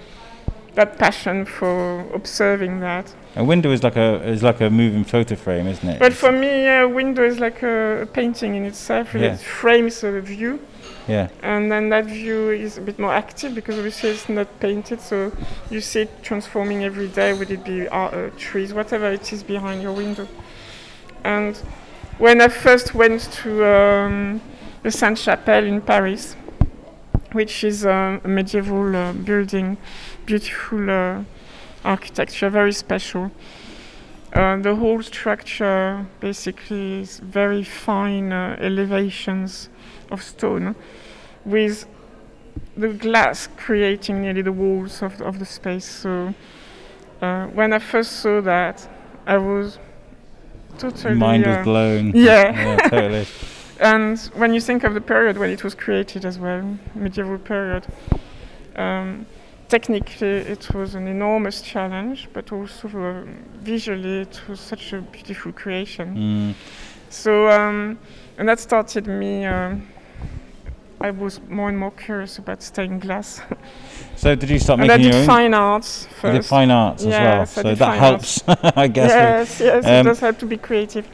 That 0.74 0.98
passion 0.98 1.44
for 1.44 2.00
observing 2.12 2.80
that. 2.80 3.14
A 3.36 3.44
window 3.44 3.70
is 3.70 3.82
like 3.84 3.96
a 3.96 4.20
is 4.28 4.42
like 4.42 4.60
a 4.60 4.68
moving 4.70 5.04
photo 5.04 5.36
frame, 5.36 5.68
isn't 5.68 5.88
it? 5.88 5.98
But 6.00 6.12
for 6.12 6.32
me, 6.32 6.66
a 6.68 6.88
window 6.88 7.22
is 7.24 7.38
like 7.38 7.62
a, 7.62 8.02
a 8.02 8.06
painting 8.06 8.56
in 8.56 8.64
itself. 8.64 9.14
Really. 9.14 9.26
Yeah. 9.26 9.34
It 9.34 9.40
frames 9.40 10.02
a 10.04 10.20
view. 10.20 10.58
yeah. 11.08 11.28
and 11.42 11.70
then 11.70 11.90
that 11.90 12.06
view 12.06 12.50
is 12.50 12.78
a 12.78 12.80
bit 12.80 12.98
more 12.98 13.12
active 13.12 13.54
because 13.54 13.76
obviously 13.76 14.08
it's 14.10 14.26
not 14.28 14.48
painted 14.58 15.00
so 15.00 15.30
you 15.70 15.80
see 15.80 16.00
it 16.02 16.10
transforming 16.22 16.82
every 16.82 17.08
day 17.08 17.34
would 17.34 17.50
it 17.50 17.62
be 17.62 17.86
uh, 17.88 17.96
uh, 18.08 18.30
trees 18.38 18.72
whatever 18.72 19.12
it 19.12 19.30
is 19.32 19.42
behind 19.42 19.82
your 19.82 19.92
window 19.92 20.26
and 21.24 21.56
when 22.18 22.40
i 22.40 22.48
first 22.48 22.94
went 22.94 23.20
to 23.42 23.50
um, 23.66 24.40
the 24.84 24.90
sainte 24.90 25.18
chapelle 25.18 25.64
in 25.64 25.80
paris 25.80 26.36
which 27.32 27.64
is 27.64 27.84
um, 27.84 28.20
a 28.22 28.28
medieval 28.28 28.94
uh, 28.94 29.12
building 29.12 29.76
beautiful 30.24 30.88
uh, 30.88 31.24
architecture 31.84 32.48
very 32.48 32.72
special 32.72 33.30
uh, 34.34 34.56
the 34.56 34.74
whole 34.74 35.00
structure 35.02 36.06
basically 36.20 37.00
is 37.00 37.20
very 37.20 37.62
fine 37.62 38.32
uh, 38.32 38.56
elevations 38.60 39.68
of 40.10 40.22
stone 40.22 40.74
with 41.44 41.86
the 42.76 42.88
glass 42.88 43.48
creating 43.56 44.22
nearly 44.22 44.42
the 44.42 44.52
walls 44.52 45.02
of, 45.02 45.20
of 45.22 45.38
the 45.38 45.46
space. 45.46 45.84
So 45.84 46.34
uh, 47.20 47.46
when 47.46 47.72
I 47.72 47.78
first 47.78 48.12
saw 48.12 48.40
that, 48.40 48.88
I 49.26 49.38
was 49.38 49.78
totally. 50.78 51.14
Mind 51.14 51.46
was 51.46 51.56
uh, 51.56 51.62
blown. 51.62 52.12
yeah. 52.14 52.52
yeah, 52.52 52.88
totally. 52.88 53.26
And 53.80 54.18
when 54.34 54.54
you 54.54 54.60
think 54.60 54.84
of 54.84 54.94
the 54.94 55.00
period 55.00 55.38
when 55.38 55.50
it 55.50 55.64
was 55.64 55.74
created 55.74 56.24
as 56.24 56.38
well, 56.38 56.78
medieval 56.94 57.38
period, 57.38 57.86
um, 58.76 59.26
technically 59.68 60.28
it 60.28 60.72
was 60.74 60.94
an 60.94 61.06
enormous 61.06 61.62
challenge, 61.62 62.28
but 62.32 62.52
also 62.52 62.88
uh, 62.88 63.24
visually 63.60 64.20
it 64.20 64.40
was 64.48 64.60
such 64.60 64.92
a 64.92 65.00
beautiful 65.00 65.52
creation. 65.52 66.16
Mm. 66.16 66.54
So, 67.10 67.48
um, 67.48 67.98
and 68.38 68.48
that 68.48 68.60
started 68.60 69.06
me. 69.06 69.46
Um, 69.46 69.86
I 71.04 71.10
was 71.10 71.38
more 71.50 71.68
and 71.68 71.78
more 71.78 71.90
curious 71.90 72.38
about 72.38 72.62
stained 72.62 73.00
glass. 73.02 73.40
So 74.16 74.34
did 74.36 74.48
you 74.48 74.58
start 74.60 74.80
and 74.80 74.90
I 74.90 74.96
making 74.96 75.10
did 75.10 75.12
your 75.12 75.20
own? 75.22 75.26
fine 75.26 75.54
arts 75.54 76.06
You 76.08 76.16
first. 76.20 76.34
did 76.34 76.44
fine 76.48 76.70
arts 76.70 77.02
as 77.02 77.08
well. 77.08 77.38
Yes, 77.38 77.58
I 77.58 77.62
So 77.62 77.74
that 77.74 77.98
helps, 77.98 78.42
I 78.84 78.86
guess. 78.88 79.10
yes, 79.10 79.60
yes, 79.60 79.84
Um, 79.84 79.92
it 79.92 80.02
does 80.04 80.20
help 80.20 80.38
to 80.38 80.46
be 80.46 80.56
creative. 80.56 81.04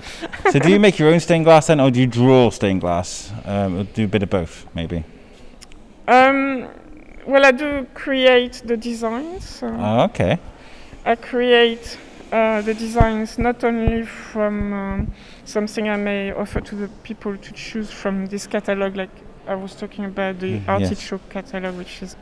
so 0.52 0.58
do 0.60 0.68
you 0.70 0.78
make 0.86 0.98
your 1.00 1.08
own 1.12 1.18
stained 1.18 1.44
glass 1.44 1.66
then, 1.68 1.80
or 1.80 1.90
do 1.90 1.98
you 1.98 2.06
draw 2.06 2.50
stained 2.50 2.82
glass? 2.82 3.32
Um, 3.46 3.78
or 3.78 3.84
do 3.84 4.04
a 4.04 4.06
bit 4.06 4.22
of 4.22 4.30
both, 4.30 4.66
maybe. 4.74 5.02
Um, 6.06 6.68
well, 7.26 7.44
I 7.46 7.52
do 7.52 7.86
create 7.94 8.62
the 8.64 8.76
designs. 8.76 9.48
So 9.48 9.66
Oh, 9.66 10.04
okay. 10.10 10.38
I 11.04 11.14
create 11.16 11.98
uh, 12.30 12.60
the 12.62 12.74
designs 12.74 13.38
not 13.38 13.64
only 13.64 14.04
from 14.04 14.72
um, 14.72 15.12
something 15.44 15.88
I 15.88 15.96
may 15.96 16.32
offer 16.32 16.60
to 16.60 16.74
the 16.76 16.88
people 17.02 17.36
to 17.36 17.52
choose 17.52 17.90
from 17.90 18.26
this 18.26 18.46
catalog, 18.46 18.94
like 18.96 19.10
I 19.50 19.54
was 19.56 19.74
talking 19.74 20.04
about 20.04 20.38
the 20.38 20.60
Mm, 20.60 20.80
yes. 20.80 20.90
artichoke 20.90 21.28
catalog, 21.28 21.76
which 21.76 22.02
is 22.02 22.16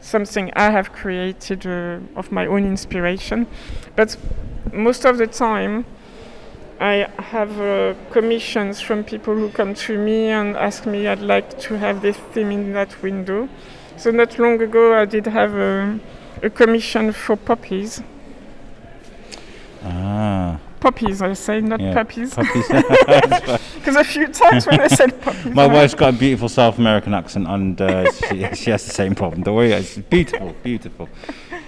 something 0.00 0.50
I 0.56 0.70
have 0.70 0.92
created 0.92 1.64
uh, 1.66 1.98
of 2.18 2.32
my 2.32 2.46
own 2.46 2.64
inspiration. 2.66 3.46
But 3.96 4.16
most 4.72 5.04
of 5.04 5.16
the 5.18 5.26
time, 5.26 5.84
I 6.80 7.06
have 7.18 7.60
uh, 7.60 7.94
commissions 8.10 8.80
from 8.80 9.04
people 9.04 9.34
who 9.34 9.48
come 9.50 9.74
to 9.74 9.98
me 9.98 10.28
and 10.30 10.56
ask 10.56 10.86
me, 10.86 11.06
I'd 11.06 11.20
like 11.20 11.58
to 11.60 11.78
have 11.78 12.00
this 12.00 12.16
theme 12.32 12.50
in 12.50 12.72
that 12.72 13.00
window. 13.02 13.48
So, 13.96 14.10
not 14.10 14.38
long 14.38 14.60
ago, 14.62 14.94
I 14.94 15.04
did 15.04 15.26
have 15.26 15.54
a, 15.54 16.00
a 16.42 16.50
commission 16.50 17.12
for 17.12 17.36
poppies. 17.36 18.02
Ah, 19.84 20.58
Poppies, 20.80 21.20
I 21.20 21.34
say, 21.34 21.60
not 21.60 21.78
Yeah, 21.80 21.92
puppies. 21.94 22.34
puppies. 22.34 22.66
Because 23.74 23.96
a 23.96 24.04
few 24.04 24.28
times 24.28 24.66
when 24.66 24.80
I 24.80 24.88
said 24.88 25.20
poppies, 25.22 25.54
My 25.54 25.66
wife's 25.66 25.94
got 25.94 26.14
a 26.14 26.16
beautiful 26.16 26.48
South 26.48 26.78
American 26.78 27.12
accent, 27.14 27.46
and 27.48 27.80
uh, 27.80 28.10
she, 28.12 28.46
she 28.54 28.70
has 28.70 28.84
the 28.84 28.90
same 28.92 29.14
problem. 29.14 29.42
Don't 29.42 29.54
worry, 29.56 29.72
it's 29.72 29.96
beautiful, 29.98 30.54
beautiful. 30.62 31.08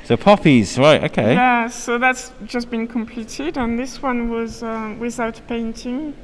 So 0.04 0.16
poppies, 0.16 0.78
right? 0.78 1.04
Okay. 1.04 1.34
Yeah, 1.34 1.68
so 1.68 1.98
that's 1.98 2.32
just 2.46 2.70
been 2.70 2.86
completed, 2.88 3.56
and 3.58 3.78
this 3.78 4.02
one 4.02 4.30
was 4.30 4.62
uh, 4.62 4.94
without 4.98 5.40
painting, 5.46 6.14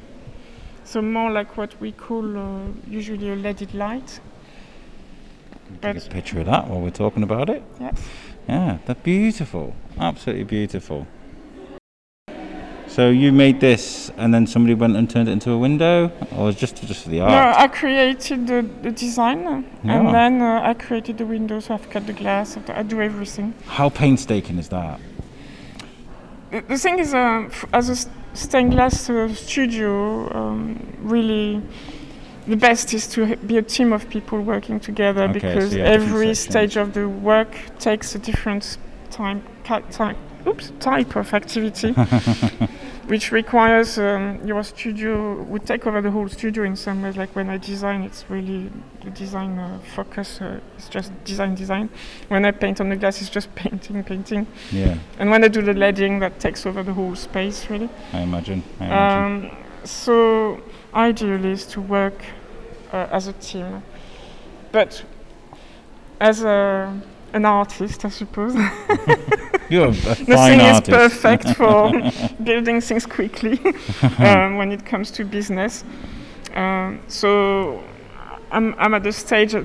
so 0.83 1.01
more 1.01 1.31
like 1.31 1.57
what 1.57 1.79
we 1.79 1.91
call 1.91 2.37
uh, 2.37 2.59
usually 2.87 3.29
a 3.31 3.35
leaded 3.35 3.73
light. 3.73 4.19
Take 5.81 5.97
a 5.97 6.01
picture 6.09 6.39
of 6.39 6.47
that 6.47 6.67
while 6.67 6.81
we're 6.81 6.89
talking 6.89 7.21
about 7.23 7.49
it. 7.51 7.61
yes, 7.79 8.01
Yeah, 8.47 8.79
they're 8.85 8.95
beautiful, 8.95 9.75
absolutely 9.99 10.45
beautiful. 10.45 11.05
So 12.99 13.11
you 13.11 13.31
made 13.31 13.61
this, 13.61 14.11
and 14.17 14.33
then 14.33 14.45
somebody 14.45 14.73
went 14.73 14.97
and 14.97 15.09
turned 15.09 15.29
it 15.29 15.31
into 15.31 15.51
a 15.51 15.57
window, 15.57 16.11
or 16.35 16.47
was 16.47 16.57
just 16.57 16.85
just 16.85 17.03
for 17.03 17.09
the 17.09 17.21
art? 17.21 17.31
no. 17.31 17.53
I 17.63 17.69
created 17.69 18.45
the, 18.45 18.61
the 18.81 18.91
design, 18.91 19.47
uh, 19.47 19.63
and 19.83 20.13
then 20.13 20.41
uh, 20.41 20.69
I 20.69 20.73
created 20.73 21.17
the 21.17 21.25
windows. 21.25 21.69
I've 21.69 21.89
cut 21.89 22.07
the 22.07 22.11
glass. 22.11 22.57
I've- 22.57 22.89
do 22.89 22.99
everything. 23.01 23.53
How 23.67 23.87
painstaking 23.87 24.57
is 24.57 24.67
that? 24.67 24.99
The, 26.51 26.59
the 26.59 26.77
thing 26.77 26.99
is, 26.99 27.13
uh, 27.13 27.45
f- 27.45 27.63
as 27.71 27.87
a 27.87 27.95
stained 28.33 28.71
glass 28.73 29.09
uh, 29.09 29.33
studio, 29.33 29.89
um, 30.37 30.97
really. 30.99 31.61
The 32.47 32.57
best 32.57 32.93
is 32.93 33.07
to 33.13 33.37
be 33.37 33.57
a 33.59 33.61
team 33.61 33.93
of 33.93 34.09
people 34.09 34.41
working 34.41 34.79
together 34.81 35.23
Okay, 35.23 35.33
because 35.33 35.69
different 35.69 36.01
every 36.03 36.33
stage 36.35 36.75
of 36.75 36.93
the 36.93 37.07
work 37.07 37.55
takes 37.79 38.13
a 38.15 38.19
different 38.19 38.77
time, 39.09 39.41
time 39.63 40.17
oops 40.47 40.71
type 40.79 41.15
of 41.15 41.33
activity, 41.33 41.91
which 43.07 43.31
requires 43.31 43.97
um, 43.97 44.39
your 44.45 44.63
studio 44.63 45.41
would 45.43 45.65
take 45.65 45.85
over 45.87 46.01
the 46.01 46.11
whole 46.11 46.27
studio 46.29 46.63
in 46.63 46.75
some 46.75 47.01
ways. 47.01 47.17
Like 47.17 47.35
when 47.35 47.49
I 47.49 47.57
design, 47.57 48.03
it's 48.03 48.25
really 48.29 48.69
the 49.03 49.09
design 49.11 49.57
uh, 49.57 49.79
focus. 49.95 50.41
Uh, 50.41 50.59
it's 50.77 50.89
just 50.89 51.11
design, 51.23 51.55
design. 51.55 51.89
When 52.27 52.45
I 52.45 52.51
paint 52.51 52.79
on 52.81 52.89
the 52.89 52.95
glass, 52.95 53.21
it's 53.21 53.29
just 53.29 53.53
painting, 53.55 54.03
painting. 54.03 54.47
Yeah, 54.71 54.97
And 55.17 55.29
when 55.31 55.43
I 55.43 55.47
do 55.47 55.61
the 55.61 55.73
leading, 55.73 56.19
that 56.19 56.39
takes 56.39 56.65
over 56.65 56.83
the 56.83 56.93
whole 56.93 57.15
space 57.15 57.69
really. 57.69 57.89
I 58.13 58.21
imagine. 58.21 58.63
I 58.79 58.85
imagine. 58.85 59.51
Um, 59.51 59.57
so 59.83 60.61
ideally 60.93 61.51
is 61.51 61.65
to 61.67 61.81
work 61.81 62.23
uh, 62.91 63.07
as 63.11 63.27
a 63.27 63.33
team, 63.33 63.83
but 64.71 65.03
as 66.19 66.43
a 66.43 67.01
an 67.33 67.45
artist, 67.45 68.05
I 68.05 68.09
suppose. 68.09 68.55
You're 69.69 69.89
a, 69.89 69.93
fine 69.93 70.25
Nothing 70.27 70.59
is 70.61 70.81
perfect 70.81 71.49
for 71.55 71.91
building 72.43 72.81
things 72.81 73.05
quickly 73.05 73.59
um, 74.17 74.57
when 74.57 74.71
it 74.71 74.85
comes 74.85 75.11
to 75.11 75.23
business. 75.23 75.83
Um, 76.55 77.01
so 77.07 77.83
I'm, 78.51 78.73
I'm 78.79 78.93
at 78.95 79.03
the 79.03 79.11
stage 79.11 79.55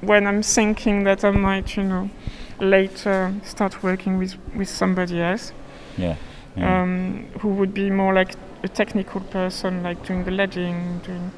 when 0.00 0.26
I'm 0.26 0.42
thinking 0.42 1.04
that 1.04 1.24
I 1.24 1.30
might, 1.30 1.76
you 1.76 1.84
know, 1.84 2.10
later 2.58 3.34
start 3.44 3.82
working 3.82 4.18
with, 4.18 4.36
with 4.54 4.68
somebody 4.68 5.20
else 5.20 5.52
yeah. 5.96 6.16
yeah. 6.56 6.82
um, 6.82 7.26
who 7.40 7.48
would 7.48 7.74
be 7.74 7.90
more 7.90 8.14
like 8.14 8.34
a 8.62 8.68
technical 8.68 9.20
person, 9.20 9.82
like 9.82 10.04
doing 10.06 10.24
the 10.24 10.30
leading, 10.30 11.00
doing. 11.00 11.32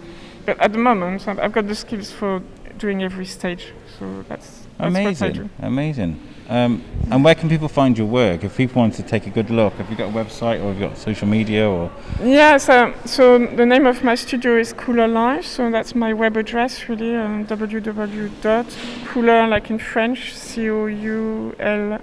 But 0.46 0.60
at 0.60 0.72
the 0.72 0.78
moment, 0.78 1.26
I've, 1.26 1.38
I've 1.38 1.52
got 1.52 1.66
the 1.66 1.74
skills 1.74 2.10
for 2.10 2.42
doing 2.78 3.02
every 3.02 3.26
stage, 3.26 3.72
so 3.98 4.24
that's, 4.28 4.66
that's 4.78 4.88
amazing. 4.88 5.50
Amazing. 5.60 6.20
Um, 6.48 6.82
and 7.10 7.24
where 7.24 7.34
can 7.34 7.48
people 7.48 7.68
find 7.68 7.96
your 7.96 8.06
work? 8.06 8.44
If 8.44 8.56
people 8.58 8.82
want 8.82 8.92
to 8.94 9.02
take 9.02 9.26
a 9.26 9.30
good 9.30 9.48
look, 9.48 9.72
have 9.74 9.88
you 9.90 9.96
got 9.96 10.10
a 10.10 10.12
website 10.12 10.60
or 10.62 10.72
have 10.72 10.78
you 10.78 10.88
got 10.88 10.98
social 10.98 11.26
media 11.26 11.66
or? 11.66 11.90
Yeah, 12.22 12.58
so, 12.58 12.92
so 13.06 13.38
the 13.38 13.64
name 13.64 13.86
of 13.86 14.04
my 14.04 14.14
studio 14.14 14.58
is 14.58 14.74
Couleur 14.74 15.08
Live, 15.08 15.46
so 15.46 15.70
that's 15.70 15.94
my 15.94 16.12
web 16.12 16.36
address 16.36 16.86
really, 16.88 17.14
um, 17.16 17.46
www.couleur, 17.46 19.46
like 19.48 19.70
in 19.70 19.78
French, 19.78 20.34
C 20.34 20.68
O 20.68 20.84
U 20.86 21.54
L 21.58 21.98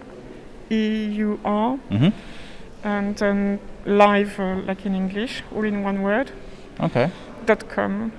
E 0.72 1.06
U 1.06 1.40
R, 1.46 1.78
hmm 1.78 2.10
and 2.84 3.16
then 3.18 3.60
live, 3.86 4.40
uh, 4.40 4.56
like 4.66 4.88
in 4.88 4.96
English, 4.96 5.44
all 5.56 5.64
in 5.64 5.84
one 5.84 6.02
word, 6.02 6.32
Okay. 6.80 7.12
dot 7.46 7.70
.com. 7.70 8.12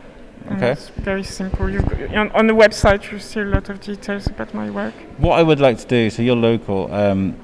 Okay. 0.50 0.72
It's 0.72 0.88
very 0.88 1.22
simple. 1.22 1.66
On, 1.66 2.30
on 2.32 2.46
the 2.46 2.52
website, 2.54 3.10
you 3.12 3.18
see 3.18 3.40
a 3.40 3.44
lot 3.44 3.68
of 3.68 3.80
details 3.80 4.26
about 4.26 4.52
my 4.54 4.70
work. 4.70 4.94
What 5.18 5.38
I 5.38 5.42
would 5.42 5.60
like 5.60 5.78
to 5.78 5.86
do, 5.86 6.10
so 6.10 6.22
you're 6.22 6.36
local. 6.36 6.92
Um, 6.92 7.36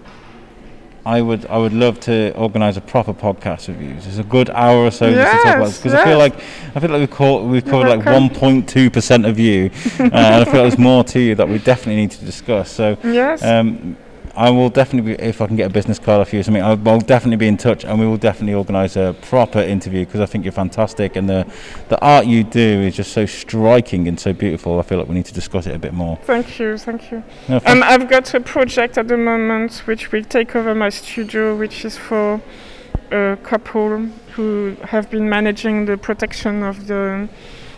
I 1.07 1.23
would 1.23 1.47
I 1.47 1.57
would 1.57 1.73
love 1.73 2.01
to 2.01 2.37
organise 2.37 2.77
a 2.77 2.83
proper 2.83 3.15
podcast 3.15 3.69
with 3.69 3.81
you. 3.81 3.95
It's 3.97 4.19
a 4.19 4.25
good 4.25 4.51
hour 4.51 4.85
or 4.85 4.91
so 4.91 5.11
just 5.11 5.31
to 5.31 5.43
talk 5.43 5.57
about 5.57 5.67
Yes, 5.69 5.79
because 5.79 5.95
I 5.95 6.05
feel 6.05 6.19
like 6.19 6.35
I 6.75 6.81
feel 6.81 6.91
like 6.91 7.01
we've 7.01 7.11
caught, 7.11 7.45
we've 7.45 7.65
covered 7.65 7.89
like 7.89 8.01
1.2 8.01 8.93
percent 8.93 9.25
of 9.25 9.39
you, 9.39 9.71
uh, 10.01 10.03
and 10.03 10.15
I 10.15 10.45
feel 10.45 10.61
like 10.63 10.71
there's 10.71 10.79
more 10.79 11.05
to 11.05 11.21
you 11.21 11.35
that 11.37 11.49
we 11.49 11.59
definitely 11.61 11.97
need 12.03 12.11
to 12.11 12.25
discuss. 12.25 12.71
So 12.71 12.99
Yes. 13.05 13.43
um, 13.43 13.97
I 14.39 14.51
will 14.51 14.71
definitely 14.71 15.17
be 15.17 15.21
if 15.23 15.41
I 15.43 15.49
can 15.49 15.57
get 15.57 15.67
a 15.67 15.73
business 15.73 15.99
card 15.99 16.21
off 16.21 16.33
you 16.33 16.39
or 16.39 16.43
something. 16.45 16.63
I'll, 16.63 16.89
I'll 16.89 17.01
definitely 17.01 17.39
be 17.39 17.49
in 17.49 17.57
touch, 17.57 17.85
and 17.85 17.99
we 17.99 18.07
will 18.07 18.17
definitely 18.17 18.55
organise 18.55 18.95
a 18.95 19.17
proper 19.23 19.59
interview 19.59 20.05
because 20.07 20.21
I 20.21 20.27
think 20.27 20.45
you're 20.45 20.53
fantastic, 20.53 21.17
and 21.17 21.29
the 21.29 21.45
the 21.89 22.01
art 22.01 22.27
you 22.27 22.45
do 22.45 22.61
is 22.87 22.95
just 22.95 23.11
so 23.13 23.27
striking 23.27 24.07
and 24.07 24.19
so 24.19 24.33
beautiful. 24.33 24.79
I 24.79 24.83
feel 24.83 24.99
like 24.99 25.09
we 25.09 25.15
need 25.17 25.27
to 25.27 25.35
discuss 25.35 25.67
it 25.67 25.75
a 25.75 25.79
bit 25.79 25.93
more. 25.93 26.17
thank 26.23 26.59
you, 26.61 26.79
thank 26.79 27.11
you. 27.11 27.23
No, 27.49 27.59
thank- 27.59 27.69
Um, 27.69 27.83
I've 27.83 28.09
got 28.09 28.33
a 28.35 28.41
project 28.41 28.97
at 28.97 29.09
the 29.09 29.17
moment 29.17 29.83
which 29.87 30.13
will 30.13 30.25
take 30.25 30.55
over 30.55 30.73
my 30.75 30.91
studio, 30.91 31.57
which 31.57 31.85
is 31.85 31.97
for 31.99 32.41
a 33.11 33.37
couple 33.43 34.07
who 34.37 34.77
have 34.85 35.11
been 35.11 35.29
managing 35.29 35.87
the 35.87 35.97
protection 35.97 36.63
of 36.63 36.87
the 36.87 37.29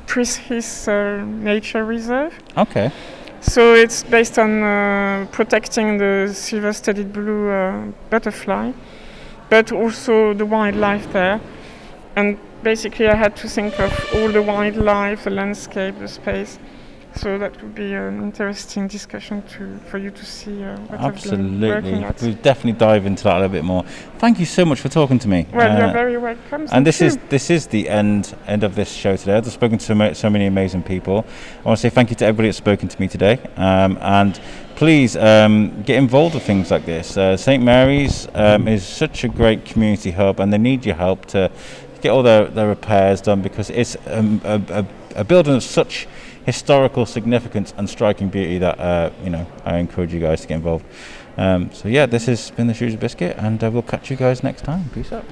Prees 0.06 0.88
uh, 0.88 1.24
Nature 1.24 1.84
Reserve. 1.86 2.34
okay. 2.56 2.90
So 3.40 3.74
it's 3.74 4.02
based 4.02 4.38
on 4.38 4.62
uh, 4.62 5.26
protecting 5.32 5.96
the 5.96 6.30
silver-studded 6.32 7.12
blue 7.12 7.48
uh, 7.48 7.86
butterfly, 8.10 8.72
but 9.48 9.72
also 9.72 10.34
the 10.34 10.44
wildlife 10.44 11.10
there. 11.12 11.40
And 12.16 12.38
basically, 12.62 13.08
I 13.08 13.14
had 13.14 13.36
to 13.36 13.48
think 13.48 13.80
of 13.80 13.92
all 14.14 14.28
the 14.28 14.42
wildlife, 14.42 15.24
the 15.24 15.30
landscape, 15.30 15.98
the 15.98 16.08
space. 16.08 16.58
So 17.14 17.38
that 17.38 17.60
would 17.60 17.74
be 17.74 17.92
an 17.92 18.22
interesting 18.22 18.86
discussion 18.86 19.42
to 19.42 19.78
for 19.90 19.98
you 19.98 20.10
to 20.10 20.24
see 20.24 20.62
uh, 20.62 20.78
what 20.78 21.00
I've 21.00 21.00
been 21.00 21.06
Absolutely. 21.06 21.68
working 21.68 22.04
at. 22.04 22.22
We'll 22.22 22.34
definitely 22.34 22.78
dive 22.78 23.04
into 23.04 23.24
that 23.24 23.32
a 23.36 23.40
little 23.40 23.48
bit 23.52 23.64
more. 23.64 23.84
Thank 24.18 24.38
you 24.38 24.46
so 24.46 24.64
much 24.64 24.80
for 24.80 24.88
talking 24.88 25.18
to 25.18 25.28
me. 25.28 25.46
Well, 25.52 25.70
Uh, 25.70 25.78
you're 25.78 25.92
very 25.92 26.16
welcome. 26.16 26.66
and 26.72 26.86
this 26.86 27.00
you. 27.00 27.08
is 27.08 27.18
this 27.28 27.50
is 27.50 27.66
the 27.66 27.88
end 27.88 28.34
end 28.46 28.64
of 28.64 28.74
this 28.74 28.90
show 28.92 29.16
today. 29.16 29.36
I've 29.36 29.50
spoken 29.50 29.78
to 29.78 29.84
so, 29.84 30.12
so 30.12 30.30
many 30.30 30.46
amazing 30.46 30.82
people. 30.82 31.26
I 31.60 31.68
want 31.68 31.78
to 31.78 31.82
say 31.82 31.90
thank 31.90 32.10
you 32.10 32.16
to 32.16 32.24
everybody 32.26 32.48
that's 32.48 32.58
spoken 32.58 32.88
to 32.88 33.00
me 33.00 33.08
today. 33.08 33.38
Um, 33.56 33.98
and 34.00 34.40
please 34.76 35.16
um, 35.16 35.82
get 35.82 35.96
involved 35.96 36.34
with 36.36 36.44
things 36.44 36.70
like 36.70 36.86
this. 36.86 37.16
Uh, 37.16 37.36
St 37.36 37.62
Mary's 37.62 38.28
um, 38.34 38.66
is 38.68 38.86
such 38.86 39.24
a 39.24 39.28
great 39.28 39.64
community 39.64 40.12
hub, 40.12 40.40
and 40.40 40.52
they 40.52 40.58
need 40.58 40.86
your 40.86 40.94
help 40.94 41.26
to 41.26 41.50
get 42.00 42.10
all 42.12 42.22
their, 42.22 42.46
their 42.46 42.68
repairs 42.68 43.20
done 43.20 43.42
because 43.42 43.68
it's 43.68 43.94
um, 44.06 44.40
a, 44.44 44.62
a, 44.70 44.86
a 45.16 45.24
building 45.24 45.54
of 45.54 45.62
such 45.62 46.08
historical 46.52 47.06
significance 47.06 47.72
and 47.76 47.88
striking 47.88 48.28
beauty 48.28 48.58
that 48.58 48.78
uh, 48.80 49.10
you 49.22 49.30
know 49.30 49.46
I 49.64 49.78
encourage 49.78 50.12
you 50.12 50.20
guys 50.20 50.40
to 50.42 50.48
get 50.48 50.56
involved. 50.56 50.84
Um, 51.36 51.70
so 51.72 51.88
yeah, 51.88 52.06
this 52.06 52.26
has 52.26 52.50
been 52.50 52.66
the 52.66 52.74
Shrewsbury 52.74 53.00
Biscuit, 53.00 53.36
and 53.38 53.62
uh, 53.62 53.70
we'll 53.70 53.82
catch 53.82 54.10
you 54.10 54.16
guys 54.16 54.42
next 54.42 54.62
time. 54.64 54.90
Peace 54.92 55.12
out. 55.12 55.24